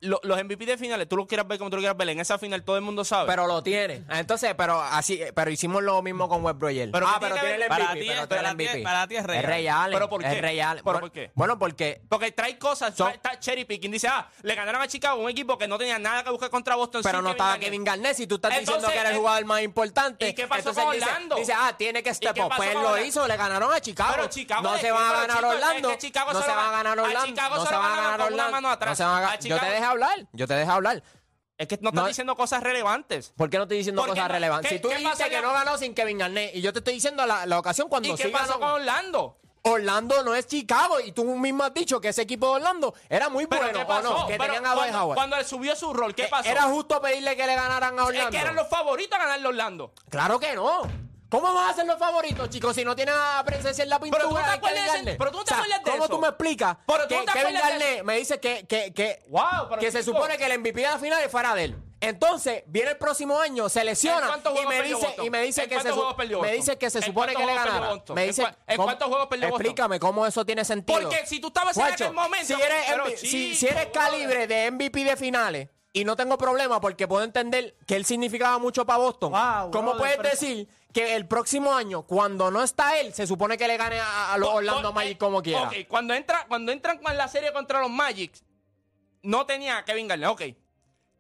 lo- 0.02 0.20
los 0.24 0.38
MVP 0.44 0.66
de 0.66 0.78
finales, 0.78 1.08
tú 1.08 1.16
lo 1.16 1.26
quieras 1.28 1.48
ver 1.48 1.58
como 1.58 1.70
tú 1.70 1.78
lo 1.78 1.82
quieras 1.82 1.98
ver, 1.98 2.10
en 2.10 2.20
esa 2.20 2.38
final 2.38 2.64
todo 2.64 2.76
el 2.76 2.82
mundo 2.82 3.04
sabe. 3.06 3.28
Pero 3.28 3.48
lo 3.48 3.62
tiene. 3.64 4.04
Entonces, 4.10 4.54
pero 4.58 4.82
así, 4.82 5.22
pero 5.36 5.50
hicimos 5.52 5.82
lo 5.84 6.02
mismo 6.02 6.28
con 6.28 6.42
ayer. 6.68 6.90
Pero 6.92 7.08
ah, 7.08 7.18
¿qué 7.20 7.26
pero 7.28 7.36
tiene 7.36 7.56
el? 7.56 7.62
MVP. 7.62 7.70
Para 7.70 7.94
ti 7.94 8.00
pero 8.08 8.22
es- 8.24 8.28
tiene 8.30 8.42
el 8.42 8.46
es- 8.46 8.54
MVP. 8.54 8.84
para 8.84 9.08
ti 9.08 9.16
es 9.16 9.24
Ray 9.26 9.38
Allen. 9.68 9.70
Allen. 9.70 9.94
¿Pero 9.94 10.10
por 10.10 10.24
es 10.26 10.34
qué? 10.34 10.42
¿Pero 10.42 10.82
Bueno- 10.84 11.00
por 11.00 11.12
qué? 11.12 11.32
Bueno, 11.36 11.60
porque 11.60 12.02
Porque 12.10 12.32
trae 12.32 12.58
cosas, 12.58 12.94
está 13.00 13.40
cherry 13.40 13.66
picking. 13.66 13.92
Dice, 13.92 14.08
ah, 14.08 14.28
le 14.42 14.56
ganaron 14.56 14.82
a 14.82 14.88
Chicago, 14.88 15.22
un 15.22 15.30
equipo 15.30 15.58
que 15.58 15.68
no 15.68 15.78
tenía 15.78 16.00
nada 16.00 16.24
que 16.24 16.30
buscar 16.32 16.50
contra 16.50 16.76
Boston. 16.76 17.02
pero 17.04 17.22
no 17.22 17.32
estaba. 17.32 17.58
Kevin 17.60 17.84
Garnett. 17.84 18.16
Si 18.16 18.28
tú 18.28 18.36
estás 18.36 18.58
diciendo 18.60 18.88
que 18.88 18.98
era 18.98 19.10
el 19.10 19.16
eh, 19.16 19.20
jugador 19.20 19.46
más 19.46 19.62
importante. 19.62 20.30
¿y 20.30 20.34
qué 20.34 20.48
pasó 20.48 20.60
entonces 20.70 20.84
con 20.84 20.94
dice- 20.94 21.06
Orlando? 21.06 21.36
Dice, 21.36 21.54
ah, 21.56 21.74
tiene 21.78 22.02
que 22.04 22.14
step 22.14 22.38
up. 22.40 22.52
Pues 22.58 22.74
lo 22.74 22.80
Orlando? 22.80 23.06
hizo, 23.06 23.28
le 23.28 23.38
ganaron 23.38 23.72
a 23.74 23.80
Chicago. 23.80 24.12
Pero 24.16 24.28
Chicago 24.28 24.62
no 24.64 24.76
es 24.76 24.82
se 24.82 24.92
van 24.92 25.04
a 25.04 25.12
ganar 25.28 25.46
Orlando. 25.46 25.92
es 25.92 26.04
no 26.04 26.42
se 26.42 26.52
van 26.52 26.62
a 26.62 26.68
ga- 26.68 26.72
ganar 26.72 27.00
Orlando. 27.00 27.40
No 27.52 27.66
se 27.66 27.76
van 27.76 27.86
a 27.86 27.96
ganar 27.96 28.22
Orlando. 28.22 28.62
No 28.62 28.96
se 28.96 29.04
van 29.04 29.16
a 29.16 29.20
ganar. 29.22 29.40
Dejé 29.42 29.91
hablar. 29.92 30.28
Yo 30.34 30.48
te 30.48 30.54
dejé 30.56 30.72
hablar. 30.72 31.04
Es 31.58 31.68
que 31.68 31.78
no 31.82 31.90
estás 31.90 32.04
No- 32.04 32.08
diciendo 32.08 32.36
cosas 32.36 32.64
relevantes. 32.64 33.34
¿Por 33.38 33.50
qué 33.50 33.58
no 33.58 33.64
estoy 33.64 33.78
diciendo 33.78 34.02
cosas 34.02 34.18
no- 34.18 34.28
relevantes? 34.28 34.70
¿qué- 34.70 34.78
Si 34.78 34.82
tú 34.82 34.90
qué 34.90 34.98
dijiste 34.98 35.30
que 35.30 35.42
no 35.42 35.54
ganó 35.54 35.78
sin 35.78 35.94
Kevin 35.94 36.18
Garnett 36.18 36.56
y 36.56 36.62
yo 36.62 36.74
te 36.74 36.80
estoy 36.80 36.96
diciendo 36.96 37.26
la, 37.28 37.46
la 37.46 37.60
ocasión 37.60 37.88
cuando 37.88 38.10
¿Y 38.10 38.16
qué 38.16 38.24
sí 38.24 38.30
pasó 38.30 38.54
ganó. 38.54 38.60
con 38.62 38.70
Orlando? 38.82 39.38
Orlando 39.64 40.24
no 40.24 40.34
es 40.34 40.48
Chicago 40.48 41.00
y 41.00 41.12
tú 41.12 41.24
mismo 41.38 41.64
has 41.64 41.72
dicho 41.76 42.02
que 42.02 42.08
ese 42.10 42.24
equipo 42.24 42.48
de 42.48 42.54
Orlando 42.54 42.96
era 43.08 43.30
muy 43.30 43.46
¿Pero 43.46 43.62
bueno 43.62 43.78
qué 43.78 43.84
o 43.84 43.88
pasó? 43.88 44.10
no, 44.18 44.26
que 44.28 44.34
Pero 44.38 44.46
tenían 44.56 44.66
a 44.66 44.74
cuando, 44.74 44.98
Howard. 45.04 45.16
cuando 45.16 45.36
él 45.36 45.46
subió 45.46 45.76
su 45.76 45.94
rol, 45.94 46.16
¿qué 46.16 46.24
Eh, 46.24 46.28
pasó? 46.32 46.50
Era 46.50 46.64
justo 46.64 47.00
pedirle 47.00 47.36
que 47.38 47.46
le 47.46 47.54
ganaran 47.54 47.94
a 48.00 48.02
es 48.02 48.08
Orlando. 48.08 48.32
que 48.32 48.38
eran 48.40 48.56
los 48.56 48.68
favoritos 48.68 49.20
a 49.20 49.22
ganarle 49.22 49.46
a 49.46 49.50
Orlando. 49.50 49.94
Claro 50.10 50.40
que 50.40 50.56
no. 50.56 50.82
¿Cómo 51.32 51.54
van 51.54 51.70
a 51.70 51.74
ser 51.74 51.86
los 51.88 51.98
favoritos, 51.98 52.50
chicos, 52.50 52.76
si 52.76 52.84
no 52.84 52.94
tienen 52.96 53.16
a 53.18 53.42
presencia 53.46 53.84
en 53.84 53.90
la 53.90 54.00
pintura? 54.00 54.24
Pero 54.26 54.30
tú 54.36 54.38
no 54.40 54.44
te 54.46 54.52
acuerdas 54.52 55.06
de 55.06 55.16
pero 55.16 55.32
tú 55.32 55.38
no 55.38 55.44
te 55.46 55.54
O 55.54 55.56
sea, 55.56 55.58
acuerdas 55.64 55.84
de 55.86 55.92
¿Cómo 55.92 56.04
eso? 56.04 56.14
tú 56.14 56.20
me 56.20 56.28
explicas 56.28 56.78
Pero 56.86 57.04
tú 57.04 57.08
que 57.08 57.26
no 57.26 57.34
Kevin 57.34 57.56
Garnett 57.56 58.04
me 58.04 58.18
dice 58.18 58.40
que, 58.42 58.68
que, 58.68 58.94
que, 58.94 59.24
Wow, 59.30 59.42
pero 59.70 59.80
que 59.82 59.92
se 59.92 60.00
chico. 60.04 60.14
supone 60.14 60.38
que 60.38 60.46
el 60.46 60.60
MVP 60.60 60.82
de 60.82 60.88
la 60.88 61.00
final 61.00 61.22
fuera 61.30 61.56
de 61.56 61.64
él? 61.64 61.76
Entonces, 62.02 62.64
viene 62.66 62.90
el 62.92 62.98
próximo 62.98 63.40
año, 63.40 63.70
se 63.70 63.80
¿En 63.82 63.86
lesiona 63.86 64.30
y 64.62 64.66
me 64.66 64.82
dice 64.82 65.16
y 65.24 65.30
me 65.30 65.42
dice 65.44 65.64
¿En 65.64 65.70
que 65.70 65.80
se 65.80 65.92
me 66.42 66.52
dice 66.52 66.78
que 66.78 66.90
se 66.90 66.98
¿En 66.98 67.04
supone 67.06 67.34
que 67.36 67.46
le 67.46 67.54
ganara. 67.54 68.02
Me 68.14 68.22
¿En 68.24 68.28
dice 68.28 68.44
en 68.68 68.76
¿cómo- 68.76 68.88
cuántos 68.88 69.08
juegos 69.08 69.28
perdió? 69.28 69.48
Explícame 69.50 70.00
cómo 70.00 70.26
eso 70.26 70.44
tiene 70.46 70.66
sentido. 70.66 71.00
Porque 71.00 71.26
si 71.28 71.40
tú 71.40 71.48
estabas 71.48 71.78
en 71.78 71.84
aquel 71.84 72.12
momento. 72.12 72.46
si 72.48 72.54
eres, 72.62 72.84
pero, 72.90 73.06
MV- 73.06 73.16
si, 73.18 73.28
chico, 73.30 73.56
si 73.60 73.68
eres 73.68 73.86
calibre 73.94 74.48
de 74.48 74.72
MVP 74.72 75.04
de 75.06 75.16
finales 75.16 75.70
y 75.94 76.04
no 76.04 76.16
tengo 76.16 76.38
problema 76.40 76.82
porque 76.82 77.08
puedo 77.08 77.24
entender 77.24 77.78
que 77.86 77.96
él 77.98 78.06
significaba 78.06 78.58
mucho 78.58 78.86
para 78.86 78.98
Boston, 78.98 79.32
Wow, 79.34 79.70
¿cómo 79.72 79.96
puedes 79.96 80.18
decir 80.24 80.68
que 80.94 81.16
el 81.16 81.28
próximo 81.28 81.74
año, 81.74 82.04
cuando 82.04 82.52
no 82.52 82.62
está 82.64 83.00
él, 83.00 83.14
se 83.14 83.26
supone 83.28 83.58
que 83.58 83.68
le 83.68 83.78
gane 83.78 84.00
a, 84.00 84.34
a 84.34 84.38
los 84.38 84.50
Orlando 84.50 84.92
Magic 84.94 85.14
eh, 85.14 85.18
como 85.18 85.42
quiera? 85.42 85.64
Ok, 85.68 85.74
cuando, 85.88 86.14
entra, 86.14 86.46
cuando 86.48 86.72
entran 86.72 86.98
con 87.00 87.16
la 87.18 87.28
serie 87.28 87.52
contra 87.54 87.80
los 87.82 87.90
Magic, 87.90 88.34
no 89.24 89.46
tenía 89.46 89.78
a 89.78 89.86
Kevin 89.86 90.08
Garnett, 90.08 90.30
ok. 90.30 90.42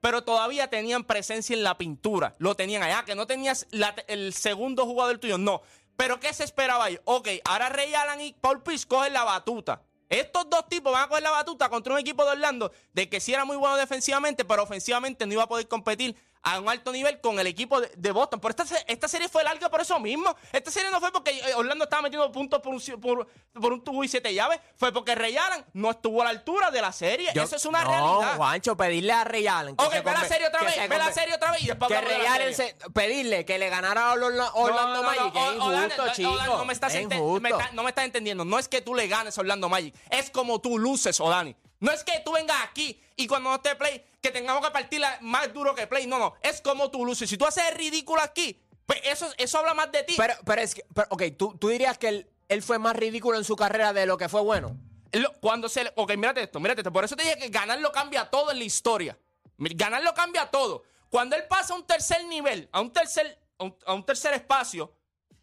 Pero 0.01 0.23
todavía 0.23 0.67
tenían 0.67 1.03
presencia 1.03 1.55
en 1.55 1.63
la 1.63 1.77
pintura. 1.77 2.35
Lo 2.39 2.55
tenían 2.55 2.81
allá, 2.81 3.05
que 3.05 3.13
no 3.15 3.27
tenías 3.27 3.67
la- 3.69 3.93
el 4.07 4.33
segundo 4.33 4.85
jugador 4.85 5.19
tuyo, 5.19 5.37
no. 5.37 5.61
Pero 5.95 6.19
¿qué 6.19 6.33
se 6.33 6.43
esperaba 6.43 6.85
ahí? 6.85 6.99
Ok, 7.05 7.27
ahora 7.45 7.69
Ray 7.69 7.93
Allen 7.93 8.21
y 8.21 8.33
Paul 8.33 8.63
Pierce 8.63 8.87
cogen 8.87 9.13
la 9.13 9.23
batuta. 9.23 9.83
Estos 10.09 10.49
dos 10.49 10.67
tipos 10.67 10.91
van 10.91 11.03
a 11.03 11.07
coger 11.07 11.23
la 11.23 11.29
batuta 11.31 11.69
contra 11.69 11.93
un 11.93 11.99
equipo 11.99 12.25
de 12.25 12.31
Orlando 12.31 12.71
de 12.93 13.07
que 13.07 13.19
sí 13.19 13.33
era 13.33 13.45
muy 13.45 13.55
bueno 13.55 13.77
defensivamente, 13.77 14.43
pero 14.43 14.63
ofensivamente 14.63 15.25
no 15.27 15.33
iba 15.33 15.43
a 15.43 15.47
poder 15.47 15.67
competir 15.67 16.15
a 16.43 16.59
un 16.59 16.67
alto 16.69 16.91
nivel 16.91 17.21
con 17.21 17.39
el 17.39 17.45
equipo 17.47 17.79
de, 17.81 18.11
Boston. 18.11 18.39
Pero 18.39 18.55
esta, 18.63 18.77
esta 18.87 19.07
serie 19.07 19.29
fue 19.29 19.43
larga 19.43 19.69
por 19.69 19.81
eso 19.81 19.99
mismo. 19.99 20.35
Esta 20.51 20.71
serie 20.71 20.89
no 20.89 20.99
fue 20.99 21.11
porque 21.11 21.31
eh, 21.31 21.53
Orlando 21.55 21.83
estaba 21.83 22.01
metiendo 22.01 22.31
puntos 22.31 22.59
por 22.61 22.73
un, 22.73 22.81
por, 22.99 23.27
por 23.53 23.73
un 23.73 23.83
tubo 23.83 24.03
y 24.03 24.07
siete 24.07 24.33
llaves. 24.33 24.59
Fue 24.75 24.91
porque 24.91 25.13
Ray 25.13 25.37
Allen 25.37 25.63
no 25.73 25.91
estuvo 25.91 26.21
a 26.21 26.25
la 26.25 26.31
altura 26.31 26.71
de 26.71 26.81
la 26.81 26.91
serie. 26.91 27.29
Yo- 27.35 27.43
eso 27.43 27.55
es 27.55 27.65
una 27.65 27.83
no, 27.83 27.89
realidad. 27.91 28.37
Juancho, 28.37 28.75
pedirle 28.75 29.13
a 29.13 29.23
Ray 29.23 29.45
Allen. 29.47 29.75
que 29.75 29.85
ok, 29.85 29.91
se 29.93 30.01
ve 30.01 30.11
la 30.11 30.25
serie 30.27 30.47
otra 30.47 30.61
vez. 30.63 30.73
se 30.73 30.87
Ve 30.87 30.97
la 30.97 31.13
serie 31.13 31.35
otra 31.35 31.51
vez 31.51 31.61
y 31.63 31.67
después 31.67 31.91
Que 31.91 32.01
Ray 32.01 32.25
Allen 32.25 32.55
se- 32.55 32.75
pedirle 32.93 33.45
que 33.45 33.59
le 33.59 33.69
ganara 33.69 34.09
a 34.09 34.13
Orla- 34.13 34.51
Orlando 34.55 34.87
No, 34.87 34.87
no, 34.87 35.01
no, 35.01 35.03
Magic 35.03 35.33
no, 35.33 35.51
es 35.51 35.57
o- 35.59 35.63
Orlando, 35.65 35.85
injusto, 35.85 36.05
no, 36.05 36.13
chico. 36.13 36.29
Orlando, 36.31 36.57
no 36.57 36.65
me 36.65 36.73
estás, 36.73 36.93
es 36.95 37.01
ente- 37.01 37.15
injusto. 37.15 37.41
me 37.41 37.49
está- 37.49 37.71
no 37.73 37.83
me 37.83 37.89
estás 37.89 38.05
entendiendo. 38.05 38.45
No 38.45 38.57
es 38.57 38.67
que 38.67 38.81
tú 38.81 38.95
le 38.95 39.07
ganes 39.07 39.37
a 39.37 39.41
Orlando 39.41 39.69
Magic. 39.69 39.93
Es 40.09 40.31
como 40.31 40.59
tú 40.59 40.79
luces, 40.79 41.19
Odani. 41.19 41.55
No 41.81 41.91
es 41.91 42.03
que 42.05 42.21
tú 42.23 42.31
vengas 42.31 42.57
aquí 42.63 42.97
y 43.17 43.27
cuando 43.27 43.49
no 43.49 43.57
esté 43.57 43.75
Play, 43.75 44.03
que 44.21 44.31
tengamos 44.31 44.63
que 44.65 44.71
partirla 44.71 45.17
más 45.21 45.53
duro 45.53 45.75
que 45.75 45.85
Play. 45.87 46.07
No, 46.07 46.17
no. 46.17 46.35
Es 46.41 46.61
como 46.61 46.89
tú 46.89 47.05
luces. 47.05 47.29
Si 47.29 47.37
tú 47.37 47.45
haces 47.45 47.73
ridículo 47.75 48.21
aquí, 48.21 48.57
pues 48.85 49.01
eso, 49.03 49.27
eso 49.37 49.57
habla 49.59 49.73
más 49.73 49.91
de 49.91 50.03
ti. 50.03 50.13
Pero, 50.17 50.33
pero 50.45 50.61
es 50.61 50.73
que, 50.73 50.85
pero, 50.95 51.07
ok, 51.11 51.23
¿tú, 51.37 51.57
tú 51.59 51.67
dirías 51.67 51.97
que 51.97 52.07
él, 52.07 52.29
él 52.47 52.63
fue 52.63 52.79
más 52.79 52.95
ridículo 52.95 53.37
en 53.37 53.43
su 53.43 53.55
carrera 53.55 53.91
de 53.93 54.05
lo 54.05 54.17
que 54.17 54.29
fue 54.29 54.41
bueno. 54.41 54.77
Lo- 55.11 55.33
Cuando 55.41 55.67
se 55.67 55.83
le- 55.83 55.93
Ok, 55.95 56.15
mírate 56.15 56.41
esto, 56.43 56.59
mírate 56.61 56.81
esto. 56.81 56.93
Por 56.93 57.03
eso 57.03 57.15
te 57.17 57.23
dije 57.23 57.37
que 57.37 57.49
ganar 57.49 57.79
lo 57.79 57.91
cambia 57.91 58.29
todo 58.29 58.51
en 58.51 58.59
la 58.59 58.63
historia. 58.63 59.17
Mi- 59.57 59.71
Ganar 59.73 60.01
lo 60.03 60.13
cambia 60.13 60.45
todo. 60.51 60.83
Cuando 61.09 61.35
él 61.35 61.43
pasa 61.49 61.73
a 61.73 61.77
un 61.77 61.85
tercer 61.85 62.23
nivel, 62.25 62.69
a 62.71 62.79
un 62.79 62.93
tercer, 62.93 63.37
a 63.57 63.63
un, 63.65 63.75
a 63.85 63.93
un 63.93 64.05
tercer 64.05 64.33
espacio, 64.33 64.93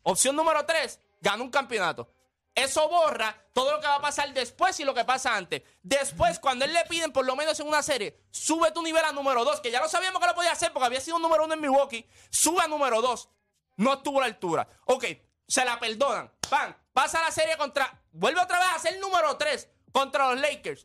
Opción 0.04 0.34
número 0.36 0.64
tres, 0.64 1.00
gana 1.20 1.42
un 1.42 1.50
campeonato. 1.50 2.08
Eso 2.54 2.88
borra 2.88 3.36
todo 3.52 3.72
lo 3.72 3.80
que 3.80 3.86
va 3.86 3.96
a 3.96 4.00
pasar 4.00 4.32
después 4.34 4.78
y 4.80 4.84
lo 4.84 4.94
que 4.94 5.04
pasa 5.04 5.36
antes. 5.36 5.62
Después, 5.82 6.38
cuando 6.38 6.64
él 6.64 6.72
le 6.72 6.84
piden, 6.86 7.12
por 7.12 7.24
lo 7.24 7.36
menos 7.36 7.58
en 7.60 7.68
una 7.68 7.82
serie, 7.82 8.20
sube 8.30 8.72
tu 8.72 8.82
nivel 8.82 9.04
a 9.04 9.12
número 9.12 9.44
dos, 9.44 9.60
que 9.60 9.70
ya 9.70 9.80
lo 9.80 9.88
sabíamos 9.88 10.20
que 10.20 10.26
lo 10.26 10.34
podía 10.34 10.52
hacer 10.52 10.72
porque 10.72 10.86
había 10.86 11.00
sido 11.00 11.18
número 11.18 11.44
uno 11.44 11.54
en 11.54 11.60
Milwaukee. 11.60 12.08
Sube 12.30 12.62
a 12.62 12.68
número 12.68 13.00
dos. 13.00 13.28
No 13.76 13.94
estuvo 13.94 14.18
a 14.18 14.22
la 14.22 14.26
altura. 14.26 14.68
Ok, 14.86 15.04
se 15.46 15.64
la 15.64 15.78
perdonan. 15.78 16.32
Pan, 16.50 16.76
pasa 16.92 17.22
la 17.22 17.30
serie 17.30 17.56
contra. 17.56 18.02
Vuelve 18.10 18.40
otra 18.40 18.58
vez 18.58 18.68
a 18.74 18.78
ser 18.80 18.98
número 18.98 19.36
tres 19.36 19.68
contra 19.92 20.32
los 20.32 20.40
Lakers. 20.40 20.84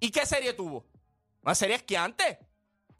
¿Y 0.00 0.10
qué 0.10 0.24
serie 0.24 0.54
tuvo? 0.54 0.86
Una 1.42 1.54
serie 1.54 1.76
esquiante. 1.76 2.38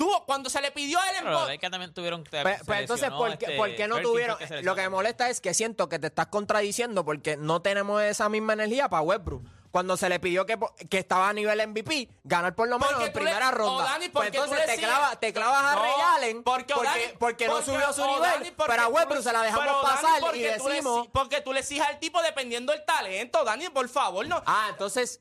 Tuvo, 0.03 0.25
cuando 0.25 0.51
se 0.51 0.61
le 0.61 0.73
pidió 0.73 0.99
a 0.99 1.11
él 1.11 1.17
en 1.19 1.25
Pero 1.25 1.47
Lakers 1.47 1.71
también 1.71 1.95
tuvieron. 1.95 2.25
Pues, 2.25 2.59
pues 2.67 2.81
entonces, 2.81 3.11
¿por 3.11 3.39
qué, 3.39 3.53
por 3.57 3.75
qué 3.77 3.87
no 3.87 4.01
tuvieron? 4.01 4.37
Lo 4.63 4.75
que 4.75 4.83
me 4.83 4.89
molesta 4.89 5.29
es 5.31 5.41
que 5.41 5.55
siento 5.55 5.89
que 5.89 5.99
te 5.99 6.09
estás 6.09 6.27
contradiciendo 6.27 7.05
porque 7.05 7.37
no 7.37 7.63
tenemos 7.63 8.03
esa 8.03 8.29
misma 8.29 8.55
energía 8.55 8.89
para 8.89 9.03
Westbrook. 9.03 9.43
Cuando 9.71 9.97
se 9.97 10.09
le 10.11 10.21
pidió 10.21 10.45
que, 10.45 10.59
que 10.91 10.99
estaba 10.99 11.31
a 11.31 11.33
nivel 11.33 11.67
MVP, 11.69 12.07
ganar 12.25 12.55
por 12.55 12.69
lo 12.69 12.79
menos 12.79 12.93
Porque 12.93 13.07
en 13.07 13.15
le- 13.15 13.21
primera 13.21 13.49
o 13.49 13.53
ronda. 13.53 13.85
Dani, 13.85 14.09
Pues 14.11 14.27
entonces 14.29 14.59
le 14.59 14.67
te, 14.67 14.83
clava- 14.83 15.17
te 15.19 15.33
clavas 15.33 15.65
a 15.65 15.75
No, 15.77 15.83
Ray 15.83 15.93
Allen 16.17 16.43
porque, 16.43 16.75
porque, 16.75 16.89
Dani- 16.89 17.17
porque 17.19 17.47
no 17.49 17.63
subió 17.63 17.91
su 17.95 18.05
nivel. 18.07 18.21
Dani, 18.23 18.51
pero 18.55 18.83
a 18.83 18.89
Westbrook 18.89 19.17
le- 19.19 19.23
se 19.23 19.33
la 19.33 19.43
dejamos 19.43 19.65
pero, 19.65 19.83
Dani, 19.83 19.95
pasar 19.97 20.19
y 20.19 20.59
tú 20.59 20.69
le 20.69 20.75
decimos... 20.75 21.09
porque 21.11 21.41
tú 21.41 21.53
le 21.55 21.61
exiges 21.61 21.87
al 21.87 21.99
tipo 21.99 22.21
dependiendo 22.21 22.71
del 22.73 22.85
talento, 22.85 23.45
Dani, 23.45 23.71
por 23.71 23.89
favor, 23.89 24.27
no. 24.27 24.43
Ah, 24.45 24.67
entonces 24.69 25.21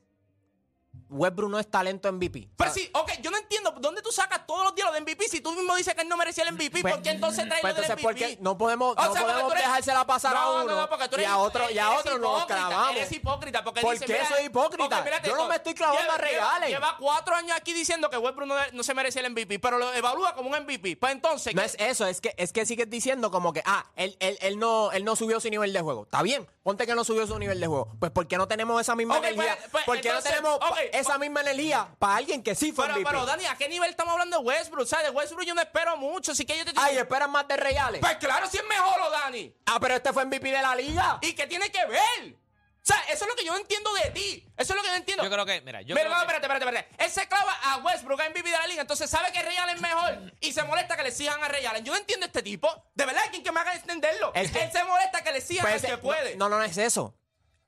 Westbrook 1.12 1.50
no 1.50 1.58
es 1.58 1.70
talento 1.70 2.10
MVP. 2.12 2.48
Pero 2.56 2.72
sí, 2.72 2.90
ok, 2.94 3.12
yo 3.20 3.30
no 3.30 3.36
entiendo 3.38 3.72
dónde 3.78 4.02
tú 4.02 4.10
sacas 4.10 4.46
todos 4.46 4.64
los 4.64 4.74
días 4.74 4.88
lo 4.88 4.94
de 4.94 5.00
MVP 5.00 5.28
si 5.28 5.40
tú 5.40 5.52
mismo 5.52 5.76
dices 5.76 5.94
que 5.94 6.02
él 6.02 6.08
no 6.08 6.16
merecía 6.16 6.44
el 6.44 6.52
MVP. 6.52 6.80
Pues- 6.82 6.94
¿Por 6.94 7.02
qué 7.02 7.10
entonces 7.10 7.46
traes 7.46 7.60
pues 7.60 7.70
entonces, 7.76 7.90
MVP? 7.96 8.02
¿por 8.02 8.14
qué 8.14 8.38
no 8.40 8.58
podemos, 8.58 8.92
O 8.92 8.94
no 8.94 9.02
sea, 9.02 9.20
porque 9.20 9.32
podemos 9.32 9.52
eres- 9.52 9.64
dejársela 9.64 10.06
pasar 10.06 10.36
a 10.36 10.40
No, 10.40 10.54
uno 10.56 10.64
no, 10.64 10.76
no, 10.82 10.88
porque 10.88 11.08
tú 11.08 11.16
y 11.16 11.20
eres- 11.20 11.28
a 11.30 11.38
otro, 11.38 11.70
y 11.70 11.78
a 11.78 11.90
otro 11.90 12.18
nos 12.18 12.46
clavamos? 12.46 12.96
Eres 12.96 13.12
hipócrita. 13.12 13.62
Porque 13.64 13.80
¿Por 13.80 13.92
dice, 13.92 14.06
qué 14.06 14.20
soy 14.26 14.44
hipócrita? 14.46 14.98
ok, 14.98 15.04
mírate 15.04 15.28
Yo 15.28 15.36
no 15.36 15.46
me 15.48 15.56
estoy 15.56 15.74
clavando 15.74 16.00
Lleva- 16.02 16.14
a 16.14 16.58
Ray 16.58 16.70
lleva- 16.72 16.96
cuatro 16.98 17.34
años 17.34 17.56
aquí 17.56 17.72
diciendo 17.72 18.08
que 18.10 18.16
Westbrook 18.18 18.48
no, 18.48 18.54
no 18.72 18.82
se 18.82 18.94
merecía 18.94 19.20
el 19.20 19.26
MVP, 19.32 19.58
pero 19.58 19.78
lo 19.78 19.92
evalúa 19.92 20.34
como 20.34 20.48
un 20.50 20.54
MVP. 20.56 20.96
Pues 20.96 21.12
entonces... 21.12 21.54
No 21.54 21.60
¿qué- 21.62 21.66
es 21.66 21.76
eso, 21.78 22.06
es 22.06 22.20
que, 22.20 22.34
es 22.36 22.52
que 22.52 22.64
sigues 22.66 22.88
diciendo 22.88 23.30
como 23.30 23.52
que, 23.52 23.62
ah, 23.66 23.84
él, 23.96 24.16
él, 24.20 24.38
él 24.40 24.58
no, 24.58 24.90
él 24.92 25.04
no 25.04 25.16
subió 25.16 25.40
su 25.40 25.48
nivel 25.50 25.72
de 25.72 25.80
juego. 25.80 26.04
Está 26.04 26.22
bien, 26.22 26.46
ponte 26.62 26.86
que 26.86 26.94
no 26.94 27.04
subió 27.04 27.26
su 27.26 27.38
nivel 27.38 27.58
de 27.60 27.66
juego. 27.66 27.88
Pues 27.98 28.12
¿por 28.12 28.26
qué 28.28 28.36
no 28.36 28.46
tenemos 28.46 28.80
esa 28.80 28.94
misma 28.94 29.18
Ok, 29.18 29.24
energía? 29.24 29.56
pues- 29.58 29.70
pues, 29.72 29.84
¿Por 29.84 30.00
qué 30.00 30.08
entonces, 30.08 30.30
no 30.42 30.58
tenemos 30.58 30.60
esa 30.92 31.12
pa- 31.14 31.18
misma 31.18 31.40
energía 31.40 31.88
para 31.98 32.16
alguien 32.16 32.42
que 32.42 32.54
sí 32.54 32.72
fue 32.72 32.86
Pero, 32.86 32.96
MVP? 32.98 33.10
pero, 33.10 33.26
Dani, 33.26 33.44
¿a 33.46 33.56
qué 33.56 33.68
nivel 33.68 33.90
estamos 33.90 34.12
hablando 34.12 34.38
de 34.38 34.44
Westbrook? 34.44 34.86
¿Sabes? 34.86 35.06
De 35.06 35.10
Westbrook 35.12 35.44
yo 35.44 35.54
no 35.54 35.60
espero 35.60 35.96
mucho, 35.96 36.32
así 36.32 36.44
que 36.44 36.56
yo 36.56 36.64
te 36.64 36.72
Ay, 36.76 36.96
esperan 36.98 37.30
más 37.30 37.46
de 37.48 37.56
Reales. 37.56 38.00
Pues 38.00 38.16
claro, 38.16 38.46
si 38.48 38.58
es 38.58 38.64
mejor, 38.64 39.10
Dani. 39.10 39.54
ah, 39.66 39.78
pero 39.80 39.94
este 39.94 40.12
fue 40.12 40.24
MVP 40.24 40.50
de 40.50 40.62
la 40.62 40.74
liga. 40.76 41.18
¿Y 41.22 41.32
qué 41.34 41.46
tiene 41.46 41.70
que 41.70 41.84
ver? 41.86 42.36
O 42.82 42.84
sea, 42.84 42.96
eso 43.10 43.24
es 43.24 43.30
lo 43.30 43.36
que 43.36 43.44
yo 43.44 43.52
no 43.52 43.58
entiendo 43.58 43.92
de 43.94 44.10
ti. 44.10 44.44
Eso 44.56 44.72
es 44.72 44.76
lo 44.76 44.82
que 44.82 44.88
yo 44.88 44.92
no 44.92 44.96
entiendo. 44.98 45.22
Yo 45.22 45.30
creo 45.30 45.46
que, 45.46 45.60
mira, 45.60 45.82
yo 45.82 45.94
creo 45.94 46.08
no, 46.08 46.14
que- 46.16 46.20
espérate, 46.22 46.46
espérate, 46.46 46.64
espérate. 46.64 47.04
Él 47.04 47.10
se 47.12 47.28
clava 47.28 47.52
a 47.62 47.76
Westbrook, 47.78 48.20
a 48.20 48.28
MVP 48.30 48.50
de 48.50 48.58
la 48.58 48.66
liga, 48.66 48.80
entonces 48.82 49.08
sabe 49.08 49.30
que 49.30 49.40
Ray 49.40 49.56
Allen 49.56 49.76
es 49.76 49.80
mejor 49.82 50.32
y 50.40 50.52
se 50.52 50.64
molesta 50.64 50.96
que 50.96 51.04
le 51.04 51.10
exijan 51.10 51.42
a 51.44 51.46
Ray 51.46 51.64
Allen. 51.64 51.84
Yo 51.84 51.92
no 51.92 51.98
entiendo 52.00 52.26
este 52.26 52.42
tipo. 52.42 52.68
De 52.94 53.06
verdad, 53.06 53.22
¿quién 53.30 53.44
que 53.44 53.52
me 53.52 53.60
haga 53.60 53.74
entenderlo? 53.74 54.32
Es 54.34 54.50
que- 54.50 54.64
Él 54.64 54.72
se 54.72 54.82
molesta 54.82 55.22
que 55.22 55.30
le 55.30 55.38
exijan 55.38 55.62
Pues, 55.70 55.84
al 55.84 55.90
que 55.90 55.96
puede. 55.98 56.34
No, 56.36 56.48
no, 56.48 56.58
no 56.58 56.64
es 56.64 56.76
eso. 56.76 57.14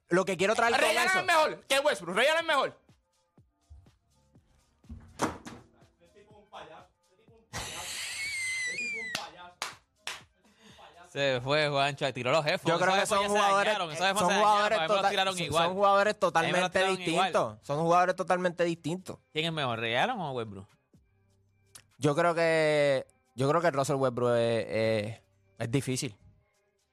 Lo 0.08 0.24
que 0.24 0.36
quiero 0.36 0.54
traer 0.56 0.72
con 0.72 0.80
Ray 0.80 0.96
Allen 0.96 1.08
eso. 1.10 1.18
es 1.20 1.24
mejor 1.24 1.64
que 1.66 1.78
Westbrook. 1.78 2.16
Ray 2.16 2.26
Allen 2.26 2.40
es 2.40 2.46
mejor. 2.46 2.80
Se 11.14 11.40
fue, 11.44 11.68
Juancho, 11.68 12.12
tiró 12.12 12.32
los 12.32 12.44
jefes. 12.44 12.62
Yo 12.66 12.76
creo 12.76 12.92
que 12.92 13.06
son 13.06 13.28
jugadores, 13.28 13.74
son 13.76 14.16
jugadores, 14.16 14.18
son- 15.48 15.72
jugadores 15.74 16.18
totalmente 16.18 16.84
distintos. 16.88 17.56
Son 17.62 17.78
jugadores 17.82 18.16
totalmente 18.16 18.64
distintos. 18.64 19.18
¿Quién 19.32 19.44
es 19.46 19.52
mejor, 19.52 19.78
Allen 19.78 20.10
o 20.18 20.32
Westbrook? 20.32 20.66
Yo 21.98 22.16
creo 22.16 22.34
que 22.34 23.06
yo 23.36 23.48
creo 23.48 23.60
que 23.60 23.70
Russell 23.70 23.94
Westbrook 23.96 24.32
es, 24.36 24.66
es- 24.68 25.20
es 25.58 25.70
difícil. 25.70 26.16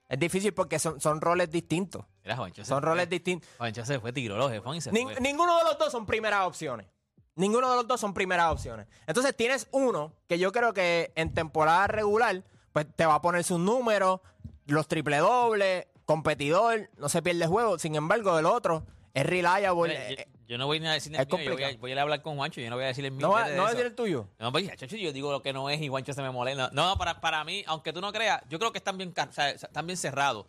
Es 0.07 0.19
difícil 0.19 0.53
porque 0.53 0.77
son, 0.77 1.01
son 1.01 1.19
roles 1.19 1.49
distintos. 1.49 2.05
Mira, 2.23 2.35
Juancho 2.37 2.63
Son 2.63 2.79
fue. 2.81 2.89
roles 2.89 3.09
distintos. 3.09 3.49
Juancho 3.57 3.83
se 3.85 3.99
fue, 3.99 4.13
tiró 4.13 4.37
los 4.37 4.51
jefes 4.51 4.75
y 4.75 4.81
se 4.81 4.91
fue. 4.91 5.19
ninguno 5.19 5.57
de 5.57 5.63
los 5.63 5.79
dos 5.79 5.91
son 5.91 6.05
primeras 6.05 6.45
opciones. 6.45 6.85
Ninguno 7.35 7.71
de 7.71 7.75
los 7.77 7.87
dos 7.87 7.99
son 7.99 8.13
primeras 8.13 8.51
opciones. 8.51 8.85
Entonces 9.07 9.35
tienes 9.35 9.67
uno 9.71 10.13
que 10.27 10.37
yo 10.37 10.51
creo 10.51 10.73
que 10.73 11.11
en 11.15 11.33
temporada 11.33 11.87
regular, 11.87 12.43
pues 12.73 12.87
te 12.95 13.05
va 13.05 13.15
a 13.15 13.21
poner 13.21 13.43
sus 13.43 13.59
números, 13.59 14.19
los 14.67 14.87
triple 14.87 15.17
dobles, 15.17 15.87
competidor, 16.05 16.89
no 16.97 17.09
se 17.09 17.21
pierde 17.21 17.47
juego. 17.47 17.79
Sin 17.79 17.95
embargo, 17.95 18.37
el 18.37 18.45
otro 18.45 18.85
es 19.13 19.25
reliable. 19.25 19.93
Mira, 19.97 20.09
yo, 20.09 20.15
eh, 20.21 20.27
yo 20.47 20.57
no 20.57 20.67
voy 20.67 20.79
ni 20.79 20.87
a 20.87 20.91
decir 20.93 21.13
el 21.15 21.25
mío, 21.25 21.37
yo 21.43 21.53
voy 21.53 21.63
a, 21.63 21.77
voy 21.77 21.91
a 21.93 22.01
hablar 22.01 22.21
con 22.21 22.35
Juancho, 22.35 22.61
yo 22.61 22.69
no 22.69 22.75
voy 22.75 22.85
a 22.85 22.87
decir 22.89 23.05
el 23.05 23.11
mío. 23.11 23.27
no 23.27 23.29
no 23.33 23.37
a 23.37 23.49
eso. 23.49 23.65
decir 23.71 23.85
el 23.85 23.95
tuyo. 23.95 24.27
No, 24.39 24.51
pues, 24.51 24.69
yo 24.77 25.13
digo 25.13 25.31
lo 25.31 25.41
que 25.41 25.53
no 25.53 25.69
es 25.69 25.81
y 25.81 25.87
Juancho 25.87 26.13
se 26.13 26.21
me 26.21 26.29
molesta. 26.31 26.69
No, 26.73 26.97
para, 26.97 27.21
para 27.21 27.43
mí, 27.43 27.63
aunque 27.67 27.93
tú 27.93 28.01
no 28.01 28.11
creas, 28.11 28.41
yo 28.49 28.59
creo 28.59 28.71
que 28.71 28.77
están 28.77 28.97
bien, 28.97 29.11
car- 29.11 29.29
o 29.29 29.33
sea, 29.33 29.49
están 29.49 29.85
bien 29.85 29.97
cerrados. 29.97 30.45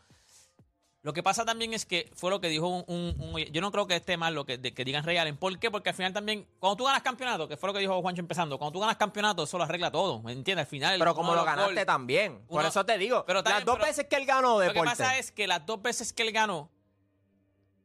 Lo 1.05 1.13
que 1.13 1.23
pasa 1.23 1.45
también 1.45 1.75
es 1.75 1.85
que 1.85 2.09
fue 2.15 2.31
lo 2.31 2.41
que 2.41 2.49
dijo 2.49 2.69
un... 2.69 2.85
un- 2.87 3.17
un- 3.35 3.41
yo 3.41 3.61
no 3.61 3.73
creo 3.73 3.89
que 3.89 3.97
esté 3.97 4.17
mal 4.17 4.35
lo 4.35 4.47
que, 4.47 4.57
de- 4.57 4.73
que 4.73 4.85
digan 4.85 5.05
Ray 5.05 5.17
Allen. 5.17 5.37
¿Por 5.37 5.59
qué? 5.59 5.69
Porque 5.69 5.89
al 5.91 5.97
final 5.97 6.13
también, 6.13 6.47
cuando 6.61 6.77
tú 6.77 6.85
ganas 6.85 7.03
campeonato, 7.03 7.49
que 7.49 7.57
fue 7.57 7.69
lo 7.69 7.73
que 7.75 7.81
dijo 7.81 8.01
Juancho 8.01 8.21
empezando, 8.21 8.57
cuando 8.57 8.73
tú 8.75 8.79
ganas 8.81 8.97
campeonato, 8.97 9.43
eso 9.43 9.59
lo 9.59 9.65
arregla 9.65 9.91
todo, 9.91 10.23
¿me 10.23 10.31
entiendes? 10.33 10.65
Al 10.67 10.71
final... 10.71 10.99
Pero 11.01 11.15
como 11.17 11.35
lo 11.35 11.41
de 11.41 11.47
ganaste 11.47 11.85
también. 11.87 12.41
Por 12.47 12.65
eso 12.65 12.87
te 12.87 12.99
digo. 12.99 13.25
pero 13.27 13.41
está 13.41 13.51
las 13.51 13.65
dos 13.65 13.77
pero- 13.77 13.87
veces 13.87 14.07
que 14.09 14.15
él 14.17 14.27
ganó 14.27 14.63
Lo 14.63 14.73
que 14.73 14.81
pasa 14.81 15.19
es 15.19 15.33
que 15.33 15.49
las 15.49 15.67
dos 15.67 15.83
veces 15.83 16.13
que 16.13 16.23
él 16.23 16.31
ganó, 16.31 16.71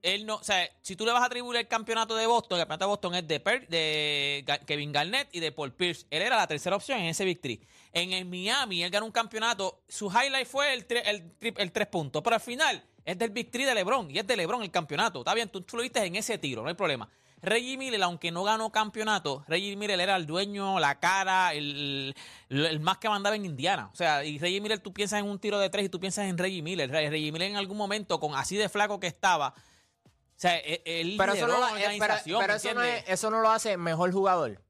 él 0.01 0.25
no, 0.25 0.35
o 0.35 0.43
sea, 0.43 0.69
si 0.81 0.95
tú 0.95 1.05
le 1.05 1.11
vas 1.11 1.21
a 1.21 1.25
atribuir 1.25 1.59
el 1.59 1.67
campeonato 1.67 2.15
de 2.15 2.25
Boston, 2.27 2.57
el 2.59 2.61
campeonato 2.63 2.85
de 2.85 2.89
Boston 2.89 3.15
es 3.15 3.27
de, 3.27 3.39
Per- 3.39 3.67
de 3.67 4.45
Kevin 4.65 4.91
Garnett 4.91 5.29
y 5.33 5.39
de 5.39 5.51
Paul 5.51 5.73
Pierce. 5.73 6.05
Él 6.09 6.21
era 6.21 6.35
la 6.37 6.47
tercera 6.47 6.75
opción 6.75 6.99
en 6.99 7.05
ese 7.07 7.25
victory. 7.25 7.61
En 7.91 8.13
el 8.13 8.25
Miami, 8.25 8.83
él 8.83 8.91
ganó 8.91 9.05
un 9.05 9.11
campeonato. 9.11 9.81
Su 9.87 10.07
highlight 10.09 10.47
fue 10.47 10.73
el, 10.73 10.85
el, 11.05 11.33
el 11.57 11.71
tres 11.71 11.87
puntos. 11.87 12.21
Pero 12.21 12.35
al 12.35 12.41
final 12.41 12.83
es 13.03 13.17
del 13.17 13.31
victory 13.31 13.63
de 13.63 13.73
LeBron 13.75 14.11
y 14.11 14.19
es 14.19 14.27
de 14.27 14.35
LeBron 14.37 14.63
el 14.63 14.71
campeonato. 14.71 15.19
Está 15.19 15.33
bien, 15.33 15.49
tú, 15.49 15.65
lo 15.73 15.81
viste 15.81 16.03
en 16.03 16.15
ese 16.15 16.37
tiro, 16.37 16.61
no 16.61 16.69
hay 16.69 16.75
problema. 16.75 17.09
Reggie 17.39 17.77
Miller, 17.77 18.01
aunque 18.01 18.31
no 18.31 18.43
ganó 18.43 18.71
campeonato, 18.71 19.45
Reggie 19.47 19.75
Miller 19.75 19.99
era 19.99 20.15
el 20.15 20.25
dueño, 20.25 20.79
la 20.79 20.99
cara, 20.99 21.53
el, 21.53 22.15
el- 22.49 22.79
más 22.79 22.97
que 22.97 23.07
mandaba 23.09 23.35
en 23.35 23.45
Indiana. 23.45 23.91
O 23.93 23.95
sea, 23.95 24.25
y 24.25 24.39
Reggie 24.39 24.59
Miller, 24.59 24.79
tú 24.79 24.91
piensas 24.91 25.19
en 25.19 25.27
un 25.27 25.37
tiro 25.37 25.59
de 25.59 25.69
tres 25.69 25.85
y 25.85 25.89
tú 25.89 25.99
piensas 25.99 26.25
en 26.25 26.35
Reggie 26.37 26.63
Miller. 26.63 26.89
Re- 26.89 27.09
Reggie 27.11 27.31
Miller 27.31 27.51
en 27.51 27.57
algún 27.57 27.77
momento, 27.77 28.19
con 28.19 28.33
así 28.33 28.57
de 28.57 28.69
flaco 28.69 28.99
que 28.99 29.05
estaba, 29.05 29.53
o 30.37 30.39
sea, 30.39 30.57
él, 30.59 30.81
él 30.85 31.15
Pero 31.17 31.33
eso 31.33 31.47
no, 31.47 31.59
la 31.59 31.67
eh, 31.67 31.69
pero- 31.71 31.85
organización, 32.03 32.39
pero 32.39 32.53
¿me 32.53 32.57
eso, 32.57 32.73
no 32.75 32.83
es- 32.83 33.03
eso 33.07 33.31
no 33.31 33.41
lo 33.41 33.49
hace 33.49 33.75
mejor 33.77 34.11
jugador. 34.11 34.61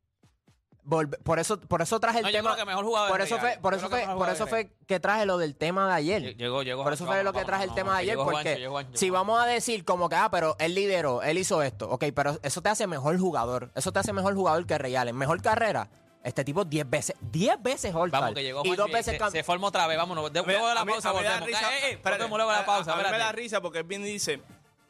Volve- 0.89 1.17
por 1.21 1.37
eso 1.37 1.59
por 1.59 1.81
eso 1.81 1.99
traje 1.99 2.19
el 2.19 2.23
No, 2.23 2.29
yo 2.29 2.37
tema 2.37 2.53
creo 2.53 2.63
que 2.63 2.69
mejor 2.71 2.85
jugador 2.85 3.09
por 3.09 3.19
es 3.19 3.27
eso 3.27 3.39
fue 3.39 3.57
por 3.61 3.73
Yo 3.73 3.77
eso 3.79 3.89
fue 3.89 4.05
por 4.15 4.29
eso 4.29 4.43
es 4.45 4.49
fue 4.49 4.71
que 4.87 5.01
traje 5.01 5.25
lo 5.25 5.37
del 5.37 5.53
tema 5.57 5.85
de 5.89 5.93
ayer 5.95 6.37
Llegó, 6.37 6.63
llegó 6.63 6.85
por 6.85 6.93
eso 6.93 7.05
fue 7.05 7.21
lo 7.25 7.33
que 7.33 7.43
traje 7.43 7.63
el 7.63 7.69
vamos, 7.71 7.75
tema 7.75 7.93
de 7.95 7.99
ayer 8.03 8.15
porque 8.15 8.31
Juancho, 8.31 8.55
llegó 8.57 8.71
Juancho, 8.71 8.97
si 8.97 9.09
vamos 9.09 9.41
a 9.41 9.45
decir 9.47 9.83
como 9.83 10.07
que 10.07 10.15
ah 10.15 10.29
pero 10.31 10.55
él 10.59 10.75
lideró 10.75 11.21
él 11.23 11.39
hizo 11.39 11.61
esto 11.61 11.89
ok 11.89 12.05
pero 12.15 12.39
eso 12.41 12.61
te 12.61 12.69
hace 12.69 12.87
mejor 12.87 13.19
jugador 13.19 13.69
eso 13.75 13.91
te 13.91 13.99
hace 13.99 14.13
mejor 14.13 14.33
jugador 14.33 14.65
que 14.65 14.77
Ray 14.77 14.95
Allen 14.95 15.17
mejor 15.17 15.41
carrera 15.41 15.89
este 16.23 16.45
tipo 16.45 16.63
10 16.63 16.89
veces 16.89 17.17
10 17.19 17.61
veces 17.61 17.93
all 17.93 18.09
Vamos, 18.09 18.33
que 18.33 18.43
llegó 18.43 18.61
y 18.63 18.73
dos 18.77 18.89
veces 18.89 19.15
se, 19.15 19.19
cam- 19.19 19.31
se 19.31 19.43
forma 19.43 19.67
otra 19.67 19.87
vez, 19.87 19.97
vámonos. 19.97 20.29
Luego 20.33 20.67
de 20.69 20.75
la 20.75 20.83
pausa 20.85 21.11
volvemos. 21.11 21.41
risa- 21.47 21.71
Eh, 21.73 21.79
eh, 21.83 21.91
espérate, 21.91 22.23
volvemos 22.23 22.37
luego 22.37 22.51
de 22.51 22.57
la 22.59 22.65
pausa. 22.65 22.91
a, 22.91 22.93
a 22.95 22.97
mí 22.97 23.03
me 23.11 23.17
da 23.17 23.31
risa 23.31 23.61
porque 23.61 23.79
él 23.79 23.83
bien 23.85 24.03
dice 24.03 24.41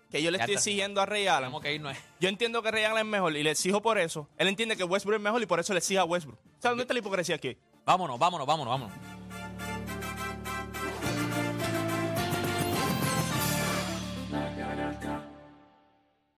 que 0.09 0.21
yo 0.21 0.31
le 0.31 0.37
estoy 0.37 0.55
exigiendo 0.55 1.01
a 1.01 1.05
Ray 1.05 1.27
Allen. 1.27 1.41
Tenemos 1.41 1.61
que 1.61 1.73
irnos. 1.73 1.97
Yo 2.19 2.29
entiendo 2.29 2.61
que 2.61 2.71
Ray 2.71 2.83
Allen 2.85 2.99
es 2.99 3.05
mejor 3.05 3.35
y 3.35 3.43
le 3.43 3.51
exijo 3.51 3.81
por 3.81 3.97
eso. 3.97 4.27
Él 4.37 4.47
entiende 4.47 4.75
que 4.77 4.83
Westbrook 4.83 5.17
es 5.17 5.21
mejor 5.21 5.41
y 5.41 5.45
por 5.45 5.59
eso 5.59 5.73
le 5.73 5.79
exige 5.79 5.99
a 5.99 6.05
Westbrook. 6.05 6.39
¿Sabes 6.59 6.71
dónde 6.71 6.83
está 6.83 6.93
la 6.93 6.99
hipocresía 6.99 7.35
aquí? 7.35 7.57
Vámonos, 7.85 8.17
vámonos, 8.19 8.47
vámonos, 8.47 8.71
vámonos. 8.71 9.46